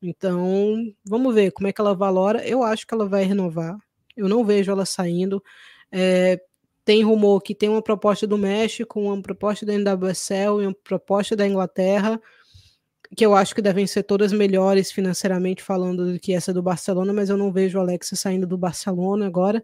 [0.02, 2.46] Então, vamos ver como é que ela valora.
[2.48, 3.78] Eu acho que ela vai renovar.
[4.18, 5.44] Eu não vejo ela saindo.
[5.92, 6.42] É,
[6.84, 11.36] tem rumor que tem uma proposta do México, uma proposta da NWSL e uma proposta
[11.36, 12.20] da Inglaterra
[13.16, 17.12] que eu acho que devem ser todas melhores financeiramente falando do que essa do Barcelona,
[17.12, 19.64] mas eu não vejo o Alexa saindo do Barcelona agora.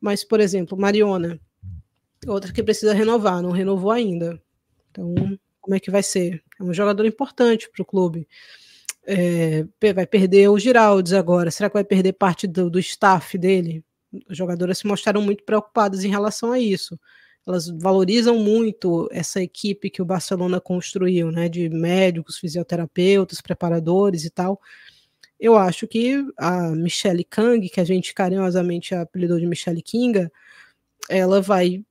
[0.00, 1.38] Mas, por exemplo, Mariona,
[2.26, 4.40] outra que precisa renovar, não renovou ainda.
[4.90, 5.14] Então,
[5.60, 6.42] como é que vai ser?
[6.58, 8.26] É um jogador importante para o clube.
[9.06, 11.50] É, vai perder o Giraldes agora.
[11.50, 13.84] Será que vai perder parte do, do staff dele?
[14.28, 16.98] As jogadoras se mostraram muito preocupadas em relação a isso
[17.46, 24.30] elas valorizam muito essa equipe que o Barcelona construiu, né, de médicos, fisioterapeutas, preparadores e
[24.30, 24.60] tal.
[25.38, 30.30] Eu acho que a Michelle Kang, que a gente carinhosamente apelidou de Michelle Kinga,
[31.08, 31.84] ela vai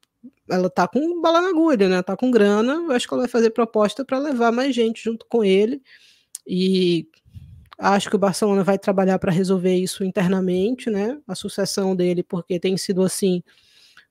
[0.50, 2.02] ela tá com bala na agulha, né?
[2.02, 5.26] Tá com grana, eu acho que ela vai fazer proposta para levar mais gente junto
[5.28, 5.82] com ele.
[6.48, 7.08] E
[7.78, 11.20] acho que o Barcelona vai trabalhar para resolver isso internamente, né?
[11.28, 13.44] A sucessão dele, porque tem sido assim,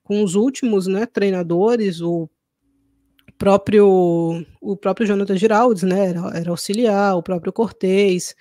[0.08, 2.30] com os últimos né, treinadores, o
[3.36, 8.34] próprio o próprio Jonathan Giraldes, né, era, era auxiliar, o próprio Cortez.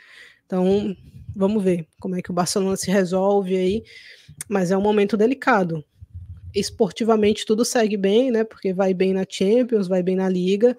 [0.45, 0.95] Então,
[1.35, 3.84] vamos ver como é que o Barcelona se resolve aí,
[4.48, 5.84] mas é um momento delicado.
[6.56, 10.77] Esportivamente tudo segue bem, né, porque vai bem na Champions, vai bem na Liga,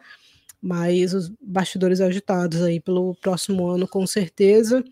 [0.59, 4.83] mas os bastidores agitados aí pelo próximo ano, com certeza.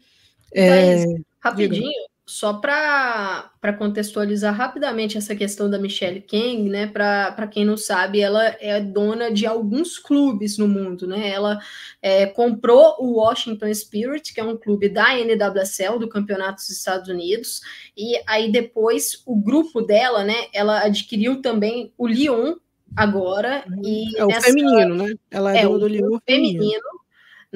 [0.53, 1.07] É,
[1.41, 1.91] rapidinho,
[2.29, 6.89] só para contextualizar rapidamente essa questão da Michelle Kang, né?
[6.89, 11.29] Para quem não sabe, ela é dona de alguns clubes no mundo, né?
[11.29, 11.61] Ela
[12.03, 17.09] é, comprou o Washington Spirit, que é um clube da NWSL, do Campeonato dos Estados
[17.09, 17.61] Unidos,
[17.97, 20.47] e aí depois o grupo dela, né?
[20.53, 22.57] Ela adquiriu também o Lyon
[22.97, 23.65] agora.
[23.85, 25.15] E é o nessa, feminino, né?
[25.31, 26.59] Ela é, é dona do Lyon feminino.
[26.59, 26.96] feminino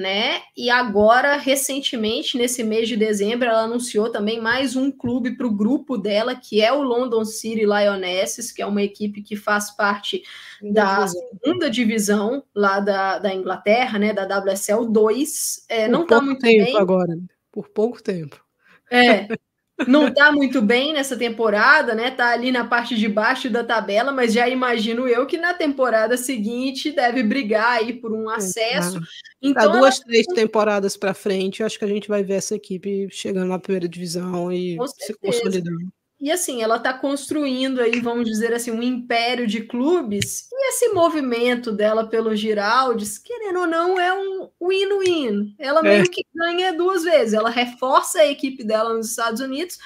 [0.01, 0.41] né?
[0.57, 5.55] E agora, recentemente, nesse mês de dezembro, ela anunciou também mais um clube para o
[5.55, 10.23] grupo dela, que é o London City Lionesses, que é uma equipe que faz parte
[10.61, 14.11] da segunda divisão lá da, da Inglaterra, né?
[14.11, 15.65] Da WSL 2.
[15.69, 16.77] É, não está muito tempo bem.
[16.77, 17.17] agora,
[17.51, 18.43] por pouco tempo.
[18.89, 19.27] É,
[19.87, 22.11] não está muito bem nessa temporada, né?
[22.11, 26.17] Tá ali na parte de baixo da tabela, mas já imagino eu que na temporada
[26.17, 28.97] seguinte deve brigar aí por um acesso.
[28.97, 29.01] É,
[29.41, 30.05] então, duas, ela...
[30.05, 33.59] três temporadas para frente, eu acho que a gente vai ver essa equipe chegando na
[33.59, 35.91] primeira divisão e se consolidando.
[36.21, 40.89] E assim, ela está construindo aí, vamos dizer assim, um império de clubes, e esse
[40.89, 45.55] movimento dela pelo Giraldes, querendo ou não, é um win-win.
[45.57, 45.83] Ela é.
[45.83, 47.33] meio que ganha duas vezes.
[47.33, 49.79] Ela reforça a equipe dela nos Estados Unidos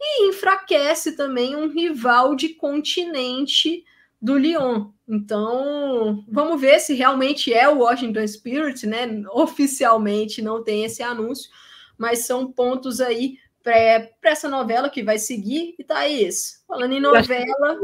[0.00, 3.84] e enfraquece também um rival de continente
[4.20, 4.90] do Lyon.
[5.06, 9.22] Então, vamos ver se realmente é o Washington Spirit, né?
[9.30, 11.50] Oficialmente não tem esse anúncio,
[11.98, 13.36] mas são pontos aí
[13.66, 15.74] para essa novela que vai seguir.
[15.76, 17.80] E Thaís, falando em novela.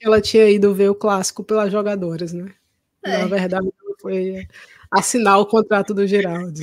[0.00, 2.54] Ela tinha ido ver o clássico pelas jogadoras, né?
[3.04, 3.18] É.
[3.18, 3.68] Na verdade,
[4.00, 4.46] foi
[4.90, 6.60] assinar o contrato do Geraldo.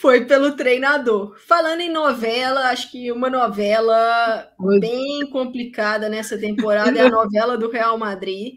[0.00, 1.36] Foi pelo treinador.
[1.38, 4.48] Falando em novela, acho que uma novela
[4.80, 8.54] bem complicada nessa temporada é a novela do Real Madrid.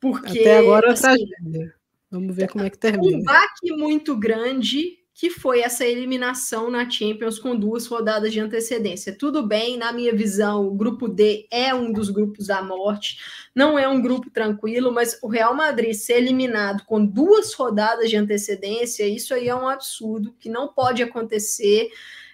[0.00, 1.74] Porque, Até agora, assim, tragédia.
[2.10, 3.18] Vamos ver como é que termina.
[3.18, 9.16] Um baque muito grande que foi essa eliminação na Champions com duas rodadas de antecedência.
[9.16, 13.18] Tudo bem, na minha visão, o grupo D é um dos grupos da morte,
[13.54, 18.16] não é um grupo tranquilo, mas o Real Madrid ser eliminado com duas rodadas de
[18.16, 21.90] antecedência, isso aí é um absurdo que não pode acontecer.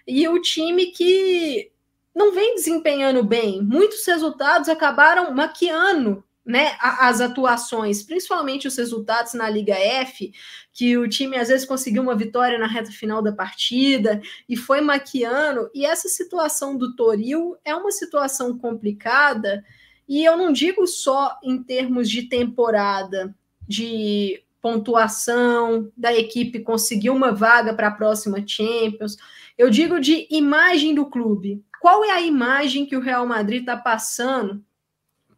[0.06, 1.70] E o time que
[2.14, 9.48] não vem desempenhando bem, muitos resultados acabaram maquiando né, as atuações, principalmente os resultados na
[9.48, 10.32] Liga F,
[10.72, 14.80] que o time às vezes conseguiu uma vitória na reta final da partida e foi
[14.80, 15.70] maquiando.
[15.74, 19.64] E essa situação do Toril é uma situação complicada,
[20.08, 23.32] e eu não digo só em termos de temporada,
[23.68, 29.16] de pontuação da equipe conseguir uma vaga para a próxima Champions.
[29.56, 31.64] Eu digo de imagem do clube.
[31.80, 34.62] Qual é a imagem que o Real Madrid está passando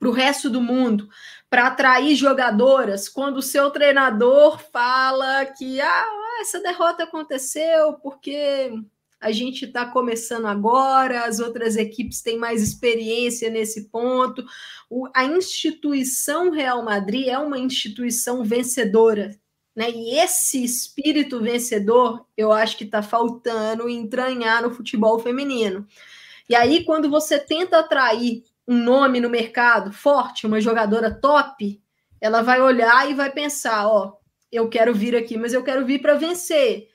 [0.02, 1.08] para o resto do mundo,
[1.48, 6.06] para atrair jogadoras, quando o seu treinador fala que ah,
[6.40, 8.72] essa derrota aconteceu porque
[9.20, 14.44] a gente está começando agora, as outras equipes têm mais experiência nesse ponto.
[14.90, 19.38] O, a instituição Real Madrid é uma instituição vencedora.
[19.72, 19.88] Né?
[19.88, 25.86] E esse espírito vencedor, eu acho que está faltando entranhar no futebol feminino.
[26.48, 31.80] E aí, quando você tenta atrair um nome no mercado forte, uma jogadora top,
[32.20, 34.16] ela vai olhar e vai pensar: ó,
[34.50, 36.88] eu quero vir aqui, mas eu quero vir para vencer.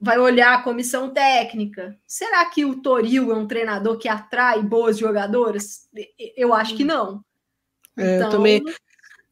[0.00, 1.98] Vai olhar a comissão técnica.
[2.06, 5.88] Será que o Toril é um treinador que atrai boas jogadoras?
[6.36, 7.24] Eu acho que não.
[7.96, 8.28] É, então...
[8.28, 8.62] Eu também.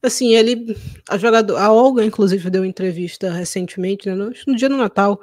[0.02, 0.76] Assim, ele.
[1.08, 1.60] A jogadora.
[1.60, 5.20] A Olga, inclusive, deu entrevista recentemente, né, no, no dia do Natal,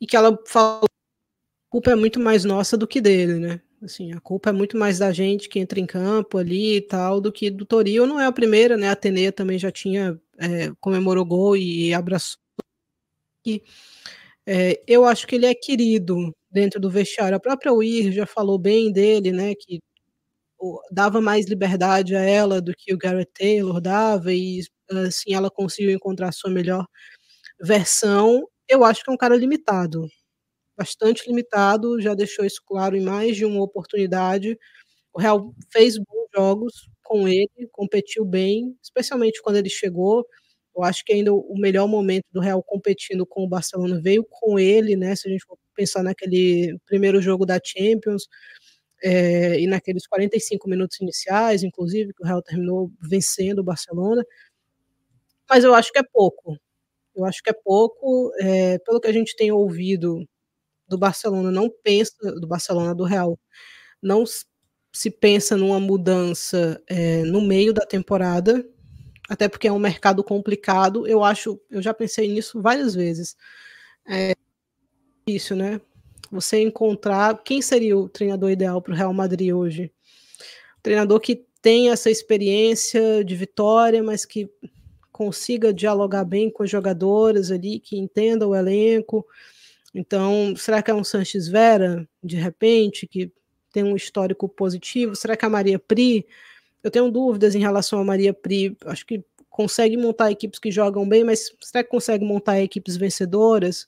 [0.00, 3.60] e que ela falou a culpa é muito mais nossa do que dele, né?
[3.82, 7.18] Assim, a culpa é muito mais da gente que entra em campo ali e tal,
[7.20, 8.06] do que do Toril.
[8.06, 8.88] Não é a primeira, né?
[8.88, 12.38] A Atenea também já tinha é, comemorou gol e abraçou.
[13.46, 13.62] E,
[14.46, 17.36] é, eu acho que ele é querido dentro do vestiário.
[17.36, 19.54] A própria Weir já falou bem dele, né?
[19.56, 19.80] Que
[20.92, 24.60] dava mais liberdade a ela do que o Garrett Taylor dava, e
[25.06, 26.86] assim ela conseguiu encontrar sua melhor
[27.62, 28.46] versão.
[28.68, 30.08] Eu acho que é um cara limitado
[30.80, 34.58] bastante limitado, já deixou isso claro em mais de uma oportunidade.
[35.12, 40.26] O Real fez bons jogos com ele, competiu bem, especialmente quando ele chegou.
[40.74, 44.58] Eu acho que ainda o melhor momento do Real competindo com o Barcelona veio com
[44.58, 45.14] ele, né?
[45.16, 48.26] Se a gente for pensar naquele primeiro jogo da Champions
[49.02, 54.24] é, e naqueles 45 minutos iniciais, inclusive, que o Real terminou vencendo o Barcelona.
[55.48, 56.56] Mas eu acho que é pouco.
[57.14, 60.24] Eu acho que é pouco, é, pelo que a gente tem ouvido
[60.90, 63.38] do Barcelona não pensa, do Barcelona do Real,
[64.02, 64.24] não
[64.92, 68.66] se pensa numa mudança é, no meio da temporada,
[69.28, 71.06] até porque é um mercado complicado.
[71.06, 73.36] Eu acho, eu já pensei nisso várias vezes.
[74.06, 74.32] É
[75.54, 75.80] né?
[76.32, 79.92] Você encontrar quem seria o treinador ideal para o Real Madrid hoje.
[80.82, 84.50] Treinador que tem essa experiência de vitória, mas que
[85.12, 89.26] consiga dialogar bem com os jogadores ali, que entenda o elenco,
[89.94, 93.32] então, será que é um Sanches Vera, de repente, que
[93.72, 95.16] tem um histórico positivo?
[95.16, 96.26] Será que a Maria Pri?
[96.82, 98.76] Eu tenho dúvidas em relação a Maria Pri.
[98.86, 103.86] Acho que consegue montar equipes que jogam bem, mas será que consegue montar equipes vencedoras?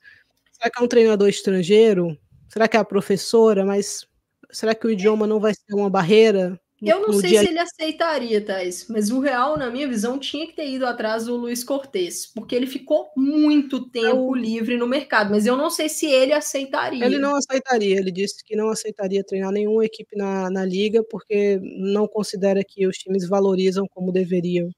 [0.52, 2.18] Será que é um treinador estrangeiro?
[2.48, 3.64] Será que é a professora?
[3.64, 4.06] Mas
[4.50, 6.60] será que o idioma não vai ser uma barreira?
[6.82, 7.40] Eu não sei dia...
[7.40, 11.26] se ele aceitaria, Thais, mas o Real, na minha visão, tinha que ter ido atrás
[11.26, 14.34] do Luiz Cortes, porque ele ficou muito tempo eu...
[14.34, 17.04] livre no mercado, mas eu não sei se ele aceitaria.
[17.04, 21.60] Ele não aceitaria, ele disse que não aceitaria treinar nenhuma equipe na, na liga, porque
[21.62, 24.68] não considera que os times valorizam como deveriam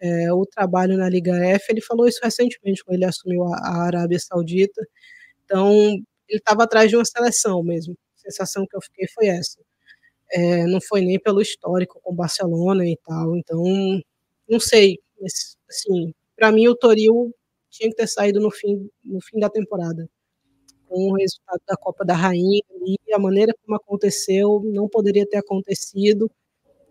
[0.00, 1.66] é, o trabalho na Liga F.
[1.70, 4.80] Ele falou isso recentemente, quando ele assumiu a, a Arábia Saudita.
[5.44, 5.70] Então,
[6.26, 7.94] ele estava atrás de uma seleção mesmo.
[8.16, 9.58] A sensação que eu fiquei foi essa
[10.32, 13.62] é, não foi nem pelo histórico com o Barcelona e tal, então
[14.48, 17.34] não sei, mas, assim, para mim o Toril
[17.70, 20.08] tinha que ter saído no fim, no fim da temporada,
[20.88, 25.38] com o resultado da Copa da Rainha e a maneira como aconteceu não poderia ter
[25.38, 26.30] acontecido,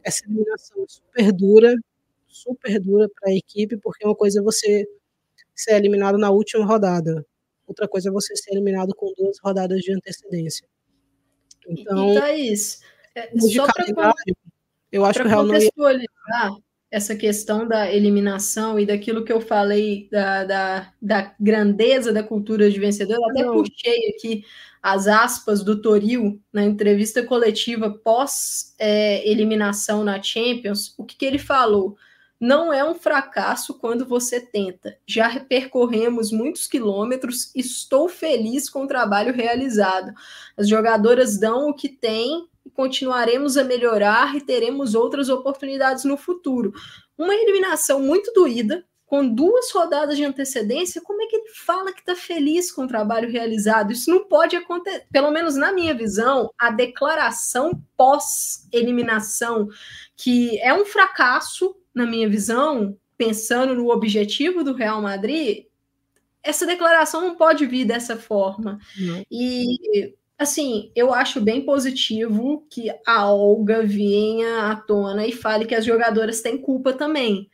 [0.03, 1.76] essa eliminação super dura,
[2.28, 4.86] super dura para a equipe, porque uma coisa é você
[5.56, 7.26] ser eliminado na última rodada,
[7.68, 10.68] outra coisa é você ser eliminado com duas rodadas de antecedência.
[11.68, 12.80] Então, então é isso.
[13.15, 14.14] É, só para
[14.91, 15.69] eu acho que o Real não ia
[16.91, 22.69] essa questão da eliminação e daquilo que eu falei da, da, da grandeza da cultura
[22.69, 23.53] de vencedor, eu até Não.
[23.53, 24.44] puxei aqui
[24.81, 31.26] as aspas do Toril na entrevista coletiva pós é, eliminação na Champions, o que, que
[31.26, 31.95] ele falou?
[32.40, 34.98] Não é um fracasso quando você tenta.
[35.06, 40.14] Já percorremos muitos quilômetros, estou feliz com o trabalho realizado.
[40.56, 46.74] As jogadoras dão o que têm continuaremos a melhorar e teremos outras oportunidades no futuro.
[47.18, 52.00] Uma eliminação muito doída, com duas rodadas de antecedência, como é que ele fala que
[52.00, 53.91] está feliz com o trabalho realizado?
[53.91, 59.68] Isso não pode acontecer, pelo menos na minha visão, a declaração pós-eliminação,
[60.16, 65.66] que é um fracasso, na minha visão, pensando no objetivo do Real Madrid,
[66.44, 68.80] essa declaração não pode vir dessa forma.
[68.98, 69.24] Não.
[69.30, 75.76] E assim, eu acho bem positivo que a Olga venha à tona e fale que
[75.76, 77.49] as jogadoras têm culpa também.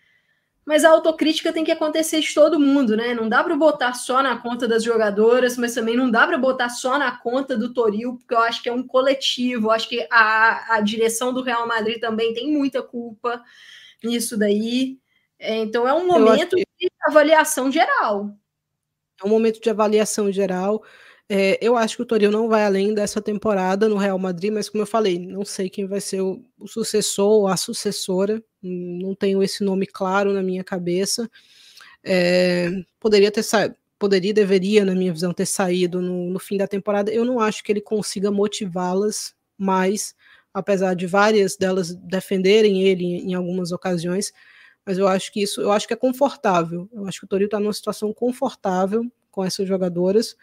[0.64, 3.14] Mas a autocrítica tem que acontecer de todo mundo, né?
[3.14, 6.70] Não dá para botar só na conta das jogadoras, mas também não dá para botar
[6.70, 9.68] só na conta do Toril, porque eu acho que é um coletivo.
[9.68, 13.44] Eu acho que a, a direção do Real Madrid também tem muita culpa
[14.04, 14.98] nisso daí.
[15.38, 16.66] É, então é um momento que...
[16.80, 18.36] de avaliação geral.
[19.22, 20.84] É um momento de avaliação geral.
[21.28, 24.70] É, eu acho que o Toril não vai além dessa temporada no Real Madrid, mas
[24.70, 29.16] como eu falei, não sei quem vai ser o, o sucessor ou a sucessora, não
[29.16, 31.30] tenho esse nome claro na minha cabeça.
[32.04, 32.70] É,
[33.00, 37.12] poderia ter saído, poderia, deveria, na minha visão, ter saído no, no fim da temporada.
[37.12, 40.16] Eu não acho que ele consiga motivá-las mais,
[40.54, 44.32] apesar de várias delas defenderem ele em, em algumas ocasiões.
[44.86, 46.88] Mas eu acho que isso, eu acho que é confortável.
[46.94, 50.36] Eu acho que o Toril está numa situação confortável com essas jogadoras.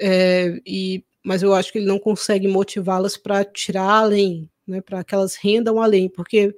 [0.00, 5.04] É, e, mas eu acho que ele não consegue motivá-las para tirar além, né, para
[5.04, 6.54] que elas rendam além, porque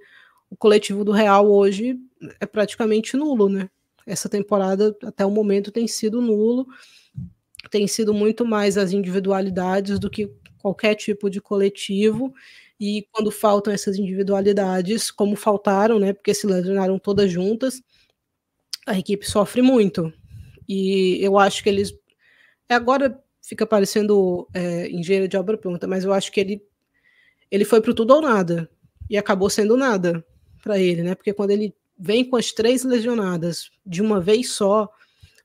[0.51, 1.98] o coletivo do Real hoje
[2.40, 3.69] é praticamente nulo, né?
[4.06, 6.66] Essa temporada até o momento tem sido nulo,
[7.70, 12.32] tem sido muito mais as individualidades do que qualquer tipo de coletivo.
[12.81, 16.12] E quando faltam essas individualidades, como faltaram, né?
[16.12, 17.82] Porque se lesionaram todas juntas,
[18.86, 20.12] a equipe sofre muito.
[20.69, 21.93] E eu acho que eles
[22.69, 26.62] agora fica parecendo é, engenheiro de obra pronta, mas eu acho que ele,
[27.50, 28.68] ele foi pro tudo ou nada.
[29.08, 30.24] E acabou sendo nada
[30.62, 31.14] para ele, né?
[31.14, 34.90] Porque quando ele vem com as três lesionadas de uma vez só,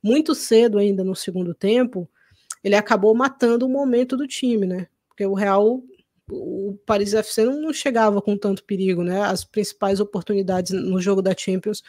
[0.02, 2.10] muito cedo ainda no segundo tempo,
[2.64, 4.88] ele acabou matando o momento do time, né?
[5.10, 5.84] Porque o Real,
[6.32, 9.22] o Paris FC não chegava com tanto perigo, né?
[9.24, 11.84] As principais oportunidades no jogo da Champions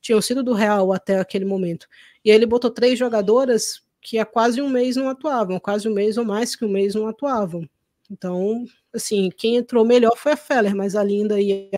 [0.00, 1.88] tinham sido do Real até aquele momento.
[2.24, 5.92] E aí ele botou três jogadoras que há quase um mês não atuavam, quase um
[5.92, 7.68] mês ou mais que um mês não atuavam.
[8.08, 8.64] Então,
[8.94, 11.72] assim, quem entrou melhor foi a Feller, mas a Linda ia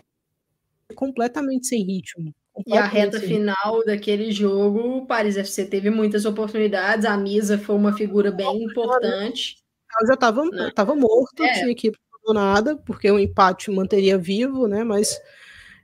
[0.93, 2.31] completamente sem ritmo.
[2.67, 7.75] E a reta final daquele jogo, o Paris FC teve muitas oportunidades, a Misa foi
[7.75, 9.57] uma figura bem importante.
[9.99, 10.71] Eu já estava né?
[10.75, 11.53] tava morto, é.
[11.53, 11.91] tinha que
[12.31, 14.83] nada, porque o empate manteria vivo, né?
[14.83, 15.19] Mas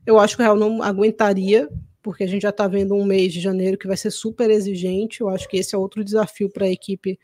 [0.06, 1.68] eu acho que o Real não aguentaria
[2.06, 5.22] porque a gente já está vendo um mês de janeiro que vai ser super exigente.
[5.22, 7.20] Eu acho que esse é outro desafio para a equipe,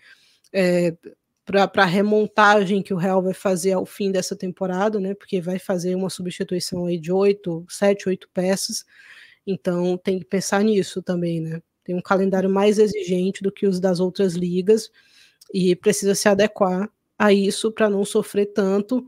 [0.51, 0.97] é,
[1.45, 5.13] para a remontagem que o Real vai fazer ao fim dessa temporada, né?
[5.13, 8.83] Porque vai fazer uma substituição aí de oito, sete, oito peças.
[9.45, 11.61] Então tem que pensar nisso também, né?
[11.83, 14.89] Tem um calendário mais exigente do que os das outras ligas
[15.53, 16.89] e precisa se adequar
[17.19, 19.05] a isso para não sofrer tanto,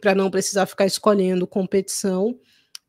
[0.00, 2.40] para não precisar ficar escolhendo competição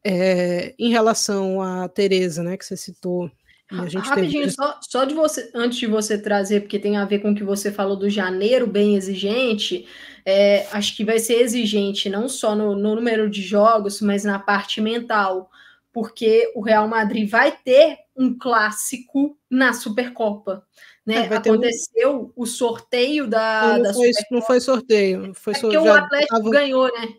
[0.04, 3.32] é, em relação a Tereza, né, que você citou.
[3.70, 4.52] Rapidinho, teve...
[4.52, 7.44] só, só de você, antes de você trazer, porque tem a ver com o que
[7.44, 9.86] você falou do janeiro bem exigente,
[10.26, 14.40] é, acho que vai ser exigente não só no, no número de jogos, mas na
[14.40, 15.50] parte mental,
[15.92, 20.66] porque o Real Madrid vai ter um clássico na Supercopa.
[21.06, 21.28] Né?
[21.28, 22.42] É, Aconteceu um...
[22.44, 23.78] o sorteio da.
[23.78, 25.34] Não, da foi, não foi sorteio.
[25.34, 26.50] Foi é porque o Atlético tava...
[26.50, 27.16] ganhou, né?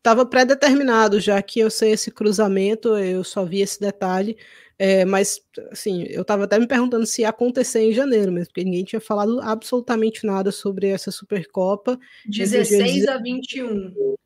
[0.00, 4.36] Estava pré-determinado, já que eu sei esse cruzamento, eu só vi esse detalhe.
[4.78, 8.64] É, mas, assim, eu estava até me perguntando se ia acontecer em janeiro mesmo, porque
[8.64, 11.98] ninguém tinha falado absolutamente nada sobre essa Supercopa.
[12.26, 14.16] 16 a 21.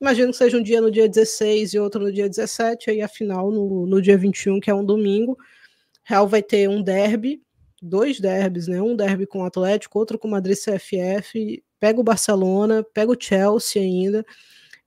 [0.00, 3.08] Imagino que seja um dia no dia 16 e outro no dia 17, aí a
[3.08, 5.36] final no, no dia 21, que é um domingo.
[6.02, 7.42] Real vai ter um derby,
[7.80, 8.80] dois derbys, né?
[8.80, 13.16] Um derby com o Atlético, outro com o Madrid CFF, pega o Barcelona, pega o
[13.20, 14.24] Chelsea ainda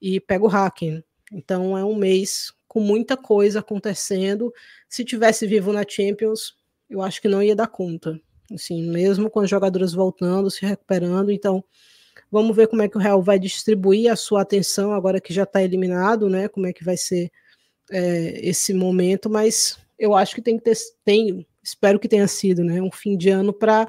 [0.02, 1.04] e pega o hacking.
[1.32, 4.54] Então é um mês com muita coisa acontecendo.
[4.90, 6.56] Se tivesse vivo na Champions,
[6.90, 8.20] eu acho que não ia dar conta.
[8.54, 11.64] Assim, mesmo com os jogadores voltando, se recuperando, então
[12.32, 15.44] vamos ver como é que o Real vai distribuir a sua atenção agora que já
[15.44, 16.48] está eliminado, né?
[16.48, 17.32] Como é que vai ser
[17.90, 22.64] é, esse momento, mas eu acho que tem que ter, tem, espero que tenha sido,
[22.64, 22.82] né?
[22.82, 23.88] Um fim de ano para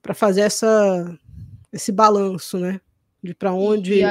[0.00, 1.18] para fazer essa
[1.72, 2.80] esse balanço, né?
[3.22, 4.02] De para onde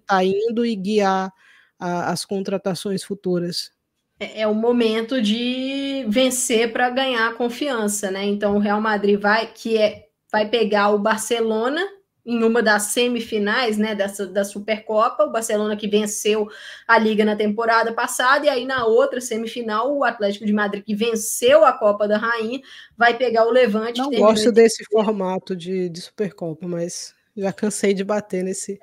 [0.00, 1.32] está indo e guiar
[1.78, 3.70] a, as contratações futuras.
[4.18, 8.24] É, é o momento de vencer para ganhar confiança, né?
[8.24, 11.84] Então o Real Madrid vai que é vai pegar o Barcelona
[12.24, 16.48] em uma das semifinais, né, dessa da Supercopa, o Barcelona que venceu
[16.86, 20.94] a liga na temporada passada e aí na outra semifinal o Atlético de Madrid que
[20.94, 22.60] venceu a Copa da Rainha
[22.96, 23.98] vai pegar o Levante.
[23.98, 28.78] Não gosto desse formato de, de Supercopa, mas já cansei de bater nesse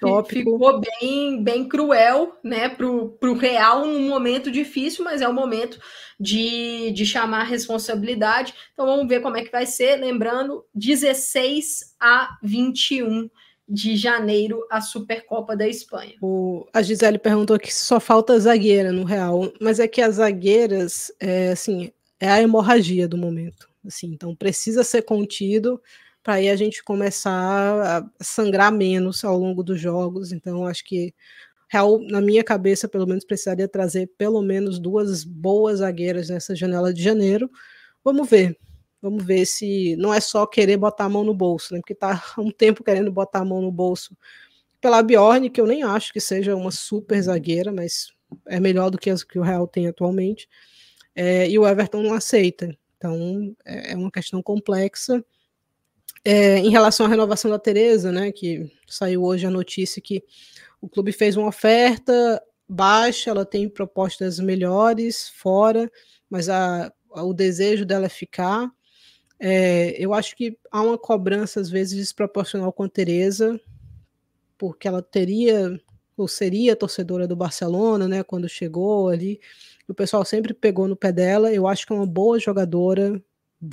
[0.00, 0.52] tópico.
[0.52, 5.78] Ficou bem, bem cruel, né, pro, pro Real num momento difícil, mas é o momento
[6.18, 8.54] de, de chamar a responsabilidade.
[8.72, 9.96] Então vamos ver como é que vai ser.
[9.96, 13.28] Lembrando, 16 a 21
[13.68, 16.14] de janeiro, a Supercopa da Espanha.
[16.20, 21.12] O, a Gisele perguntou que só falta zagueira no Real, mas é que as zagueiras,
[21.20, 23.70] é, assim, é a hemorragia do momento.
[23.86, 25.80] Assim, então precisa ser contido
[26.22, 27.32] para aí a gente começar
[27.98, 30.32] a sangrar menos ao longo dos jogos.
[30.32, 31.14] Então, acho que
[31.72, 36.92] Real, na minha cabeça, pelo menos precisaria trazer pelo menos duas boas zagueiras nessa janela
[36.92, 37.48] de janeiro.
[38.02, 38.58] Vamos ver.
[39.00, 41.80] Vamos ver se não é só querer botar a mão no bolso, né?
[41.80, 44.16] Porque tá há um tempo querendo botar a mão no bolso
[44.80, 48.08] pela Bjorn, que eu nem acho que seja uma super zagueira, mas
[48.48, 50.48] é melhor do que as que o Real tem atualmente.
[51.14, 52.76] É, e o Everton não aceita.
[52.96, 55.24] Então é, é uma questão complexa.
[56.24, 60.22] É, em relação à renovação da Tereza, né, que saiu hoje a notícia que
[60.80, 65.90] o clube fez uma oferta baixa, ela tem propostas melhores fora,
[66.28, 68.70] mas a, a, o desejo dela é ficar.
[69.38, 73.58] É, eu acho que há uma cobrança, às vezes, desproporcional com a Tereza,
[74.58, 75.80] porque ela teria
[76.16, 79.40] ou seria torcedora do Barcelona, né, quando chegou ali.
[79.88, 81.52] O pessoal sempre pegou no pé dela.
[81.52, 83.20] Eu acho que é uma boa jogadora,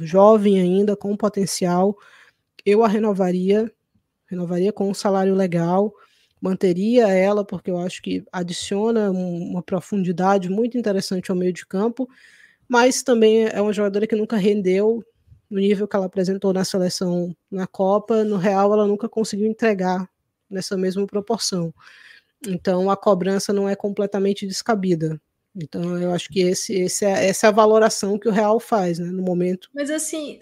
[0.02, 1.98] jovem ainda, com potencial
[2.68, 3.72] eu a renovaria,
[4.30, 5.94] renovaria com um salário legal,
[6.41, 12.10] manteria ela, porque eu acho que adiciona uma profundidade muito interessante ao meio de campo,
[12.68, 15.02] mas também é uma jogadora que nunca rendeu
[15.49, 20.06] no nível que ela apresentou na seleção na Copa, no Real ela nunca conseguiu entregar
[20.49, 21.73] nessa mesma proporção.
[22.45, 25.22] Então a cobrança não é completamente descabida.
[25.61, 28.99] Então, eu acho que esse, esse é, essa é a valoração que o Real faz
[28.99, 29.69] né, no momento.
[29.73, 30.39] Mas, assim,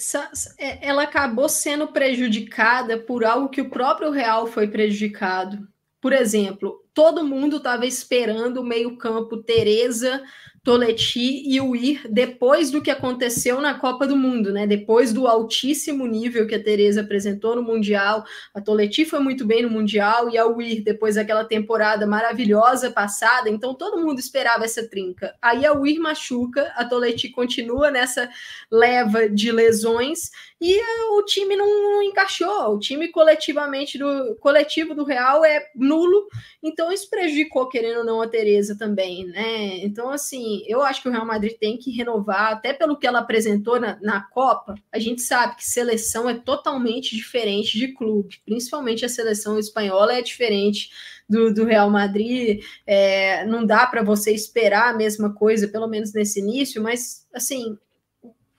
[0.58, 5.68] é, ela acabou sendo prejudicada por algo que o próprio Real foi prejudicado.
[6.02, 10.22] Por exemplo, todo mundo estava esperando o meio-campo Tereza,
[10.66, 14.66] Toleti e o Ir depois do que aconteceu na Copa do Mundo, né?
[14.66, 19.62] Depois do altíssimo nível que a Tereza apresentou no Mundial, a Toleti foi muito bem
[19.62, 24.90] no Mundial e a Uir depois daquela temporada maravilhosa passada, então todo mundo esperava essa
[24.90, 25.36] trinca.
[25.40, 28.28] Aí a Uir machuca, a Toleti continua nessa
[28.72, 30.82] leva de lesões e
[31.12, 32.74] o time não, não, encaixou.
[32.74, 36.28] O time coletivamente do coletivo do Real é nulo,
[36.64, 39.78] então isso prejudicou querendo ou não a Tereza também, né?
[39.84, 43.20] Então assim, eu acho que o Real Madrid tem que renovar, até pelo que ela
[43.20, 44.76] apresentou na, na Copa.
[44.92, 50.22] A gente sabe que seleção é totalmente diferente de clube, principalmente a seleção espanhola é
[50.22, 50.90] diferente
[51.28, 52.64] do, do Real Madrid.
[52.86, 57.78] É, não dá para você esperar a mesma coisa, pelo menos nesse início, mas assim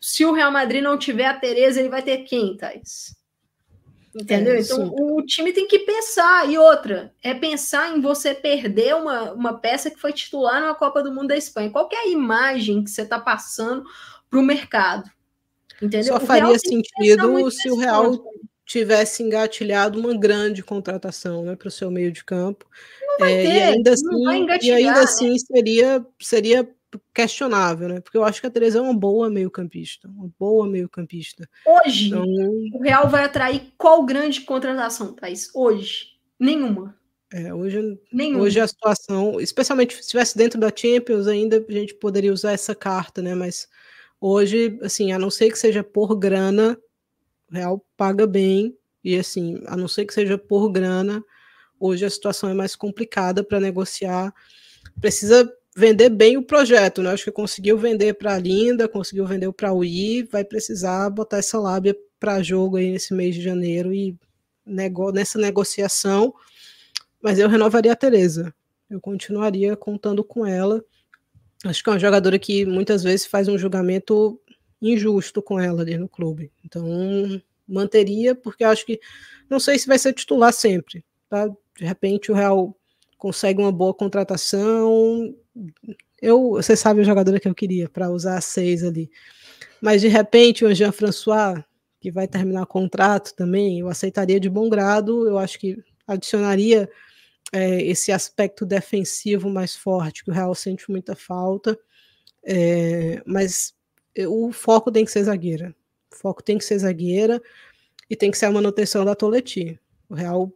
[0.01, 3.17] se o Real Madrid não tiver a Tereza, ele vai ter quem, Thais?
[4.19, 4.55] Entendeu?
[4.55, 6.51] É, então o time tem que pensar.
[6.51, 11.03] E outra, é pensar em você perder uma, uma peça que foi titular na Copa
[11.03, 11.71] do Mundo da Espanha.
[11.71, 13.85] Qual é a imagem que você está passando
[14.31, 15.11] para o mercado?
[15.83, 16.15] Entendeu?
[16.15, 18.25] Só faria sentido se o Real
[18.65, 22.67] tivesse engatilhado uma grande contratação né, para o seu meio de campo.
[23.07, 24.25] Não vai é, ter, e ainda assim,
[24.63, 25.39] e ainda assim né?
[25.39, 26.76] seria, seria
[27.15, 28.01] questionável, né?
[28.01, 31.49] Porque eu acho que a Teresa é uma boa meio-campista, uma boa meio-campista.
[31.67, 32.25] Hoje, então...
[32.25, 35.51] o Real vai atrair qual grande contratação, Thaís?
[35.55, 36.97] Hoje, nenhuma.
[37.33, 38.45] É, hoje, nenhuma.
[38.45, 42.75] hoje a situação, especialmente se estivesse dentro da Champions, ainda a gente poderia usar essa
[42.75, 43.35] carta, né?
[43.35, 43.69] Mas
[44.21, 46.79] hoje, assim, a não ser que seja por grana,
[47.51, 51.23] o Real paga bem, e assim, a não ser que seja por grana,
[51.79, 54.33] hoje a situação é mais complicada para negociar.
[55.01, 57.11] Precisa vender bem o projeto, né?
[57.11, 61.37] Acho que conseguiu vender para a Linda, conseguiu vender para o I, vai precisar botar
[61.37, 64.17] essa lábia para jogo aí nesse mês de janeiro e
[64.65, 66.35] nego nessa negociação.
[67.21, 68.55] Mas eu renovaria a Tereza.
[68.89, 70.83] Eu continuaria contando com ela.
[71.65, 74.41] acho que é uma jogadora que muitas vezes faz um julgamento
[74.81, 76.51] injusto com ela ali no clube.
[76.65, 76.87] Então,
[77.69, 78.99] manteria, porque acho que
[79.51, 81.05] não sei se vai ser titular sempre.
[81.29, 81.47] Tá?
[81.49, 82.76] De repente o Real
[83.17, 85.35] consegue uma boa contratação.
[86.21, 89.11] Eu, você sabe a jogadora que eu queria para usar a seis ali.
[89.81, 91.63] Mas de repente o Jean François,
[92.01, 95.27] que vai terminar o contrato também, eu aceitaria de bom grado.
[95.29, 96.89] Eu acho que adicionaria
[97.53, 101.79] é, esse aspecto defensivo mais forte, que o Real sente muita falta.
[102.45, 103.75] É, mas
[104.29, 105.75] o foco tem que ser zagueira.
[106.13, 107.43] O foco tem que ser zagueira
[108.09, 109.79] e tem que ser a manutenção da Toleti.
[110.09, 110.53] O Real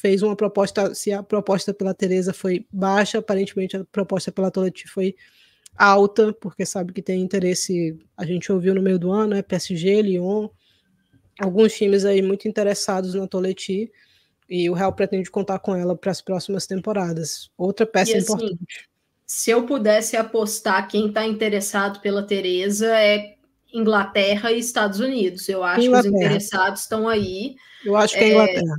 [0.00, 4.88] fez uma proposta, se a proposta pela Teresa foi baixa, aparentemente a proposta pela Toleti
[4.88, 5.16] foi
[5.76, 10.02] alta, porque sabe que tem interesse, a gente ouviu no meio do ano, é PSG,
[10.02, 10.48] Lyon,
[11.40, 13.90] alguns times aí muito interessados na Toleti,
[14.48, 17.50] e o Real pretende contar com ela para as próximas temporadas.
[17.58, 18.88] Outra peça assim, importante.
[19.26, 23.34] Se eu pudesse apostar quem está interessado pela Teresa é
[23.72, 25.48] Inglaterra e Estados Unidos.
[25.48, 26.10] Eu acho Inglaterra.
[26.10, 27.56] que os interessados estão aí.
[27.84, 28.76] Eu acho que é, é Inglaterra.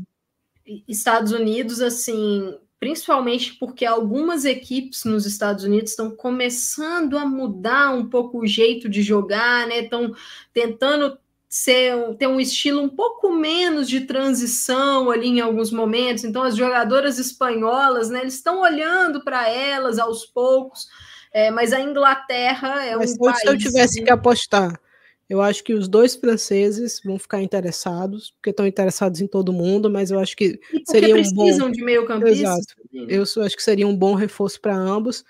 [0.87, 8.09] Estados Unidos, assim, principalmente porque algumas equipes nos Estados Unidos estão começando a mudar um
[8.09, 9.79] pouco o jeito de jogar, né?
[9.79, 10.13] Estão
[10.53, 11.17] tentando
[11.47, 16.23] ser, ter um estilo um pouco menos de transição ali em alguns momentos.
[16.23, 18.21] Então, as jogadoras espanholas, né?
[18.21, 20.87] Eles estão olhando para elas aos poucos
[21.31, 23.39] é, mas a Inglaterra é mas um país...
[23.39, 24.79] Se eu tivesse que apostar,
[25.29, 29.89] eu acho que os dois franceses vão ficar interessados, porque estão interessados em todo mundo,
[29.89, 31.43] mas eu acho que seria um bom...
[31.43, 32.41] precisam de meio campista.
[32.41, 32.75] Exato.
[33.07, 35.23] Eu acho que seria um bom reforço para ambos.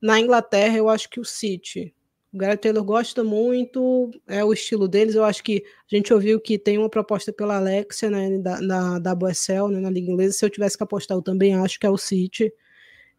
[0.00, 1.94] Na Inglaterra, eu acho que o City.
[2.32, 5.14] O Gareth Taylor gosta muito, é o estilo deles.
[5.14, 5.62] Eu acho que
[5.92, 9.90] a gente ouviu que tem uma proposta pela Alexia né, na, na WSL, né, na
[9.90, 10.38] Liga Inglesa.
[10.38, 12.52] Se eu tivesse que apostar, eu também acho que é o City.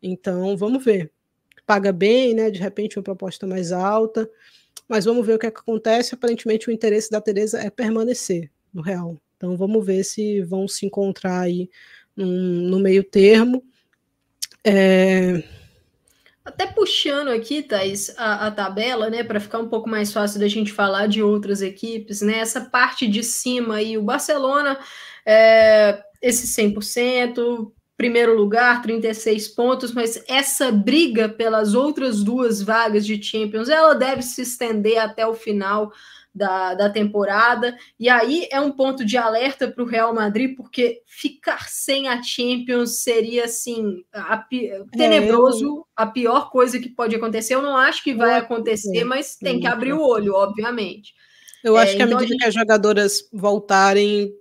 [0.02, 1.12] Então, vamos ver
[1.66, 2.50] paga bem, né?
[2.50, 4.30] De repente uma proposta mais alta.
[4.88, 6.14] Mas vamos ver o que, é que acontece.
[6.14, 9.18] Aparentemente o interesse da Teresa é permanecer no Real.
[9.38, 11.70] Então vamos ver se vão se encontrar aí
[12.16, 13.64] num, no meio termo.
[14.64, 15.44] É...
[16.44, 20.48] Até puxando aqui, Thais, a, a tabela, né, para ficar um pouco mais fácil da
[20.48, 22.38] gente falar de outras equipes, né?
[22.38, 24.78] Essa parte de cima aí, o Barcelona,
[25.26, 33.22] é, esse 100%, primeiro lugar, 36 pontos, mas essa briga pelas outras duas vagas de
[33.22, 35.92] Champions, ela deve se estender até o final
[36.34, 41.02] da, da temporada, e aí é um ponto de alerta para o Real Madrid, porque
[41.06, 44.46] ficar sem a Champions seria, assim, a,
[44.92, 45.88] tenebroso, é, eu...
[45.96, 49.68] a pior coisa que pode acontecer, eu não acho que vai acontecer, mas tem que
[49.68, 51.14] abrir o olho, obviamente.
[51.64, 52.42] Eu acho é, que à então medida gente...
[52.42, 54.34] que as jogadoras voltarem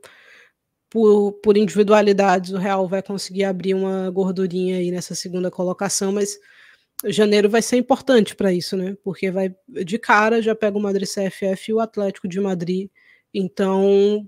[0.95, 6.39] por, por individualidades, o Real vai conseguir abrir uma gordurinha aí nessa segunda colocação, mas
[7.07, 8.97] janeiro vai ser importante para isso, né?
[9.03, 12.89] Porque vai de cara já pega o Madrid CFF e o Atlético de Madrid.
[13.35, 14.25] Então,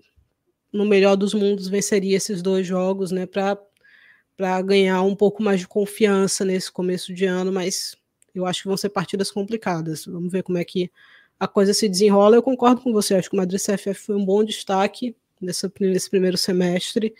[0.73, 3.27] no melhor dos mundos, venceria esses dois jogos, né?
[3.27, 7.97] Para ganhar um pouco mais de confiança nesse começo de ano, mas
[8.35, 10.05] eu acho que vão ser partidas complicadas.
[10.05, 10.91] Vamos ver como é que
[11.39, 12.35] a coisa se desenrola.
[12.35, 16.11] Eu concordo com você, acho que o Madrid CFF foi um bom destaque nessa, nesse
[16.11, 17.15] primeiro semestre,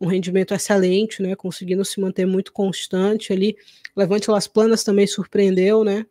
[0.00, 1.36] um rendimento excelente, né?
[1.36, 3.56] Conseguindo se manter muito constante ali.
[3.96, 6.04] Levante Las Planas também surpreendeu, né?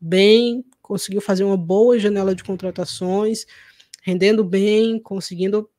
[0.00, 3.46] Bem, conseguiu fazer uma boa janela de contratações,
[4.02, 5.70] rendendo bem, conseguindo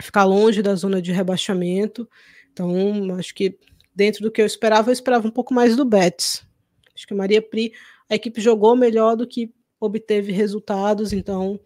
[0.00, 2.08] ficar longe da zona de rebaixamento.
[2.50, 3.58] Então, acho que
[3.94, 6.42] dentro do que eu esperava, eu esperava um pouco mais do Betis.
[6.94, 7.72] Acho que a Maria Pri,
[8.08, 11.60] a equipe jogou melhor do que obteve resultados, então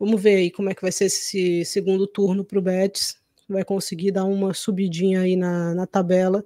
[0.00, 3.18] Vamos ver aí como é que vai ser esse segundo turno para o Betis.
[3.46, 6.42] Vai conseguir dar uma subidinha aí na, na tabela.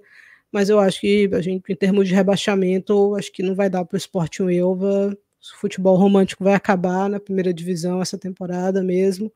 [0.51, 3.85] Mas eu acho que a gente, em termos de rebaixamento, acho que não vai dar
[3.85, 5.17] para o Sporting Elva.
[5.53, 9.31] O futebol romântico vai acabar na primeira divisão essa temporada mesmo.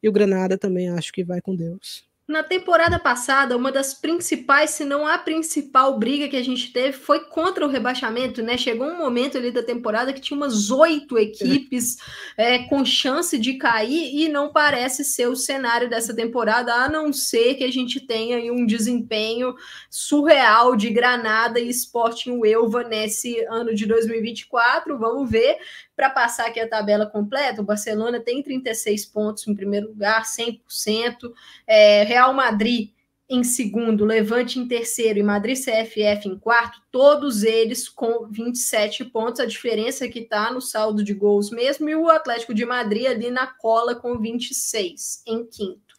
[0.00, 2.06] E o Granada também acho que vai com Deus.
[2.26, 6.96] Na temporada passada, uma das principais, se não a principal briga que a gente teve
[6.96, 8.56] foi contra o rebaixamento, né?
[8.56, 11.98] Chegou um momento ali da temporada que tinha umas oito equipes
[12.38, 17.12] é, com chance de cair e não parece ser o cenário dessa temporada, a não
[17.12, 19.54] ser que a gente tenha um desempenho
[19.90, 24.98] surreal de Granada e Sporting Uelva nesse ano de 2024.
[24.98, 25.58] Vamos ver.
[25.96, 31.32] Para passar aqui a tabela completa, o Barcelona tem 36 pontos em primeiro lugar, 100%.
[31.66, 32.90] É, Real Madrid
[33.28, 39.40] em segundo, Levante em terceiro e Madrid CFF em quarto, todos eles com 27 pontos.
[39.40, 43.06] A diferença é que está no saldo de gols mesmo, e o Atlético de Madrid
[43.06, 45.93] ali na cola com 26 em quinto.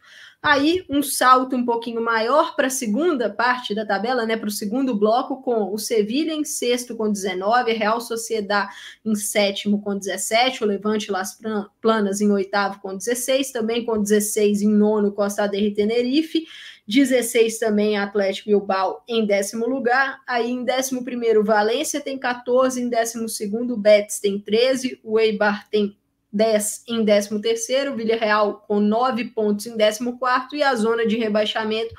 [0.48, 4.52] Aí, um salto um pouquinho maior para a segunda parte da tabela, né, para o
[4.52, 8.70] segundo bloco, com o Sevilha em sexto com 19, a Real Sociedad
[9.04, 11.36] em sétimo com 17, o Levante Las
[11.82, 16.46] Planas em oitavo com 16, também com 16 em nono Costa del Tenerife,
[16.88, 22.88] 16 também Atlético Bilbao em décimo lugar, aí em décimo primeiro Valência tem 14, em
[22.88, 25.98] décimo segundo Betis tem 13, o Eibar tem
[26.36, 31.96] 10 em 13º, Villarreal com 9 pontos em 14º e a zona de rebaixamento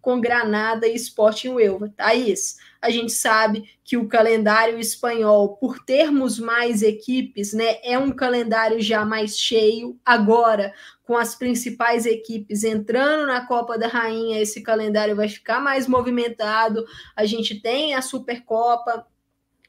[0.00, 1.92] com Granada e Sporting Huelva.
[1.96, 8.10] Thaís, a gente sabe que o calendário espanhol, por termos mais equipes, né, é um
[8.10, 9.98] calendário já mais cheio.
[10.06, 10.72] Agora,
[11.04, 16.84] com as principais equipes entrando na Copa da Rainha, esse calendário vai ficar mais movimentado.
[17.16, 19.04] A gente tem a Supercopa,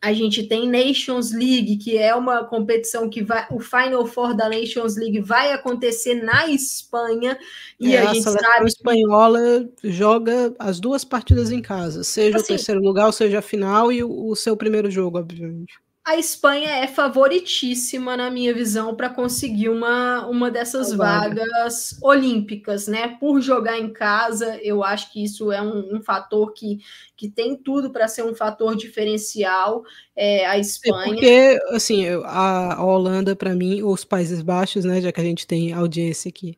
[0.01, 3.45] a gente tem Nations League, que é uma competição que vai.
[3.51, 7.37] O Final Four da Nations League vai acontecer na Espanha.
[7.79, 8.39] E é, a, a gente sabe.
[8.43, 13.43] A espanhola joga as duas partidas em casa, seja assim, o terceiro lugar, seja a
[13.43, 18.95] final, e o, o seu primeiro jogo, obviamente a Espanha é favoritíssima, na minha visão,
[18.95, 23.15] para conseguir uma, uma dessas vagas olímpicas, né?
[23.19, 26.79] Por jogar em casa, eu acho que isso é um, um fator que,
[27.15, 29.83] que tem tudo para ser um fator diferencial.
[30.15, 31.03] É, a Espanha.
[31.03, 34.99] É porque, assim, a, a Holanda, para mim, os Países Baixos, né?
[35.01, 36.57] Já que a gente tem audiência aqui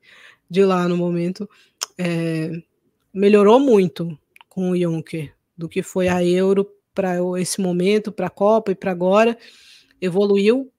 [0.49, 1.49] de lá no momento,
[1.97, 2.49] é,
[3.13, 4.17] melhorou muito
[4.47, 8.75] com o Juncker do que foi a Euro para esse momento, para a Copa e
[8.75, 9.37] para agora,
[9.99, 10.71] evoluiu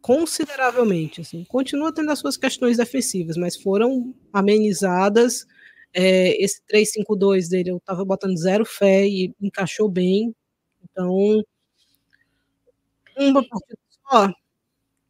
[0.00, 1.20] consideravelmente.
[1.20, 1.44] Assim.
[1.44, 5.46] Continua tendo as suas questões defensivas, mas foram amenizadas.
[5.92, 10.34] É, esse 3-5-2 dele, eu estava botando zero fé e encaixou bem.
[10.84, 11.42] Então,
[13.16, 13.78] uma partida
[14.08, 14.30] só.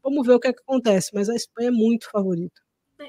[0.03, 2.63] Vamos ver o que, é que acontece, mas a Espanha é muito favorita.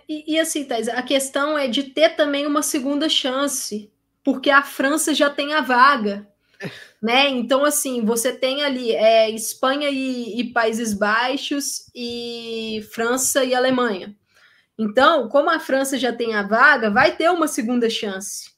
[0.10, 3.92] E, e assim, Thais, a questão é de ter também uma segunda chance,
[4.24, 6.28] porque a França já tem a vaga
[7.02, 7.30] né?
[7.30, 14.16] Então, assim, você tem ali é, Espanha e, e, Países Baixos e França e Alemanha.
[14.78, 18.52] Então, como a França já tem a vaga, vai ter uma segunda chance,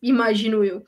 [0.00, 0.84] imagino eu.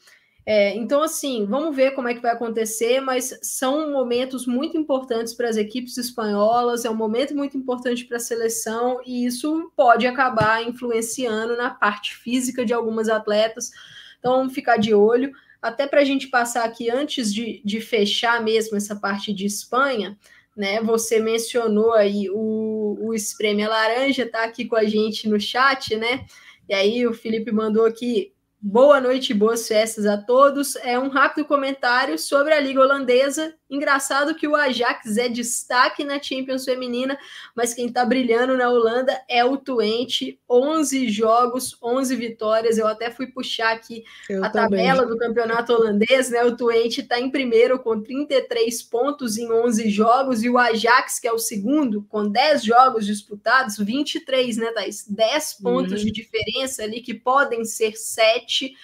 [0.46, 5.32] É, então, assim, vamos ver como é que vai acontecer, mas são momentos muito importantes
[5.32, 10.06] para as equipes espanholas, é um momento muito importante para a seleção, e isso pode
[10.06, 13.70] acabar influenciando na parte física de algumas atletas.
[14.18, 15.32] Então, vamos ficar de olho
[15.64, 20.18] até para a gente passar aqui antes de, de fechar mesmo essa parte de Espanha,
[20.54, 20.80] né?
[20.82, 26.26] Você mencionou aí o, o Espreme Laranja, tá aqui com a gente no chat, né?
[26.68, 28.34] E aí o Felipe mandou aqui
[28.66, 30.74] Boa noite boas festas a todos.
[30.76, 33.54] É um rápido comentário sobre a Liga Holandesa.
[33.68, 37.18] Engraçado que o Ajax é destaque na Champions Feminina,
[37.56, 40.38] mas quem está brilhando na Holanda é o Twente.
[40.48, 42.76] 11 jogos, 11 vitórias.
[42.76, 44.84] Eu até fui puxar aqui Eu a também.
[44.84, 46.44] tabela do campeonato holandês, né?
[46.44, 51.26] O Twente está em primeiro com 33 pontos em 11 jogos e o Ajax, que
[51.26, 55.06] é o segundo, com 10 jogos disputados, 23, né, Thaís?
[55.08, 56.06] 10 pontos uhum.
[56.06, 58.74] de diferença ali que podem ser 7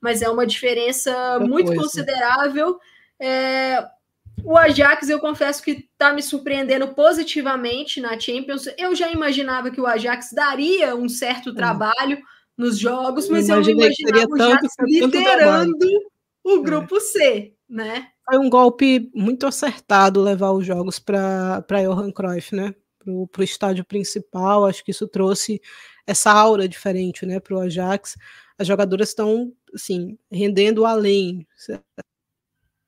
[0.00, 1.82] mas é uma diferença muito coisa.
[1.82, 2.78] considerável.
[3.18, 3.84] É,
[4.44, 8.66] o Ajax, eu confesso que está me surpreendendo positivamente na Champions.
[8.76, 11.54] Eu já imaginava que o Ajax daria um certo hum.
[11.54, 12.18] trabalho
[12.56, 15.76] nos jogos, mas eu, eu não imaginava o Ajax liderando
[16.44, 17.00] o grupo é.
[17.00, 18.08] C, né?
[18.28, 22.74] Foi um golpe muito acertado levar os jogos para Johan Cruyff, né?
[22.98, 24.66] Para o estádio principal.
[24.66, 25.60] Acho que isso trouxe
[26.06, 28.16] essa aura diferente, né, para o Ajax
[28.58, 31.46] as jogadoras estão, assim, rendendo além.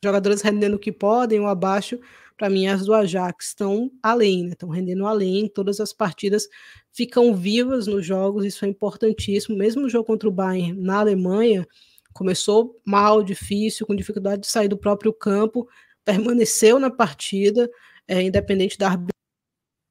[0.02, 1.98] Jogadoras rendendo o que podem ou abaixo,
[2.36, 4.52] para mim as do Ajax estão além, né?
[4.52, 6.48] estão rendendo além, todas as partidas
[6.90, 9.56] ficam vivas nos jogos, isso é importantíssimo.
[9.56, 11.66] Mesmo o jogo contra o Bayern na Alemanha,
[12.12, 15.68] começou mal, difícil, com dificuldade de sair do próprio campo,
[16.04, 17.70] permaneceu na partida,
[18.08, 18.98] é, independente da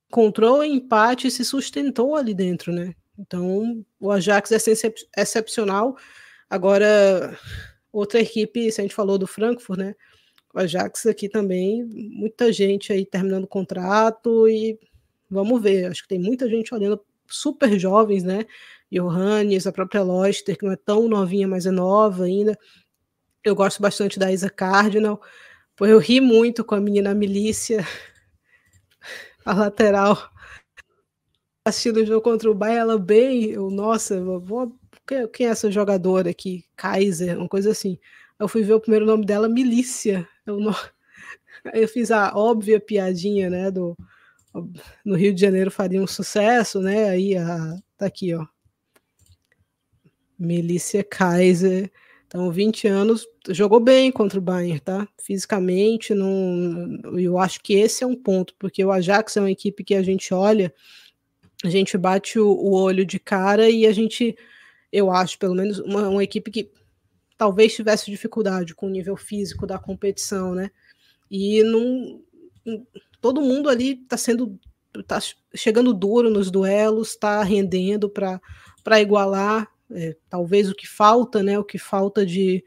[0.10, 2.95] encontrou o empate e se sustentou ali dentro, né?
[3.18, 4.57] Então, o Ajax é
[5.18, 5.95] excepcional.
[6.49, 7.38] Agora,
[7.99, 9.95] outra equipe, se a gente falou do Frankfurt, né?
[10.53, 14.80] O Ajax aqui também, muita gente aí terminando o contrato e
[15.30, 15.85] vamos ver.
[15.85, 18.45] Acho que tem muita gente olhando super jovens, né?
[18.91, 22.57] Johannes, a própria Loster, que não é tão novinha, mas é nova ainda.
[23.43, 25.21] Eu gosto bastante da Isa Cardinal,
[25.76, 27.85] pois eu ri muito com a menina Milícia,
[29.45, 30.31] a lateral
[31.69, 34.76] assistindo o jogo contra o Bayern, ela bem, eu, nossa, vou,
[35.34, 36.65] quem é essa jogadora aqui?
[36.76, 37.98] Kaiser, uma coisa assim.
[38.40, 40.27] Eu fui ver o primeiro nome dela, Milícia.
[40.45, 40.73] Eu, não...
[41.73, 43.95] eu fiz a óbvia piadinha, né, do
[45.06, 47.10] no Rio de Janeiro faria um sucesso, né?
[47.10, 48.45] Aí a, tá aqui, ó.
[50.38, 51.91] Melissa Kaiser.
[52.26, 55.07] Então, 20 anos, jogou bem contra o Bayern, tá?
[55.19, 59.84] Fisicamente, não, eu acho que esse é um ponto, porque o Ajax é uma equipe
[59.84, 60.72] que a gente olha,
[61.64, 64.38] a gente bate o, o olho de cara e a gente,
[64.91, 66.72] eu acho, pelo menos, uma, uma equipe que
[67.38, 70.70] talvez tivesse dificuldade com o nível físico da competição, né?
[71.30, 72.22] E não,
[73.22, 74.60] todo mundo ali está sendo
[75.06, 75.20] tá
[75.53, 79.68] chegando duro nos duelos, está rendendo para igualar.
[79.91, 81.57] É, talvez o que falta, né?
[81.57, 82.64] O que falta de,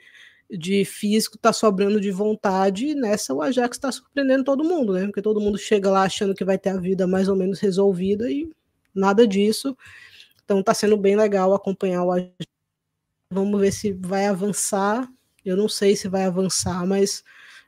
[0.51, 2.87] de físico está sobrando de vontade.
[2.87, 5.07] E nessa o Ajax está surpreendendo todo mundo, né?
[5.07, 8.31] Porque todo mundo chega lá achando que vai ter a vida mais ou menos resolvida
[8.31, 8.49] e
[8.95, 9.77] nada disso.
[10.45, 12.13] Então está sendo bem legal acompanhar o
[13.33, 15.09] Vamos ver se vai avançar.
[15.45, 17.25] Eu não sei se vai avançar, mas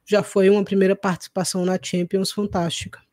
[0.06, 3.03] já foi uma primeira participação na Champions fantástica.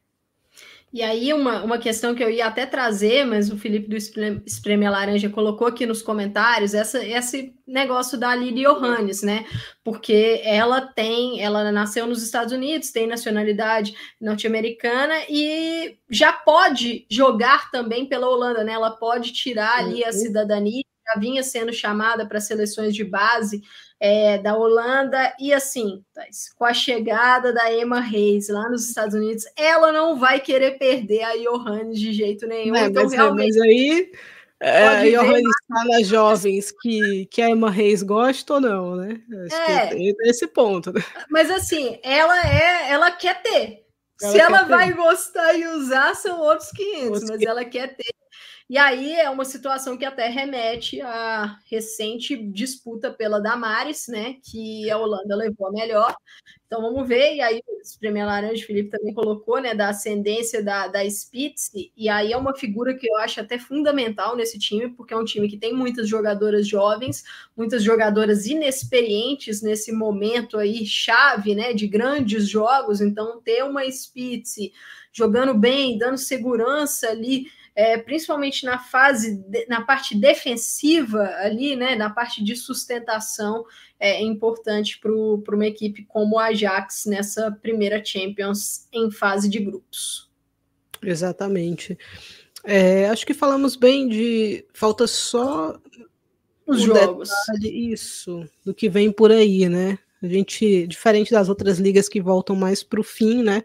[0.94, 4.90] E aí, uma, uma questão que eu ia até trazer, mas o Felipe do Espreme
[4.90, 9.46] Laranja colocou aqui nos comentários, essa, esse negócio da Lili Johannes, né?
[9.86, 17.72] Porque ela tem, ela nasceu nos Estados Unidos, tem nacionalidade norte-americana e já pode jogar
[17.72, 18.74] também pela Holanda, né?
[18.74, 20.14] Ela pode tirar ali a uhum.
[20.14, 23.62] cidadania já vinha sendo chamada para seleções de base
[24.04, 26.04] é, da Holanda, e assim,
[26.58, 31.22] com a chegada da Emma Reis lá nos Estados Unidos, ela não vai querer perder
[31.22, 32.76] a Johannes de jeito nenhum.
[32.76, 34.12] É, então, mas, realmente, mas aí
[34.60, 39.22] é, a Johannes nas jovens que, que a Emma Reis gosta ou não, né?
[39.46, 40.92] Acho é, que tem esse ponto.
[40.92, 41.04] Né?
[41.30, 43.86] Mas assim, ela é, ela quer ter.
[44.20, 44.70] Ela Se ela ter.
[44.70, 47.48] vai gostar e usar, são outros 500, outros mas que...
[47.48, 48.21] ela quer ter.
[48.72, 54.38] E aí é uma situação que até remete à recente disputa pela Damares, né?
[54.42, 56.16] Que a Holanda levou a melhor.
[56.66, 57.36] Então vamos ver.
[57.36, 59.76] E aí o Premier Laranja, Felipe também colocou, né?
[59.76, 61.70] Da ascendência da, da Spitz.
[61.98, 65.26] E aí é uma figura que eu acho até fundamental nesse time, porque é um
[65.26, 67.26] time que tem muitas jogadoras jovens,
[67.58, 71.74] muitas jogadoras inexperientes nesse momento aí, chave, né?
[71.74, 73.02] De grandes jogos.
[73.02, 74.56] Então ter uma Spitz
[75.12, 82.10] jogando bem, dando segurança ali é, principalmente na fase, na parte defensiva ali, né, na
[82.10, 83.66] parte de sustentação,
[84.00, 90.30] é importante para uma equipe como o Ajax nessa primeira Champions em fase de grupos.
[91.02, 91.98] Exatamente.
[92.64, 94.66] É, acho que falamos bem de.
[94.74, 95.80] Falta só
[96.68, 97.30] os jogos.
[97.30, 99.98] Detalhe, isso, do que vem por aí, né?
[100.22, 103.64] A gente, diferente das outras ligas que voltam mais para o fim, né?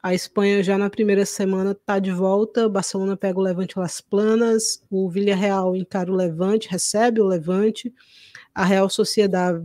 [0.00, 2.68] A Espanha já na primeira semana está de volta.
[2.68, 4.80] Barcelona pega o Levante Las Planas.
[4.88, 7.92] O Villarreal encara o Levante, recebe o Levante.
[8.54, 9.64] A Real Sociedade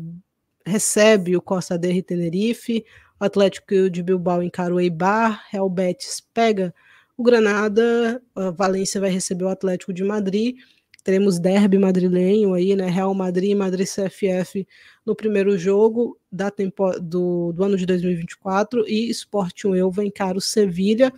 [0.66, 2.84] recebe o Costa del Tenerife.
[3.20, 5.46] O Atlético de Bilbao encara o Eibar.
[5.52, 6.74] Real Betis pega
[7.16, 8.20] o Granada.
[8.36, 10.58] A Valência vai receber o Atlético de Madrid
[11.04, 12.88] teremos derby madrilenho aí, né?
[12.88, 14.66] Real Madrid e Madrid CFF
[15.06, 20.42] no primeiro jogo da tempo, do, do ano de 2024 e Sporting Elva encara o
[20.42, 21.12] Sevilha.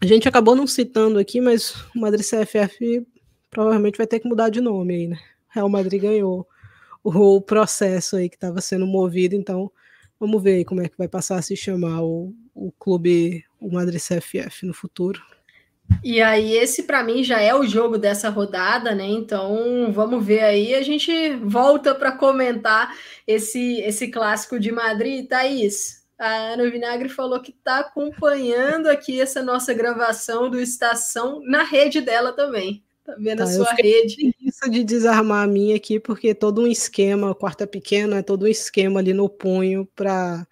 [0.00, 3.06] A gente acabou não citando aqui, mas o Madrid CFF
[3.50, 5.18] provavelmente vai ter que mudar de nome aí, né?
[5.48, 6.46] Real Madrid ganhou
[7.02, 9.70] o, o processo aí que estava sendo movido, então
[10.18, 13.72] vamos ver aí como é que vai passar a se chamar o, o clube, o
[13.72, 15.20] Madrid CFF no futuro.
[16.02, 19.06] E aí, esse para mim já é o jogo dessa rodada, né?
[19.06, 20.74] Então vamos ver aí.
[20.74, 22.94] A gente volta para comentar
[23.26, 25.26] esse, esse clássico de Madrid.
[25.26, 31.62] Thaís, a Ana Vinagre falou que está acompanhando aqui essa nossa gravação do Estação na
[31.62, 32.84] rede dela também.
[33.04, 34.34] Tá vendo tá, a sua rede.
[34.40, 38.48] Isso de desarmar a minha aqui, porque todo um esquema, quarta pequena, é todo um
[38.48, 40.46] esquema ali no punho para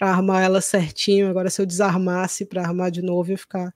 [0.00, 1.30] armar ela certinho.
[1.30, 3.72] Agora, se eu desarmasse para armar de novo, ia ficar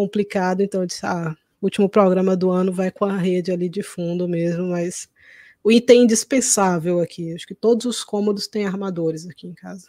[0.00, 3.82] complicado, então eu disse, ah, último programa do ano vai com a rede ali de
[3.82, 5.10] fundo mesmo, mas
[5.62, 9.88] o item indispensável aqui, acho que todos os cômodos têm armadores aqui em casa,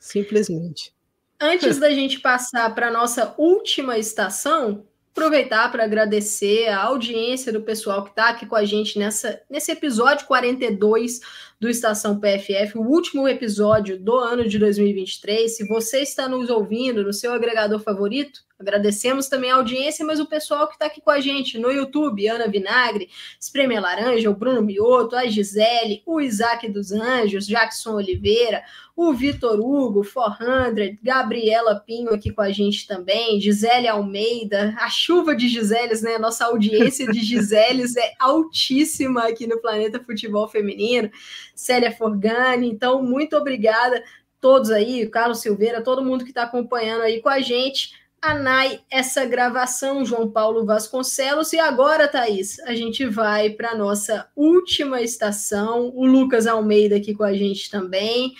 [0.00, 0.92] simplesmente.
[1.40, 7.62] Antes da gente passar para a nossa última estação, aproveitar para agradecer a audiência do
[7.62, 11.20] pessoal que está aqui com a gente nessa, nesse episódio 42
[11.60, 15.56] do Estação PFF, o último episódio do ano de 2023.
[15.56, 20.26] Se você está nos ouvindo no seu agregador favorito, Agradecemos também a audiência, mas o
[20.26, 24.62] pessoal que está aqui com a gente no YouTube, Ana Vinagre, Espreme Laranja, o Bruno
[24.62, 28.62] Mioto, a Gisele, o Isaac dos Anjos, Jackson Oliveira,
[28.94, 35.34] o Vitor Hugo, 400, Gabriela Pinho aqui com a gente também, Gisele Almeida, a chuva
[35.34, 36.18] de Giseles, né?
[36.18, 41.10] Nossa audiência de Giseles é altíssima aqui no Planeta Futebol Feminino,
[41.54, 44.02] Célia Forgani, então muito obrigada.
[44.40, 48.80] Todos aí, Carlos Silveira, todo mundo que está acompanhando aí com a gente a NAI
[48.88, 51.52] essa gravação, João Paulo Vasconcelos.
[51.52, 57.14] E agora, Thaís, a gente vai para a nossa última estação, o Lucas Almeida aqui
[57.14, 58.34] com a gente também.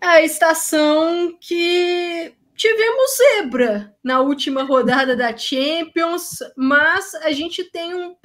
[0.00, 7.94] É a estação que tivemos zebra na última rodada da Champions, mas a gente tem
[7.94, 8.16] um,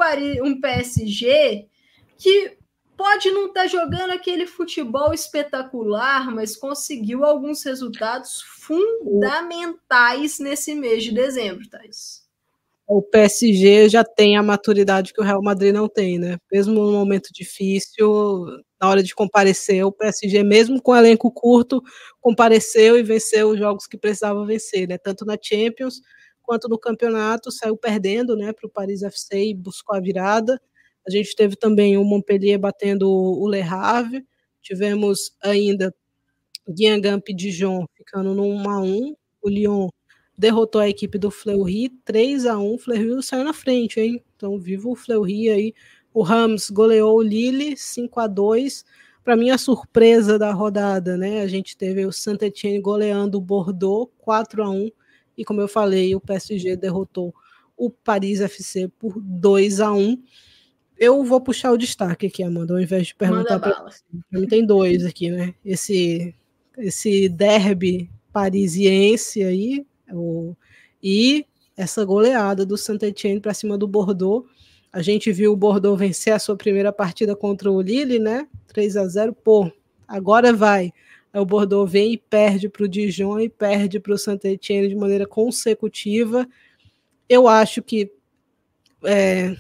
[0.43, 1.67] um PSG
[2.17, 2.57] que
[2.97, 8.41] pode não estar tá jogando aquele futebol espetacular, mas conseguiu alguns resultados
[8.71, 12.21] fundamentais nesse mês de dezembro, Thais.
[12.87, 16.37] O PSG já tem a maturidade que o Real Madrid não tem, né?
[16.51, 18.45] Mesmo num momento difícil,
[18.81, 21.81] na hora de comparecer, o PSG, mesmo com elenco curto,
[22.19, 24.97] compareceu e venceu os jogos que precisava vencer, né?
[24.97, 26.01] Tanto na Champions
[26.41, 30.59] quanto no campeonato, saiu perdendo, né, para o Paris FC e buscou a virada.
[31.07, 34.25] A gente teve também o Montpellier batendo o Le Havre,
[34.61, 35.95] tivemos ainda
[36.71, 39.89] Guingamp e Dijon ficando no 1 a 1 o Lyon
[40.37, 44.23] derrotou a equipe do Fleury 3 a 1 o Fleury saiu na frente, hein?
[44.35, 45.73] Então, vivo o Fleury aí.
[46.13, 48.83] O Rams goleou o Lille 5 a 2
[49.23, 51.41] Para mim, a surpresa da rodada, né?
[51.41, 54.89] A gente teve o Saint-Etienne goleando o Bordeaux 4 a 1
[55.37, 57.33] E como eu falei, o PSG derrotou
[57.77, 60.21] o Paris FC por 2 a 1
[60.97, 64.47] Eu vou puxar o destaque aqui, Amanda, ao invés de perguntar para você.
[64.47, 65.53] Tem dois aqui, né?
[65.63, 66.33] Esse
[66.77, 70.55] esse derby parisiense aí, o,
[71.01, 71.45] e
[71.75, 74.47] essa goleada do Saint-Etienne para cima do Bordeaux.
[74.93, 78.47] A gente viu o Bordeaux vencer a sua primeira partida contra o Lille, né?
[78.67, 79.71] 3 a 0 Pô,
[80.07, 80.93] agora vai.
[81.33, 84.95] Aí o Bordeaux vem e perde para o Dijon e perde para o Saint-Etienne de
[84.95, 86.47] maneira consecutiva.
[87.27, 88.11] Eu acho que
[89.03, 89.55] é,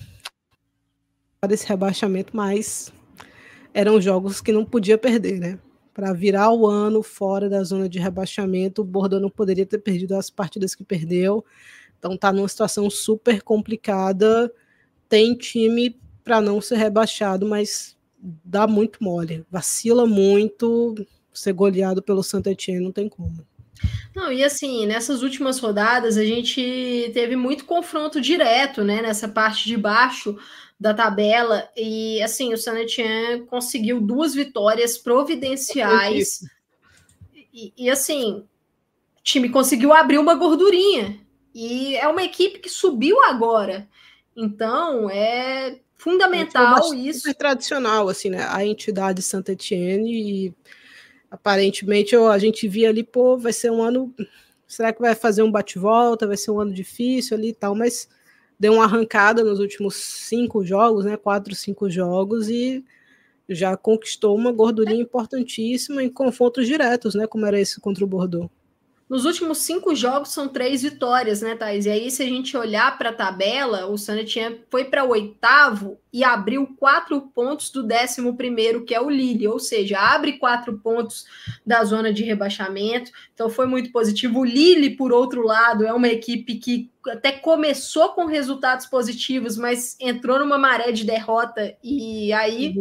[1.39, 2.91] para esse rebaixamento, mas
[3.73, 5.59] eram jogos que não podia perder, né?
[5.93, 8.81] Para virar o ano fora da zona de rebaixamento.
[8.81, 11.43] O Bordeaux não poderia ter perdido as partidas que perdeu.
[11.99, 14.51] Então está numa situação super complicada.
[15.07, 17.97] Tem time para não ser rebaixado, mas
[18.43, 19.45] dá muito mole.
[19.49, 20.95] Vacila muito.
[21.33, 23.45] Ser goleado pelo Saint Etienne não tem como.
[24.15, 29.65] Não, e assim, nessas últimas rodadas a gente teve muito confronto direto, né, nessa parte
[29.65, 30.37] de baixo
[30.81, 31.69] da tabela.
[31.77, 36.39] E assim, o Sanetian conseguiu duas vitórias providenciais.
[37.53, 38.43] E, e, assim,
[39.15, 41.19] o time conseguiu abrir uma gordurinha.
[41.53, 43.87] E é uma equipe que subiu agora.
[44.35, 47.19] Então, é fundamental é isso.
[47.19, 48.47] Super tradicional, assim, né?
[48.49, 50.11] A entidade Santa Etienne
[50.47, 50.53] e
[51.29, 54.11] aparentemente a gente via ali, pô, vai ser um ano.
[54.65, 56.25] Será que vai fazer um bate-volta?
[56.25, 58.09] Vai ser um ano difícil ali e tal, mas
[58.61, 61.17] deu uma arrancada nos últimos cinco jogos, né?
[61.17, 62.85] Quatro, cinco jogos, e
[63.49, 67.25] já conquistou uma gordurinha importantíssima em confrontos diretos, né?
[67.25, 68.51] Como era esse contra o Bordeaux.
[69.11, 71.85] Nos últimos cinco jogos são três vitórias, né, Thais?
[71.85, 74.37] E aí, se a gente olhar para a tabela, o Saint
[74.69, 79.59] foi para oitavo e abriu quatro pontos do décimo primeiro, que é o Lille, ou
[79.59, 81.25] seja, abre quatro pontos
[81.65, 83.11] da zona de rebaixamento.
[83.33, 84.39] Então foi muito positivo.
[84.39, 89.97] O Lille, por outro lado, é uma equipe que até começou com resultados positivos, mas
[89.99, 92.73] entrou numa maré de derrota e aí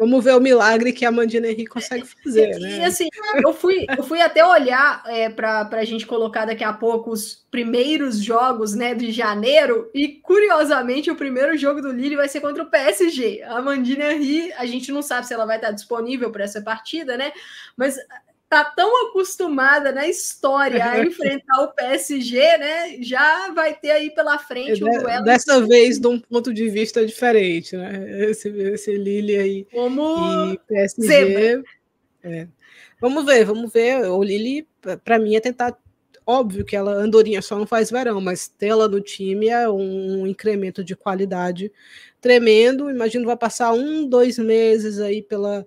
[0.00, 2.78] Vamos ver o milagre que a Mandina Henrique consegue fazer, né?
[2.78, 3.06] E assim,
[3.44, 7.44] eu fui, eu fui até olhar é, para a gente colocar daqui a pouco os
[7.50, 12.62] primeiros jogos né, de janeiro, e curiosamente o primeiro jogo do Lille vai ser contra
[12.62, 13.42] o PSG.
[13.42, 17.18] A Mandina Henrique, a gente não sabe se ela vai estar disponível para essa partida,
[17.18, 17.30] né?
[17.76, 17.98] Mas
[18.50, 22.96] tá tão acostumada na história a enfrentar o PSG, né?
[23.00, 25.24] Já vai ter aí pela frente um duelo.
[25.24, 28.28] Dessa vez, de um ponto de vista diferente, né?
[28.28, 31.62] Esse, esse Lille aí Como e PSG.
[32.24, 32.48] É.
[33.00, 34.04] Vamos ver, vamos ver.
[34.10, 34.66] O Lille,
[35.04, 35.78] para mim, é tentar.
[36.26, 40.84] Óbvio que ela, Andorinha, só não faz verão, mas tê-la no time é um incremento
[40.84, 41.72] de qualidade
[42.20, 42.90] tremendo.
[42.90, 45.66] Imagino vai passar um, dois meses aí pela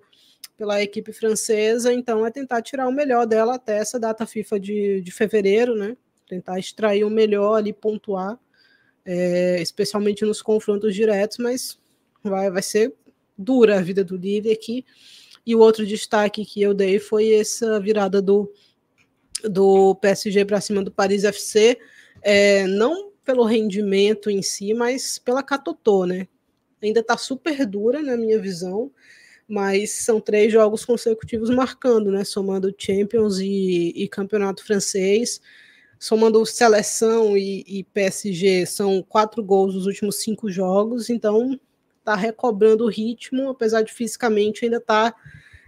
[0.56, 5.00] pela equipe francesa, então é tentar tirar o melhor dela até essa data FIFA de,
[5.00, 5.96] de fevereiro, né?
[6.28, 8.38] Tentar extrair o melhor ali, pontuar,
[9.04, 11.78] é, especialmente nos confrontos diretos, mas
[12.22, 12.94] vai, vai ser
[13.36, 14.84] dura a vida do líder aqui.
[15.44, 18.50] E o outro destaque que eu dei foi essa virada do,
[19.42, 21.78] do PSG para cima do Paris FC,
[22.22, 26.28] é, não pelo rendimento em si, mas pela Catotô, né?
[26.82, 28.90] Ainda está super dura na minha visão
[29.48, 32.24] mas são três jogos consecutivos marcando, né?
[32.24, 35.40] Somando Champions e, e Campeonato Francês,
[35.98, 41.58] somando seleção e, e, PSG, são quatro gols nos últimos cinco jogos, então
[42.04, 45.14] tá recobrando o ritmo, apesar de fisicamente ainda tá.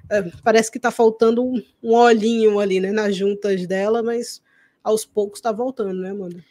[0.08, 2.92] É, parece que tá faltando um, um olhinho ali, né?
[2.92, 4.42] Nas juntas dela, mas
[4.82, 6.44] aos poucos está voltando, né, Amanda?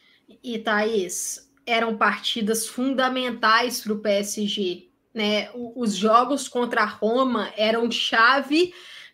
[0.44, 4.88] E Thaís, eram partidas fundamentais para o PSG.
[5.16, 5.50] Né?
[5.54, 8.74] Os jogos contra a Roma eram chave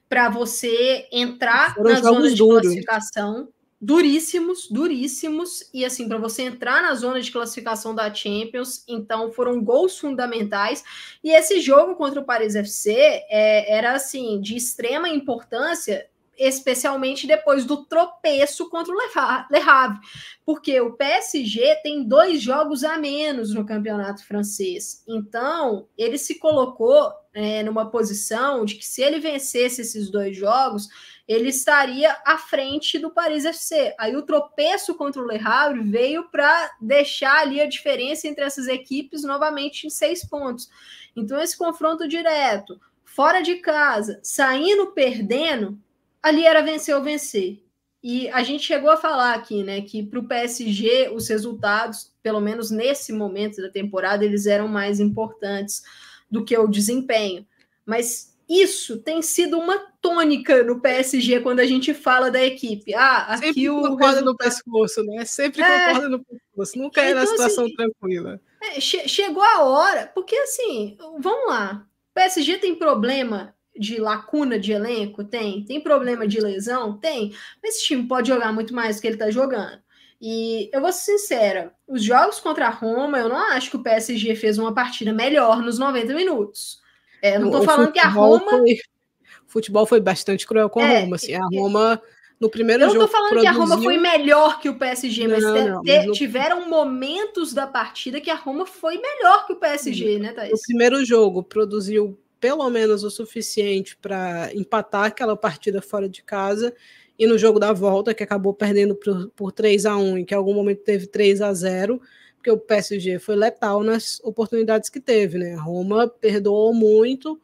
[0.10, 2.62] para você entrar Foram na zona de duros.
[2.64, 3.48] classificação
[3.82, 9.60] duríssimos, duríssimos, e assim, para você entrar na zona de classificação da Champions, então foram
[9.60, 10.84] gols fundamentais,
[11.24, 16.06] e esse jogo contra o Paris FC é, era assim, de extrema importância,
[16.38, 20.00] especialmente depois do tropeço contra o Le Havre,
[20.46, 25.04] porque o PSG tem dois jogos a menos no campeonato francês.
[25.08, 30.88] Então, ele se colocou é, numa posição de que se ele vencesse esses dois jogos,
[31.28, 33.96] ele estaria à frente do Paris FC.
[33.98, 38.68] Aí o tropeço contra o Le Havre veio para deixar ali a diferença entre essas
[38.68, 40.70] equipes novamente em seis pontos.
[41.16, 45.80] Então, esse confronto direto, fora de casa, saindo perdendo,
[46.22, 47.64] ali era vencer ou vencer.
[48.04, 52.42] E a gente chegou a falar aqui, né, que para o PSG os resultados, pelo
[52.42, 55.84] menos nesse momento da temporada, eles eram mais importantes
[56.30, 57.46] do que o desempenho.
[57.86, 62.94] Mas isso tem sido uma tônica no PSG quando a gente fala da equipe.
[62.94, 64.26] Ah, aqui Sempre o concorda resultado...
[64.26, 65.26] no pescoço, né?
[65.26, 65.88] Sempre é...
[65.88, 66.78] concorda no pescoço.
[66.78, 68.42] Nunca é na então, situação assim, tranquila.
[68.62, 71.88] É, che chegou a hora, porque assim, vamos lá.
[72.10, 75.24] O PSG tem problema de lacuna de elenco?
[75.24, 75.64] Tem.
[75.64, 76.98] Tem problema de lesão?
[76.98, 77.34] Tem.
[77.62, 79.80] Mas esse time pode jogar muito mais do que ele está jogando.
[80.22, 83.82] E eu vou ser sincera, os jogos contra a Roma, eu não acho que o
[83.82, 86.80] PSG fez uma partida melhor nos 90 minutos.
[87.24, 88.52] É, não estou falando que a Roma.
[88.52, 91.16] Foi, o futebol foi bastante cruel com a é, Roma.
[91.16, 92.00] Assim, a Roma,
[92.40, 92.94] no primeiro jogo.
[92.94, 93.52] Eu não estou falando produziu...
[93.52, 96.14] que a Roma foi melhor que o PSG, mas, não, não, mas no...
[96.14, 100.60] tiveram momentos da partida que a Roma foi melhor que o PSG, né, Thaís?
[100.60, 106.74] O primeiro jogo produziu pelo menos o suficiente para empatar aquela partida fora de casa.
[107.18, 110.34] E no jogo da volta, que acabou perdendo por, por 3 a 1 e que
[110.34, 112.02] em algum momento teve 3 a 0
[112.42, 115.54] porque o PSG foi letal nas oportunidades que teve, né?
[115.54, 117.40] A Roma perdoou muito,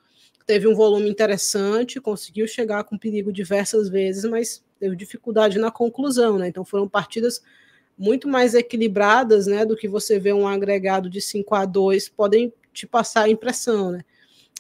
[0.48, 6.40] teve um volume interessante, conseguiu chegar com perigo diversas vezes, mas teve dificuldade na conclusão,
[6.40, 6.48] né?
[6.48, 7.44] Então foram partidas
[7.96, 12.54] muito mais equilibradas, né, do que você vê um agregado de 5 a 2, podem
[12.74, 14.02] te passar a impressão, né?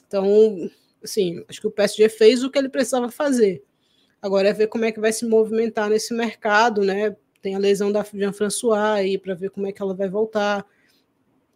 [0.07, 0.69] Então,
[1.03, 3.63] assim, acho que o PSG fez o que ele precisava fazer.
[4.21, 7.15] Agora é ver como é que vai se movimentar nesse mercado, né?
[7.41, 10.65] Tem a lesão da Jean-François aí para ver como é que ela vai voltar,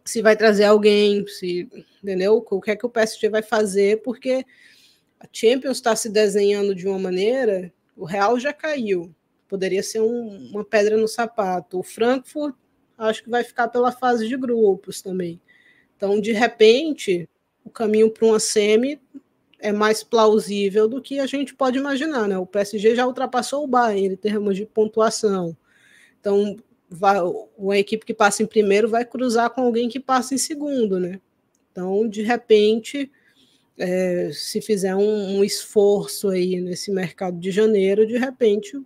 [0.04, 1.68] se vai trazer alguém, se,
[2.02, 2.44] entendeu?
[2.48, 4.44] O que é que o PSG vai fazer, porque
[5.18, 9.14] a Champions está se desenhando de uma maneira, o Real já caiu,
[9.48, 11.78] poderia ser um, uma pedra no sapato.
[11.78, 12.54] O Frankfurt
[12.96, 15.40] acho que vai ficar pela fase de grupos também.
[15.96, 17.28] Então, de repente,
[17.64, 19.00] o caminho para uma semi
[19.58, 22.36] é mais plausível do que a gente pode imaginar, né?
[22.36, 25.56] O PSG já ultrapassou o Bayern em termos de pontuação.
[26.20, 26.56] Então,
[26.90, 27.18] vai,
[27.56, 31.20] uma equipe que passa em primeiro vai cruzar com alguém que passa em segundo, né?
[31.70, 33.10] Então, de repente,
[33.78, 38.78] é, se fizer um, um, esforço aí nesse mercado de janeiro, de repente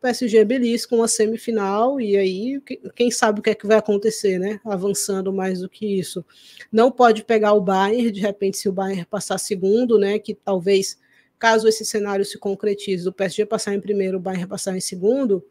[0.00, 2.62] PSG é belisca uma semifinal e aí
[2.96, 4.58] quem sabe o que é que vai acontecer, né?
[4.64, 6.24] Avançando mais do que isso.
[6.72, 10.18] Não pode pegar o Bayern, de repente, se o Bayern passar segundo, né?
[10.18, 10.98] Que talvez,
[11.38, 15.44] caso esse cenário se concretize, o PSG passar em primeiro, o Bayern passar em segundo,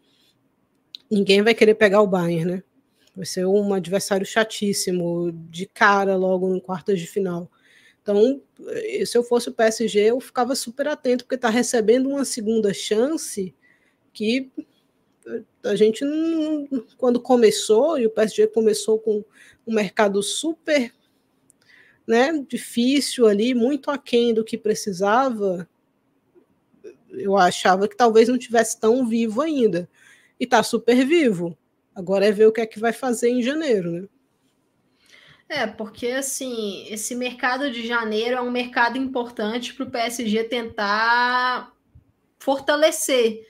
[1.09, 2.63] ninguém vai querer pegar o Bayern, né?
[3.15, 7.51] Vai ser um adversário chatíssimo, de cara logo no quartas de final.
[8.01, 8.41] Então,
[9.05, 13.53] se eu fosse o PSG, eu ficava super atento, porque está recebendo uma segunda chance
[14.19, 14.51] que
[15.63, 16.03] a gente
[16.97, 19.23] quando começou, e o PSG começou com
[19.65, 20.93] um mercado super
[22.05, 25.69] né, difícil ali, muito aquém do que precisava,
[27.11, 29.89] eu achava que talvez não tivesse tão vivo ainda.
[30.37, 31.57] E está super vivo.
[31.95, 34.07] Agora é ver o que é que vai fazer em janeiro, né?
[35.47, 41.73] É, porque assim, esse mercado de janeiro é um mercado importante para o PSG tentar
[42.37, 43.48] fortalecer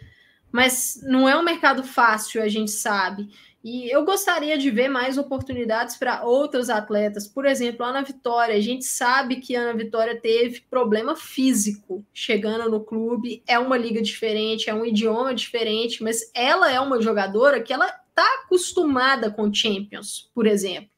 [0.52, 3.30] mas não é um mercado fácil, a gente sabe.
[3.64, 7.28] E eu gostaria de ver mais oportunidades para outros atletas.
[7.28, 8.56] Por exemplo, a Ana Vitória.
[8.56, 13.44] A gente sabe que a Ana Vitória teve problema físico chegando no clube.
[13.46, 17.88] É uma liga diferente, é um idioma diferente, mas ela é uma jogadora que ela
[17.88, 20.90] está acostumada com Champions, por exemplo.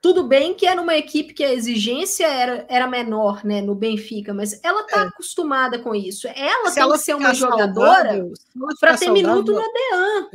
[0.00, 4.32] Tudo bem que era uma equipe que a exigência era, era menor, né, no Benfica,
[4.32, 5.06] mas ela tá é.
[5.08, 6.26] acostumada com isso.
[6.28, 8.26] Ela se tem ela que ser uma jogadora
[8.80, 10.30] para ter saudável, minuto no Dean.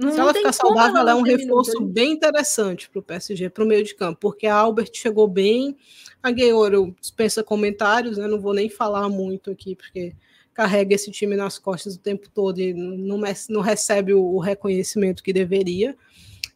[0.00, 1.92] Não, Se ela ficar saudável, ela, ela é um reforço minuto.
[1.92, 5.76] bem interessante para o PSG, para o meio de campo, porque a Albert chegou bem,
[6.22, 8.26] a Gueiro dispensa comentários, né?
[8.26, 10.14] Não vou nem falar muito aqui, porque
[10.54, 13.20] carrega esse time nas costas o tempo todo e não,
[13.50, 15.96] não recebe o, reconhecimento que deveria.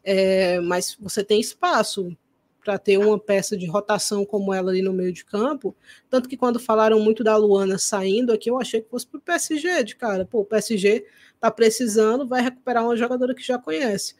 [0.04, 2.16] É, mas você tem espaço
[2.64, 5.76] para ter uma peça de rotação como ela ali no meio de campo.
[6.08, 9.20] Tanto que quando falaram muito da Luana saindo aqui, eu achei que fosse para o
[9.20, 10.24] PSG, de cara.
[10.24, 11.04] Pô, o PSG
[11.34, 14.14] está precisando, vai recuperar uma jogadora que já conhece.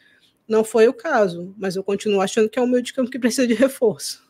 [0.46, 3.18] Não foi o caso, mas eu continuo achando que é o meio de campo que
[3.18, 4.22] precisa de reforço.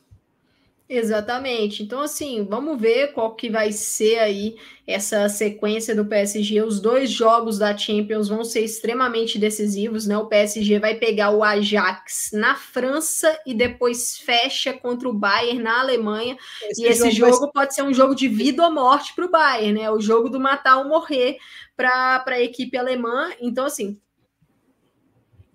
[0.97, 1.83] Exatamente.
[1.83, 4.57] Então, assim, vamos ver qual que vai ser aí
[4.87, 6.63] essa sequência do PSG.
[6.63, 10.17] Os dois jogos da Champions vão ser extremamente decisivos, né?
[10.17, 15.81] O PSG vai pegar o Ajax na França e depois fecha contra o Bayern na
[15.81, 16.37] Alemanha.
[16.63, 19.31] Esse e esse jogo, jogo pode ser um jogo de vida ou morte para o
[19.31, 19.91] Bayern, né?
[19.91, 21.39] O jogo do matar ou morrer
[21.77, 23.33] para a equipe alemã.
[23.41, 23.99] Então, assim,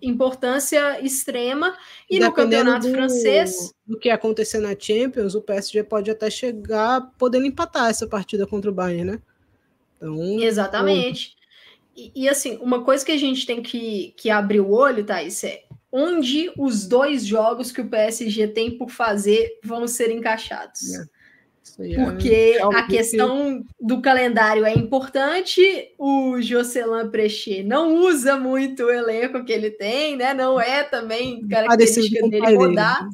[0.02, 1.76] importância extrema.
[2.08, 3.74] E Dependendo no campeonato do, francês.
[3.86, 8.70] Do que acontecer na Champions, o PSG pode até chegar podendo empatar essa partida contra
[8.70, 9.22] o Bayern, né?
[9.96, 11.36] Então, Exatamente.
[11.96, 15.44] E, e, assim, uma coisa que a gente tem que, que abrir o olho, Thaís,
[15.44, 20.94] é onde os dois jogos que o PSG tem por fazer vão ser encaixados.
[20.94, 21.19] É.
[21.82, 25.62] É Porque é a questão do calendário é importante,
[25.98, 30.34] o Jocelyn Prechê não usa muito o elenco que ele tem, né?
[30.34, 33.08] Não é também característica dele rodar.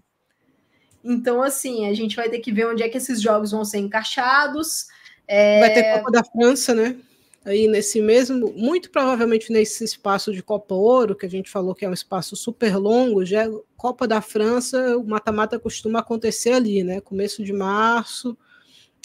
[1.05, 3.79] Então, assim, a gente vai ter que ver onde é que esses jogos vão ser
[3.79, 4.87] encaixados.
[5.29, 5.61] É...
[5.61, 6.97] Vai ter Copa da França, né?
[7.45, 11.85] Aí nesse mesmo, muito provavelmente nesse espaço de Copa Ouro, que a gente falou que
[11.85, 17.01] é um espaço super longo, já Copa da França, o mata-mata costuma acontecer ali, né?
[17.01, 18.37] Começo de março,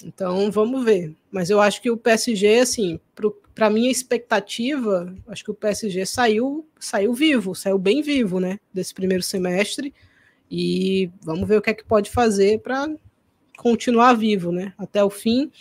[0.03, 1.15] então vamos ver.
[1.31, 2.99] Mas eu acho que o PSG, assim,
[3.53, 8.59] para minha expectativa, acho que o PSG saiu, saiu vivo, saiu bem vivo, né?
[8.73, 9.93] Desse primeiro semestre.
[10.49, 12.89] E vamos ver o que é que pode fazer para
[13.57, 14.73] continuar vivo, né?
[14.77, 15.51] Até o fim.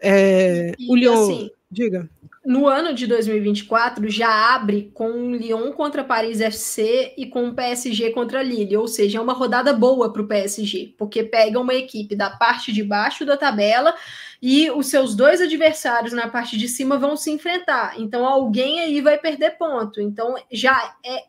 [0.00, 2.08] É, e, o Lyon, assim, diga
[2.44, 8.10] no ano de 2024 já abre com Lyon contra Paris FC e com o PSG
[8.10, 12.16] contra Lille, ou seja, é uma rodada boa para o PSG, porque pega uma equipe
[12.16, 13.94] da parte de baixo da tabela
[14.42, 17.94] e os seus dois adversários na parte de cima vão se enfrentar.
[18.00, 20.00] Então alguém aí vai perder ponto.
[20.00, 21.24] Então já é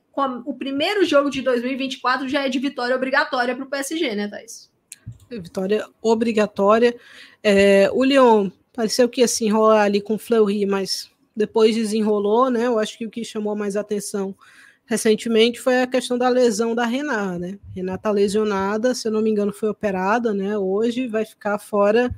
[0.45, 4.71] o primeiro jogo de 2024 já é de vitória obrigatória para o PSG, né, Thais?
[5.29, 6.95] Vitória obrigatória.
[7.43, 12.49] É, o Lyon Pareceu que ia se enrolar ali com o Fleury, mas depois desenrolou,
[12.49, 12.65] né?
[12.65, 14.35] Eu acho que o que chamou mais atenção
[14.85, 17.59] recentemente foi a questão da lesão da Renata, né?
[17.75, 20.57] Renata tá lesionada, se eu não me engano, foi operada, né?
[20.57, 22.13] Hoje vai ficar fora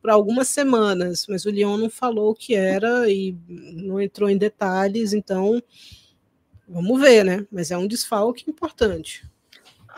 [0.00, 4.38] por algumas semanas, mas o Lyon não falou o que era e não entrou em
[4.38, 5.62] detalhes, então
[6.66, 7.46] vamos ver, né?
[7.52, 9.28] Mas é um desfalque importante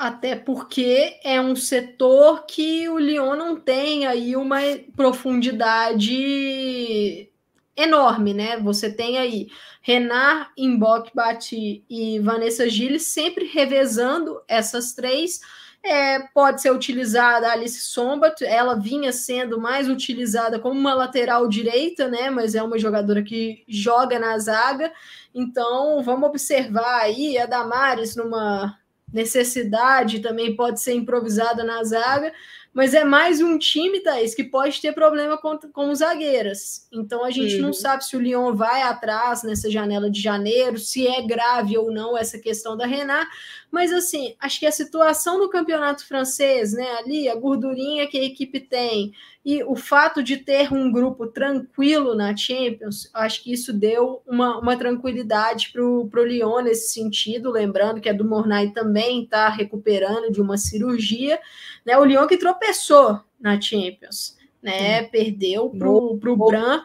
[0.00, 4.58] até porque é um setor que o Lyon não tem aí uma
[4.96, 7.28] profundidade
[7.76, 8.58] enorme, né?
[8.60, 9.48] Você tem aí
[9.82, 15.40] Renard, Mbokbat e Vanessa Gilles sempre revezando essas três.
[15.82, 21.46] É, pode ser utilizada a Alice Sombat, ela vinha sendo mais utilizada como uma lateral
[21.46, 22.30] direita, né?
[22.30, 24.90] Mas é uma jogadora que joga na zaga.
[25.34, 28.79] Então vamos observar aí a Damares numa
[29.12, 32.32] necessidade também pode ser improvisada na zaga,
[32.72, 36.86] mas é mais um time, Thaís, que pode ter problema com, com os zagueiras.
[36.92, 37.62] Então a gente uhum.
[37.62, 41.90] não sabe se o Lyon vai atrás nessa janela de janeiro, se é grave ou
[41.90, 43.28] não essa questão da Renat,
[43.70, 48.24] mas assim, acho que a situação no campeonato francês, né, ali, a gordurinha que a
[48.24, 49.12] equipe tem,
[49.44, 54.58] e o fato de ter um grupo tranquilo na Champions, acho que isso deu uma,
[54.58, 60.30] uma tranquilidade para o Lyon nesse sentido, lembrando que a do Mornay também está recuperando
[60.30, 61.40] de uma cirurgia,
[61.86, 61.96] né?
[61.96, 65.04] O Lyon que tropeçou na Champions, né?
[65.04, 66.82] Perdeu para o Bran.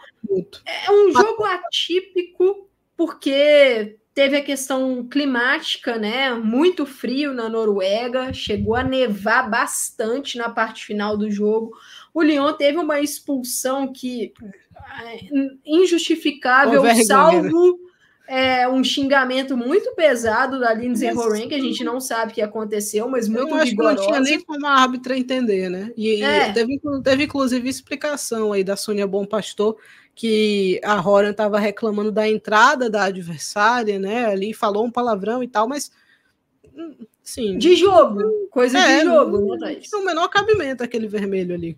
[0.66, 6.34] É um jogo atípico, porque Teve a questão climática, né?
[6.34, 11.74] Muito frio na Noruega, chegou a nevar bastante na parte final do jogo.
[12.16, 14.32] O Lyon teve uma expulsão que
[15.04, 15.20] é,
[15.66, 17.78] injustificável, salvo
[18.26, 22.42] é, um xingamento muito pesado da Lindsay Horan, que a gente não sabe o que
[22.42, 23.96] aconteceu, mas muito eu acho vigorosa.
[23.96, 25.92] Que não tinha nem como a árbitra entender, né?
[25.98, 26.50] E, é.
[26.50, 29.76] e teve, teve, inclusive, explicação aí da Sônia Bom Pastor,
[30.16, 34.26] que a Horan estava reclamando da entrada da adversária, né?
[34.26, 35.92] Ali falou um palavrão e tal, mas
[37.22, 37.58] sim.
[37.58, 39.92] De jogo, coisa é, de jogo, né, Thaís?
[39.92, 41.78] o menor cabimento aquele vermelho ali.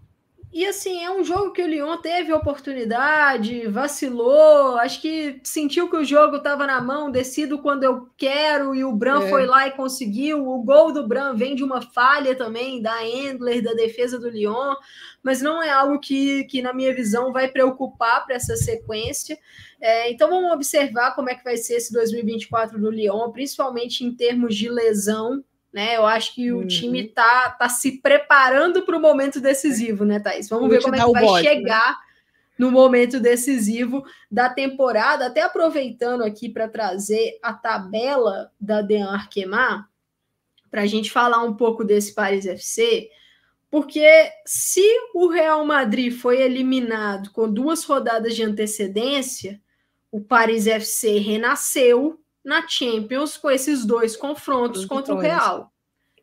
[0.57, 5.95] E assim, é um jogo que o Lyon teve oportunidade, vacilou, acho que sentiu que
[5.95, 9.29] o jogo estava na mão, decido quando eu quero, e o Bran é.
[9.29, 10.47] foi lá e conseguiu.
[10.47, 14.73] O gol do Bran vem de uma falha também da Endler, da defesa do Lyon,
[15.21, 19.37] mas não é algo que, que na minha visão, vai preocupar para essa sequência.
[19.79, 24.11] É, então vamos observar como é que vai ser esse 2024 do Lyon, principalmente em
[24.11, 25.43] termos de lesão
[25.77, 25.95] né?
[25.95, 26.67] Eu acho que o uhum.
[26.67, 30.49] time tá, tá se preparando para o momento decisivo, né, Thaís?
[30.49, 31.43] Vamos ver como é que vai né?
[31.43, 31.95] chegar né?
[32.57, 35.27] no momento decisivo da temporada.
[35.27, 39.87] Até aproveitando aqui para trazer a tabela da Dean Arquemar,
[40.71, 43.11] para a gente falar um pouco desse Paris FC,
[43.69, 44.83] porque se
[45.13, 49.61] o Real Madrid foi eliminado com duas rodadas de antecedência,
[50.11, 55.69] o Paris FC renasceu na Champions com esses dois confrontos contra o Real.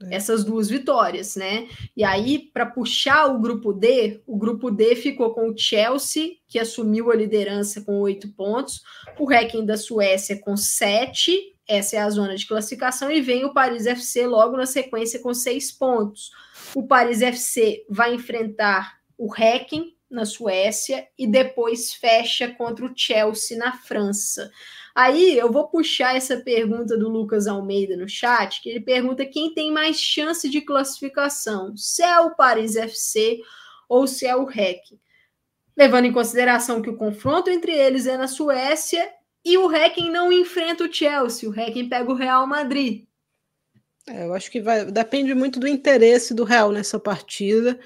[0.02, 0.16] É.
[0.16, 1.68] Essas duas vitórias, né?
[1.94, 6.58] E aí, para puxar o grupo D, o grupo D ficou com o Chelsea, que
[6.58, 8.82] assumiu a liderança com oito pontos,
[9.18, 13.52] o Hacking da Suécia com sete, essa é a zona de classificação, e vem o
[13.52, 16.30] Paris FC logo na sequência com seis pontos.
[16.74, 23.58] O Paris FC vai enfrentar o Hacking na Suécia e depois fecha contra o Chelsea
[23.58, 24.50] na França.
[24.94, 29.52] Aí eu vou puxar essa pergunta do Lucas Almeida no chat, que ele pergunta quem
[29.52, 33.40] tem mais chance de classificação, se é o Paris FC
[33.88, 34.80] ou se é o REC.
[35.76, 39.10] Levando em consideração que o confronto entre eles é na Suécia
[39.44, 43.04] e o Hacking não enfrenta o Chelsea, o Hacking pega o Real Madrid.
[44.08, 47.80] É, eu acho que vai, depende muito do interesse do Real nessa partida.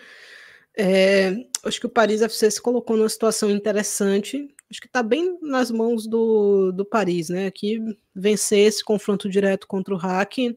[0.76, 1.32] É,
[1.64, 5.70] acho que o Paris FC se colocou numa situação interessante acho que está bem nas
[5.70, 7.46] mãos do, do Paris, né?
[7.46, 7.80] Aqui
[8.14, 10.56] vencer esse confronto direto contra o Hacking.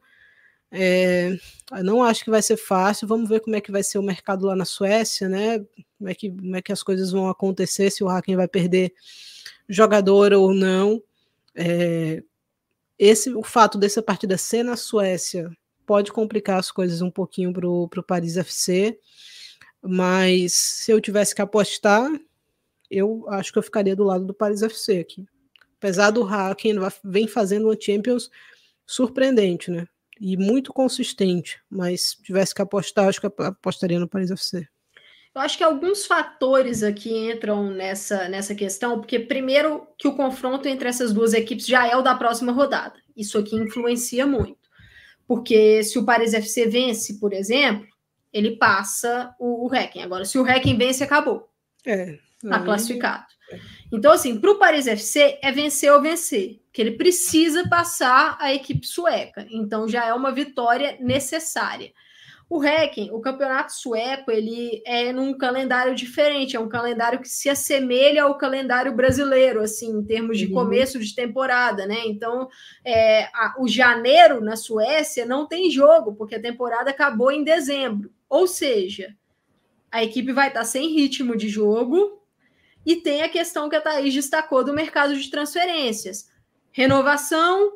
[0.72, 1.38] É,
[1.84, 3.08] não acho que vai ser fácil.
[3.08, 5.60] Vamos ver como é que vai ser o mercado lá na Suécia, né?
[5.98, 8.94] Como é que, como é que as coisas vão acontecer, se o Hacking vai perder
[9.68, 11.02] jogador ou não.
[11.56, 12.24] É,
[13.00, 15.50] esse, o fato dessa partida ser na Suécia
[15.86, 19.00] pode complicar as coisas um pouquinho para o Paris FC.
[19.82, 22.10] Mas se eu tivesse que apostar,
[22.92, 25.26] eu acho que eu ficaria do lado do Paris FC aqui.
[25.78, 28.30] Apesar do Hacken vem fazendo uma Champions
[28.86, 29.88] surpreendente, né?
[30.20, 34.68] E muito consistente, mas se tivesse que apostar, acho que apostaria no Paris FC.
[35.34, 40.68] Eu acho que alguns fatores aqui entram nessa, nessa questão, porque primeiro que o confronto
[40.68, 43.00] entre essas duas equipes já é o da próxima rodada.
[43.16, 44.60] Isso aqui influencia muito.
[45.26, 47.88] Porque se o Paris FC vence, por exemplo,
[48.34, 50.02] ele passa o, o Hacking.
[50.02, 51.51] Agora, se o Hacking vence, acabou.
[51.86, 53.26] É, Está classificado.
[53.92, 58.54] Então, assim, para o Paris FC é vencer ou vencer, que ele precisa passar a
[58.54, 59.46] equipe sueca.
[59.52, 61.92] Então, já é uma vitória necessária.
[62.50, 67.50] O Hacking, o campeonato sueco, ele é num calendário diferente, é um calendário que se
[67.50, 70.54] assemelha ao calendário brasileiro, assim, em termos de uhum.
[70.54, 72.02] começo de temporada, né?
[72.06, 72.50] Então,
[72.84, 78.12] é, a, o janeiro na Suécia não tem jogo, porque a temporada acabou em dezembro.
[78.28, 79.16] Ou seja,
[79.92, 82.22] a equipe vai estar sem ritmo de jogo,
[82.86, 86.32] e tem a questão que a Thaís destacou do mercado de transferências.
[86.72, 87.74] Renovação,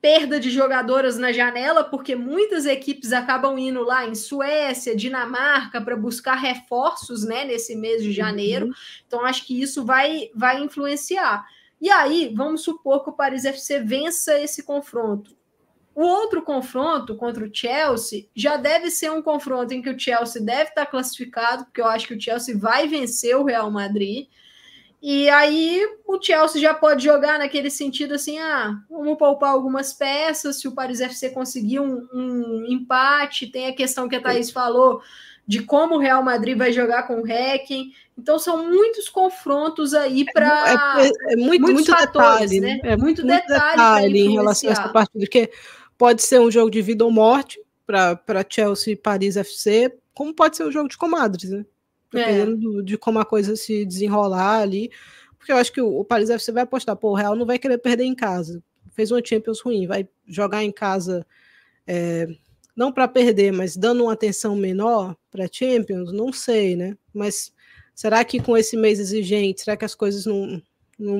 [0.00, 5.96] perda de jogadoras na janela, porque muitas equipes acabam indo lá em Suécia, Dinamarca, para
[5.96, 8.66] buscar reforços né, nesse mês de janeiro.
[8.66, 8.72] Uhum.
[9.06, 11.46] Então, acho que isso vai, vai influenciar.
[11.80, 15.34] E aí, vamos supor que o Paris FC vença esse confronto.
[15.94, 20.42] O outro confronto contra o Chelsea já deve ser um confronto em que o Chelsea
[20.42, 24.26] deve estar classificado, porque eu acho que o Chelsea vai vencer o Real Madrid.
[25.02, 30.60] E aí o Chelsea já pode jogar naquele sentido assim: ah, vamos poupar algumas peças.
[30.60, 35.02] Se o Paris FC conseguir um, um empate, tem a questão que a Thaís falou
[35.46, 37.92] de como o Real Madrid vai jogar com o Hacking.
[38.16, 42.80] Então são muitos confrontos aí para é, é, é, muito, muito fatores, detalhe, né?
[42.84, 45.50] É muito, muito detalhe, detalhe em relação a essa partida, porque
[46.02, 50.56] pode ser um jogo de vida ou morte para Chelsea e Paris FC, como pode
[50.56, 51.64] ser um jogo de comadres, né?
[52.12, 52.82] dependendo é.
[52.82, 54.90] de como a coisa se desenrolar ali.
[55.38, 57.56] Porque eu acho que o, o Paris FC vai apostar, pô, o Real não vai
[57.56, 58.60] querer perder em casa.
[58.90, 61.24] Fez uma Champions ruim, vai jogar em casa
[61.86, 62.26] é,
[62.74, 66.96] não para perder, mas dando uma atenção menor para Champions, não sei, né?
[67.14, 67.52] Mas
[67.94, 70.60] será que com esse mês exigente, será que as coisas não,
[70.98, 71.16] não,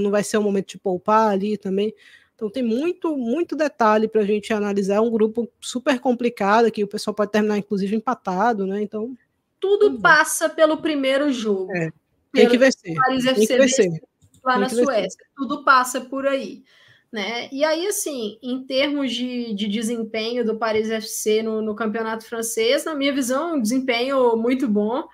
[0.00, 1.94] não vai ser o um momento de poupar ali também?
[2.42, 4.96] Então tem muito, muito detalhe para a gente analisar.
[4.96, 8.82] É um grupo super complicado que o pessoal pode terminar, inclusive, empatado, né?
[8.82, 9.16] Então
[9.60, 11.72] tudo passa pelo primeiro jogo.
[11.72, 11.92] É.
[12.32, 12.96] Tem que vencer.
[12.96, 14.02] Paris FC Tem que vencer.
[14.42, 15.24] Lá Tem na Suécia.
[15.36, 16.64] Tudo passa por aí.
[17.12, 17.48] Né?
[17.52, 22.84] E aí, assim, em termos de, de desempenho do Paris FC no, no campeonato francês,
[22.84, 25.06] na minha visão, um desempenho muito bom.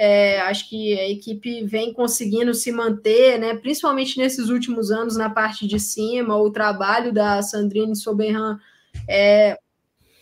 [0.00, 3.56] É, acho que a equipe vem conseguindo se manter, né?
[3.56, 6.36] Principalmente nesses últimos anos na parte de cima.
[6.36, 8.60] O trabalho da Sandrine Soberran
[9.08, 9.58] é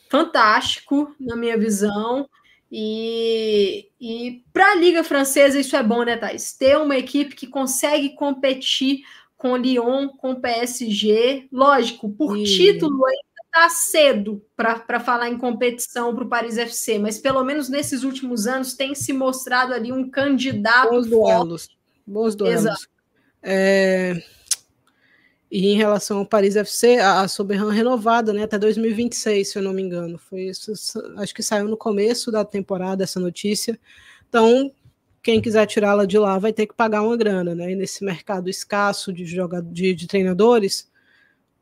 [0.09, 2.27] fantástico, na minha visão.
[2.73, 6.57] E, e para a Liga Francesa isso é bom, né, Thais?
[6.57, 9.01] Ter uma equipe que consegue competir
[9.37, 11.49] com Lyon, com PSG.
[11.53, 13.26] Lógico, por título ainda
[13.57, 18.47] está cedo para falar em competição para o Paris FC, mas pelo menos nesses últimos
[18.47, 20.91] anos tem se mostrado ali um candidato.
[20.91, 21.68] Bons duelos.
[22.07, 22.89] Bons duelos.
[23.43, 24.23] É...
[25.51, 29.62] E em relação ao Paris FC, a, a Soberran renovada, né, até 2026, se eu
[29.62, 30.18] não me engano.
[30.18, 30.73] Foi isso,
[31.17, 33.78] acho que saiu no começo da temporada essa notícia.
[34.28, 34.70] Então,
[35.23, 37.73] quem quiser tirá-la de lá vai ter que pagar uma grana, né?
[37.73, 40.91] E nesse mercado escasso de, jogador, de, de treinadores,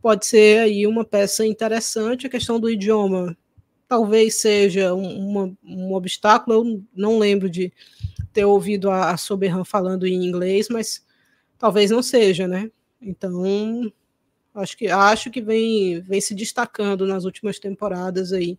[0.05, 2.27] pode ser aí uma peça interessante.
[2.27, 3.35] A questão do idioma
[3.89, 6.57] talvez seja um, um obstáculo.
[6.57, 7.73] Eu não lembro de
[8.31, 11.03] ter ouvido a, a Soberran falando em inglês, mas
[11.57, 12.71] talvez não seja, né?
[13.01, 13.91] Então,
[14.55, 18.59] acho que acho que vem, vem se destacando nas últimas temporadas aí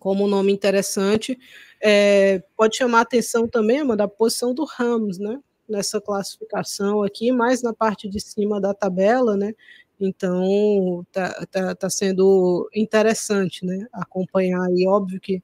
[0.00, 1.38] como um nome interessante.
[1.80, 5.38] É, pode chamar atenção também, uma da posição do Ramos, né?
[5.68, 9.54] Nessa classificação aqui, mais na parte de cima da tabela, né?
[10.00, 13.86] Então tá, tá, tá sendo interessante, né?
[13.92, 15.42] Acompanhar aí, óbvio que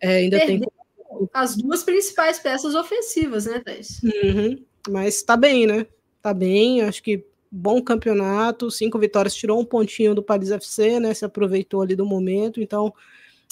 [0.00, 1.28] é, ainda Perdeu tem.
[1.34, 4.00] As duas principais peças ofensivas, né, Thais?
[4.02, 5.86] Uhum, mas tá bem, né?
[6.22, 11.12] Tá bem, acho que bom campeonato, cinco vitórias, tirou um pontinho do Paris FC, né?
[11.12, 12.94] Se aproveitou ali do momento, então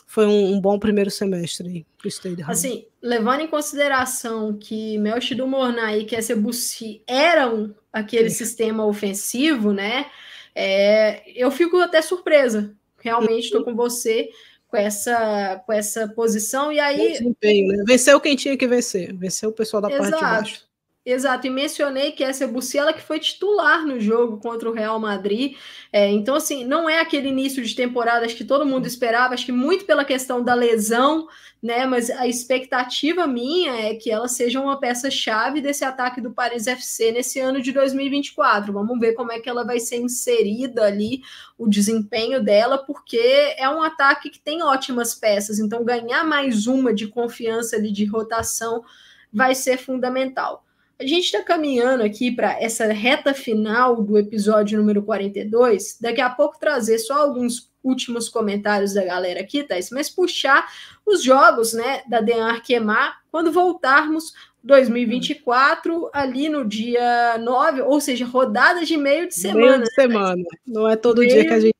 [0.06, 5.34] foi um, um bom primeiro semestre para o Stade Assim, levando em consideração que Melchi
[5.34, 8.30] do Mornay e Kessia Bussi eram aquele é.
[8.30, 10.06] sistema ofensivo, né?
[10.54, 12.74] É, eu fico até surpresa.
[13.00, 14.28] Realmente estou com você
[14.68, 16.70] com essa, com essa posição.
[16.70, 17.20] E aí.
[17.20, 17.84] Né?
[17.86, 19.14] Venceu quem tinha que vencer.
[19.14, 20.10] Venceu o pessoal da Exato.
[20.10, 20.67] parte de baixo.
[21.10, 25.56] Exato, e mencionei que essa Buciela que foi titular no jogo contra o Real Madrid.
[25.90, 29.50] É, então, assim, não é aquele início de temporada que todo mundo esperava, acho que
[29.50, 31.26] muito pela questão da lesão,
[31.62, 31.86] né?
[31.86, 37.10] Mas a expectativa minha é que ela seja uma peça-chave desse ataque do Paris FC
[37.10, 38.70] nesse ano de 2024.
[38.70, 41.22] Vamos ver como é que ela vai ser inserida ali,
[41.56, 46.92] o desempenho dela, porque é um ataque que tem ótimas peças, então ganhar mais uma
[46.92, 48.84] de confiança ali de rotação
[49.32, 50.67] vai ser fundamental.
[51.00, 55.96] A gente está caminhando aqui para essa reta final do episódio número 42.
[56.00, 60.66] Daqui a pouco trazer só alguns últimos comentários da galera aqui, Thais, mas puxar
[61.06, 64.32] os jogos né, da Den Arquemar quando voltarmos
[64.64, 69.60] 2024, ali no dia 9, ou seja, rodadas de meio de semana.
[69.60, 71.30] Meio de né, semana, não é todo meio...
[71.30, 71.77] dia que a gente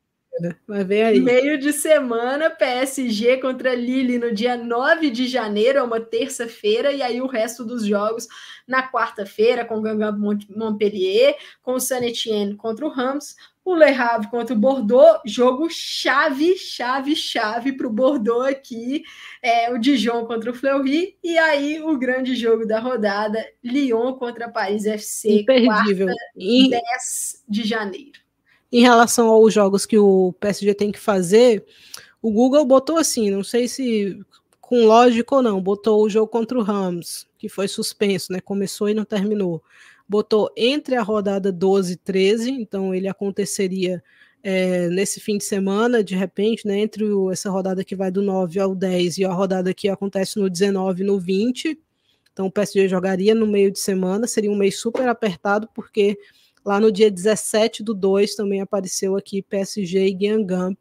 [0.66, 1.20] Vai ver aí.
[1.20, 7.02] Meio de semana, PSG contra Lille no dia 9 de janeiro, é uma terça-feira, e
[7.02, 8.26] aí o resto dos jogos
[8.66, 10.16] na quarta-feira, com o Gangan
[10.54, 13.34] Montpellier, com o Saint Etienne contra o Rams,
[13.64, 19.02] o Le Havre contra o Bordeaux, jogo chave, chave, chave para o Bordeaux aqui,
[19.42, 24.48] é, o Dijon contra o Fleury, e aí o grande jogo da rodada, Lyon contra
[24.48, 26.06] Paris FC, Imperdível.
[26.06, 26.70] quarta, e...
[26.70, 28.27] 10 de janeiro
[28.72, 31.64] em relação aos jogos que o PSG tem que fazer,
[32.20, 34.20] o Google botou assim, não sei se
[34.60, 38.40] com lógica ou não, botou o jogo contra o Rams, que foi suspenso, né?
[38.40, 39.62] Começou e não terminou.
[40.06, 44.02] Botou entre a rodada 12 e 13, então ele aconteceria
[44.42, 46.80] é, nesse fim de semana, de repente, né?
[46.80, 50.38] Entre o, essa rodada que vai do 9 ao 10 e a rodada que acontece
[50.38, 51.78] no 19 e no 20.
[52.32, 56.18] Então o PSG jogaria no meio de semana, seria um mês super apertado, porque
[56.68, 60.78] Lá no dia 17 do 2 também apareceu aqui PSG e Guingamp.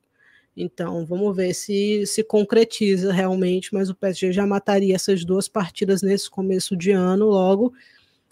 [0.54, 6.02] Então, vamos ver se se concretiza realmente, mas o PSG já mataria essas duas partidas
[6.02, 7.74] nesse começo de ano, logo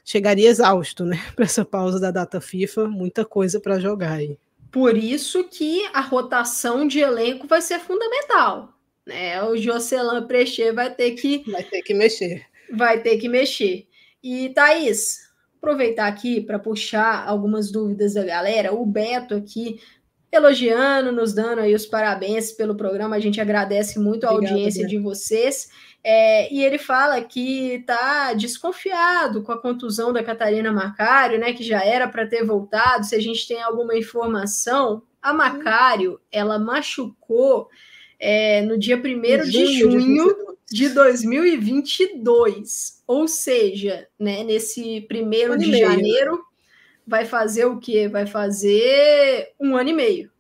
[0.04, 4.38] chegaria exausto, né, para essa pausa da data FIFA, muita coisa para jogar aí.
[4.70, 8.74] Por isso que a rotação de elenco vai ser fundamental,
[9.08, 9.42] né?
[9.44, 12.46] O Jocelyn Precher vai ter que vai ter que mexer.
[12.70, 13.88] Vai ter que mexer.
[14.22, 15.25] E Thaís,
[15.66, 18.72] aproveitar aqui para puxar algumas dúvidas da galera.
[18.72, 19.80] O Beto aqui
[20.32, 23.16] elogiando, nos dando aí os parabéns pelo programa.
[23.16, 24.90] A gente agradece muito a Obrigada, audiência Beto.
[24.92, 25.70] de vocês.
[26.04, 31.52] É, e ele fala que está desconfiado com a contusão da Catarina Macário, né?
[31.52, 33.06] Que já era para ter voltado.
[33.06, 37.68] Se a gente tem alguma informação, a Macário ela machucou
[38.20, 40.55] é, no dia 1 de junho de
[40.90, 43.04] 2022.
[43.08, 46.44] Ou seja, né, nesse primeiro um de janeiro,
[47.08, 48.08] vai fazer o quê?
[48.08, 50.32] Vai fazer um ano e meio.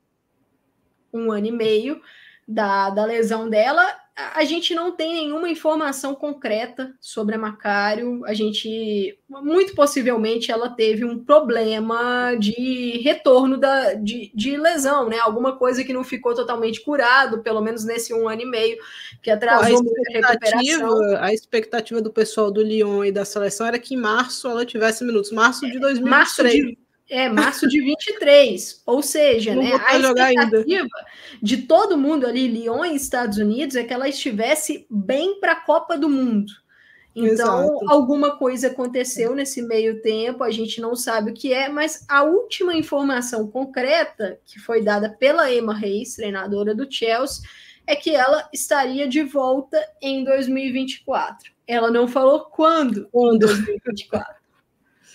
[1.13, 2.01] Um ano e meio
[2.47, 3.85] da, da lesão dela.
[4.17, 8.23] A gente não tem nenhuma informação concreta sobre a Macário.
[8.25, 15.19] A gente, muito possivelmente, ela teve um problema de retorno da, de, de lesão, né?
[15.19, 18.77] Alguma coisa que não ficou totalmente curado, pelo menos nesse um ano e meio,
[19.21, 21.17] que atrasou a recuperação.
[21.19, 25.03] A expectativa do pessoal do Lyon e da seleção era que em março ela tivesse
[25.03, 25.29] minutos.
[25.29, 26.09] Março de 2023.
[26.09, 28.81] Março de, é, março de 23.
[28.85, 30.87] Ou seja, né, a expectativa
[31.41, 35.61] de todo mundo ali, Lyon e Estados Unidos, é que ela estivesse bem para a
[35.61, 36.51] Copa do Mundo.
[37.15, 37.89] Então, Exato.
[37.89, 42.23] alguma coisa aconteceu nesse meio tempo, a gente não sabe o que é, mas a
[42.23, 47.41] última informação concreta que foi dada pela Emma Reis, treinadora do Chelsea,
[47.87, 51.53] é que ela estaria de volta em 2024.
[51.65, 53.39] Ela não falou quando, quando?
[53.39, 54.34] 2024.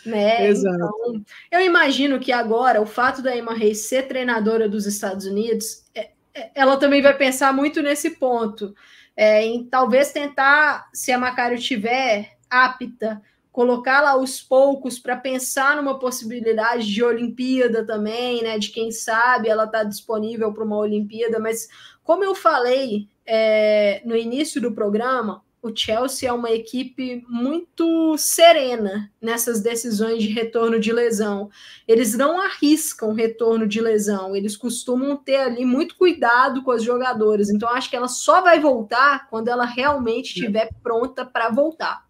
[0.04, 0.46] Né?
[0.46, 0.76] Exato.
[0.76, 5.84] Então, eu imagino que agora o fato da Emma Reis ser treinadora dos Estados Unidos,
[5.94, 8.74] é, é, ela também vai pensar muito nesse ponto,
[9.16, 13.20] é, em talvez tentar, se a Macário tiver apta,
[13.52, 18.58] colocá-la aos poucos para pensar numa possibilidade de Olimpíada também, né?
[18.58, 21.68] De quem sabe ela está disponível para uma Olimpíada, mas
[22.02, 29.12] como eu falei é, no início do programa, o Chelsea é uma equipe muito serena
[29.20, 31.50] nessas decisões de retorno de lesão.
[31.86, 37.50] Eles não arriscam retorno de lesão, eles costumam ter ali muito cuidado com as jogadoras.
[37.50, 42.08] Então, acho que ela só vai voltar quando ela realmente estiver pronta para voltar.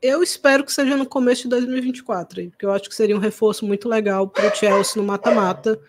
[0.00, 3.64] Eu espero que seja no começo de 2024, porque eu acho que seria um reforço
[3.64, 5.80] muito legal para o Chelsea no mata-mata.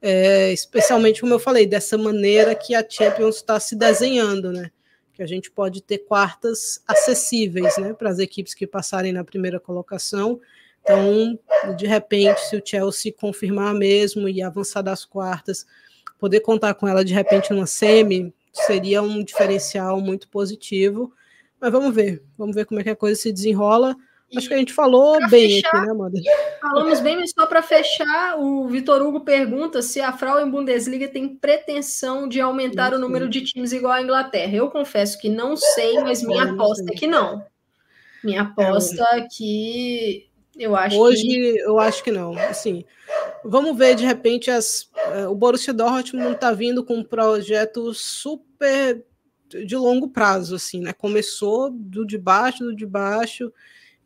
[0.00, 4.72] É, especialmente, como eu falei, dessa maneira que a Champions está se desenhando, né?
[5.12, 9.60] Que a gente pode ter quartas acessíveis né, para as equipes que passarem na primeira
[9.60, 10.40] colocação.
[10.82, 11.38] Então,
[11.76, 15.66] de repente, se o Chelsea confirmar mesmo e avançar das quartas,
[16.18, 21.12] poder contar com ela de repente numa semi seria um diferencial muito positivo.
[21.60, 23.96] Mas vamos ver, vamos ver como é que a coisa se desenrola.
[24.36, 26.20] Acho que a gente falou bem fechar, aqui, né, Amanda?
[26.60, 31.28] Falamos bem, mas só para fechar, o Vitor Hugo pergunta se a Frauen Bundesliga tem
[31.28, 34.54] pretensão de aumentar o número de times igual à Inglaterra.
[34.54, 37.44] Eu confesso que não sei, mas minha aposta é que não.
[38.24, 40.28] Minha aposta é que
[40.58, 41.58] eu acho Hoje que...
[41.60, 42.36] eu acho que não.
[42.38, 42.84] Assim,
[43.44, 49.04] vamos ver de repente as, uh, o Borussia Dortmund está vindo com um projeto super
[49.48, 50.94] de longo prazo, assim, né?
[50.94, 53.52] Começou do de baixo, do de baixo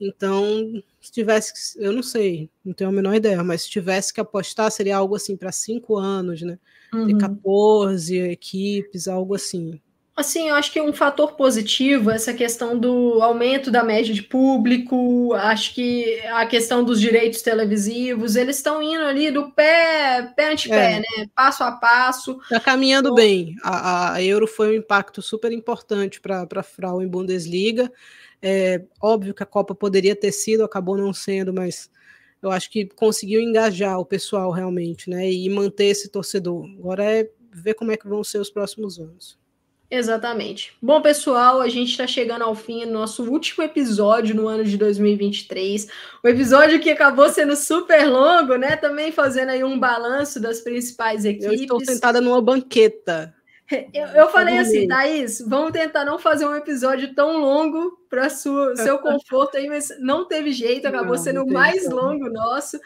[0.00, 4.20] então, se tivesse, eu não sei, não tenho a menor ideia, mas se tivesse que
[4.20, 6.58] apostar, seria algo assim para cinco anos, né?
[6.92, 7.06] Uhum.
[7.06, 9.80] Ter 14 equipes, algo assim.
[10.16, 14.22] Assim, eu acho que um fator positivo é essa questão do aumento da média de
[14.22, 20.52] público, acho que a questão dos direitos televisivos, eles estão indo ali do pé, pé
[20.52, 21.00] ante pé, é.
[21.00, 21.28] né?
[21.34, 22.40] Passo a passo.
[22.44, 23.56] Está caminhando então, bem.
[23.62, 27.92] A, a, Euro foi um impacto super importante para a Frauen Bundesliga.
[28.42, 31.90] É óbvio que a Copa poderia ter sido, acabou não sendo, mas
[32.42, 35.30] eu acho que conseguiu engajar o pessoal realmente, né?
[35.30, 36.64] E manter esse torcedor.
[36.78, 39.38] Agora é ver como é que vão ser os próximos anos.
[39.90, 40.72] Exatamente.
[40.82, 44.76] Bom, pessoal, a gente está chegando ao fim do nosso último episódio no ano de
[44.76, 45.86] 2023.
[46.24, 48.76] O episódio que acabou sendo super longo, né?
[48.76, 51.46] Também fazendo aí um balanço das principais equipes.
[51.46, 53.32] Eu estou sentada numa banqueta.
[53.92, 58.98] Eu, eu falei assim, Thaís, vamos tentar não fazer um episódio tão longo para seu
[59.02, 62.78] conforto aí, mas não teve jeito, acabou não, sendo o mais longo nosso.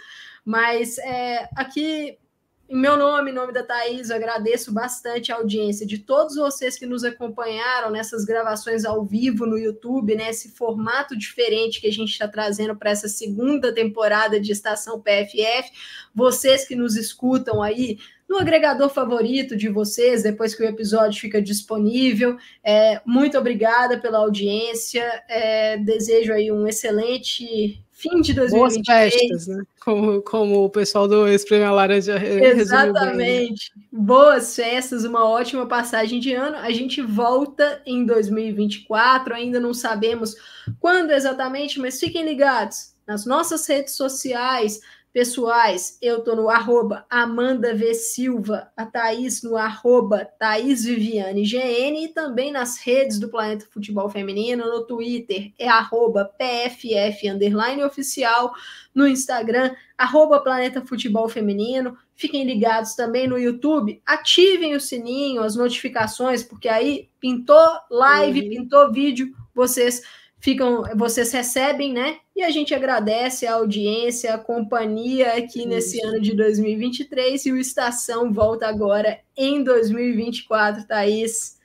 [0.43, 2.19] Mas é, aqui,
[2.67, 6.79] em meu nome, em nome da Thaís, eu agradeço bastante a audiência de todos vocês
[6.79, 10.31] que nos acompanharam nessas gravações ao vivo no YouTube, né?
[10.31, 15.71] Esse formato diferente que a gente está trazendo para essa segunda temporada de Estação PFF.
[16.15, 17.99] Vocês que nos escutam aí
[18.31, 22.37] no agregador favorito de vocês, depois que o episódio fica disponível.
[22.63, 25.03] É, muito obrigada pela audiência.
[25.29, 28.53] É, desejo aí um excelente fim de 2023.
[28.53, 29.65] Boas festas, né?
[29.81, 33.73] Como, como o pessoal do Espreme Laranja Exatamente.
[33.91, 36.57] Boas festas, uma ótima passagem de ano.
[36.59, 40.37] A gente volta em 2024, ainda não sabemos
[40.79, 44.81] quando exatamente, mas fiquem ligados nas nossas redes sociais,
[45.13, 47.95] pessoais, eu tô no arroba Amanda V.
[47.95, 54.09] Silva, a Thaís no arroba Thaís Viviane GN e também nas redes do Planeta Futebol
[54.09, 58.53] Feminino, no Twitter é arroba PFF underline oficial,
[58.95, 61.97] no Instagram, arroba Planeta Futebol Feminino.
[62.15, 68.49] Fiquem ligados também no YouTube, ativem o sininho, as notificações, porque aí pintou live, uhum.
[68.49, 70.03] pintou vídeo, vocês
[70.39, 72.19] ficam, vocês recebem, né?
[72.41, 75.69] E a gente agradece a audiência, a companhia aqui Isso.
[75.69, 81.59] nesse ano de 2023 e o Estação volta agora em 2024, Thaís.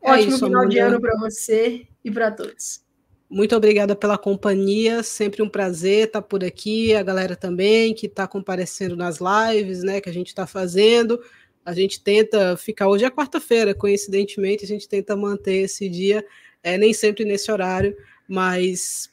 [0.00, 2.84] É Ótimo isso, final de ano para você e para todos.
[3.28, 8.28] Muito obrigada pela companhia, sempre um prazer estar por aqui, a galera também que está
[8.28, 11.20] comparecendo nas lives, né, que a gente está fazendo.
[11.64, 16.24] A gente tenta ficar, hoje é quarta-feira, coincidentemente, a gente tenta manter esse dia,
[16.62, 17.96] é, nem sempre nesse horário,
[18.28, 19.10] mas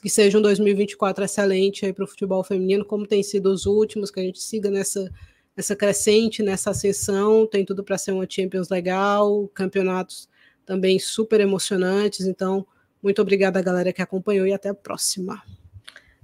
[0.00, 4.20] que seja um 2024 excelente para o futebol feminino, como tem sido os últimos, que
[4.20, 5.10] a gente siga nessa,
[5.56, 10.28] nessa crescente, nessa ascensão, tem tudo para ser uma Champions legal, campeonatos
[10.64, 12.66] também super emocionantes, então
[13.02, 15.42] muito obrigada a galera que acompanhou e até a próxima.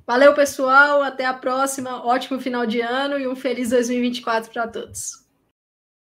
[0.07, 5.28] Valeu, pessoal, até a próxima, ótimo final de ano e um feliz 2024 para todos.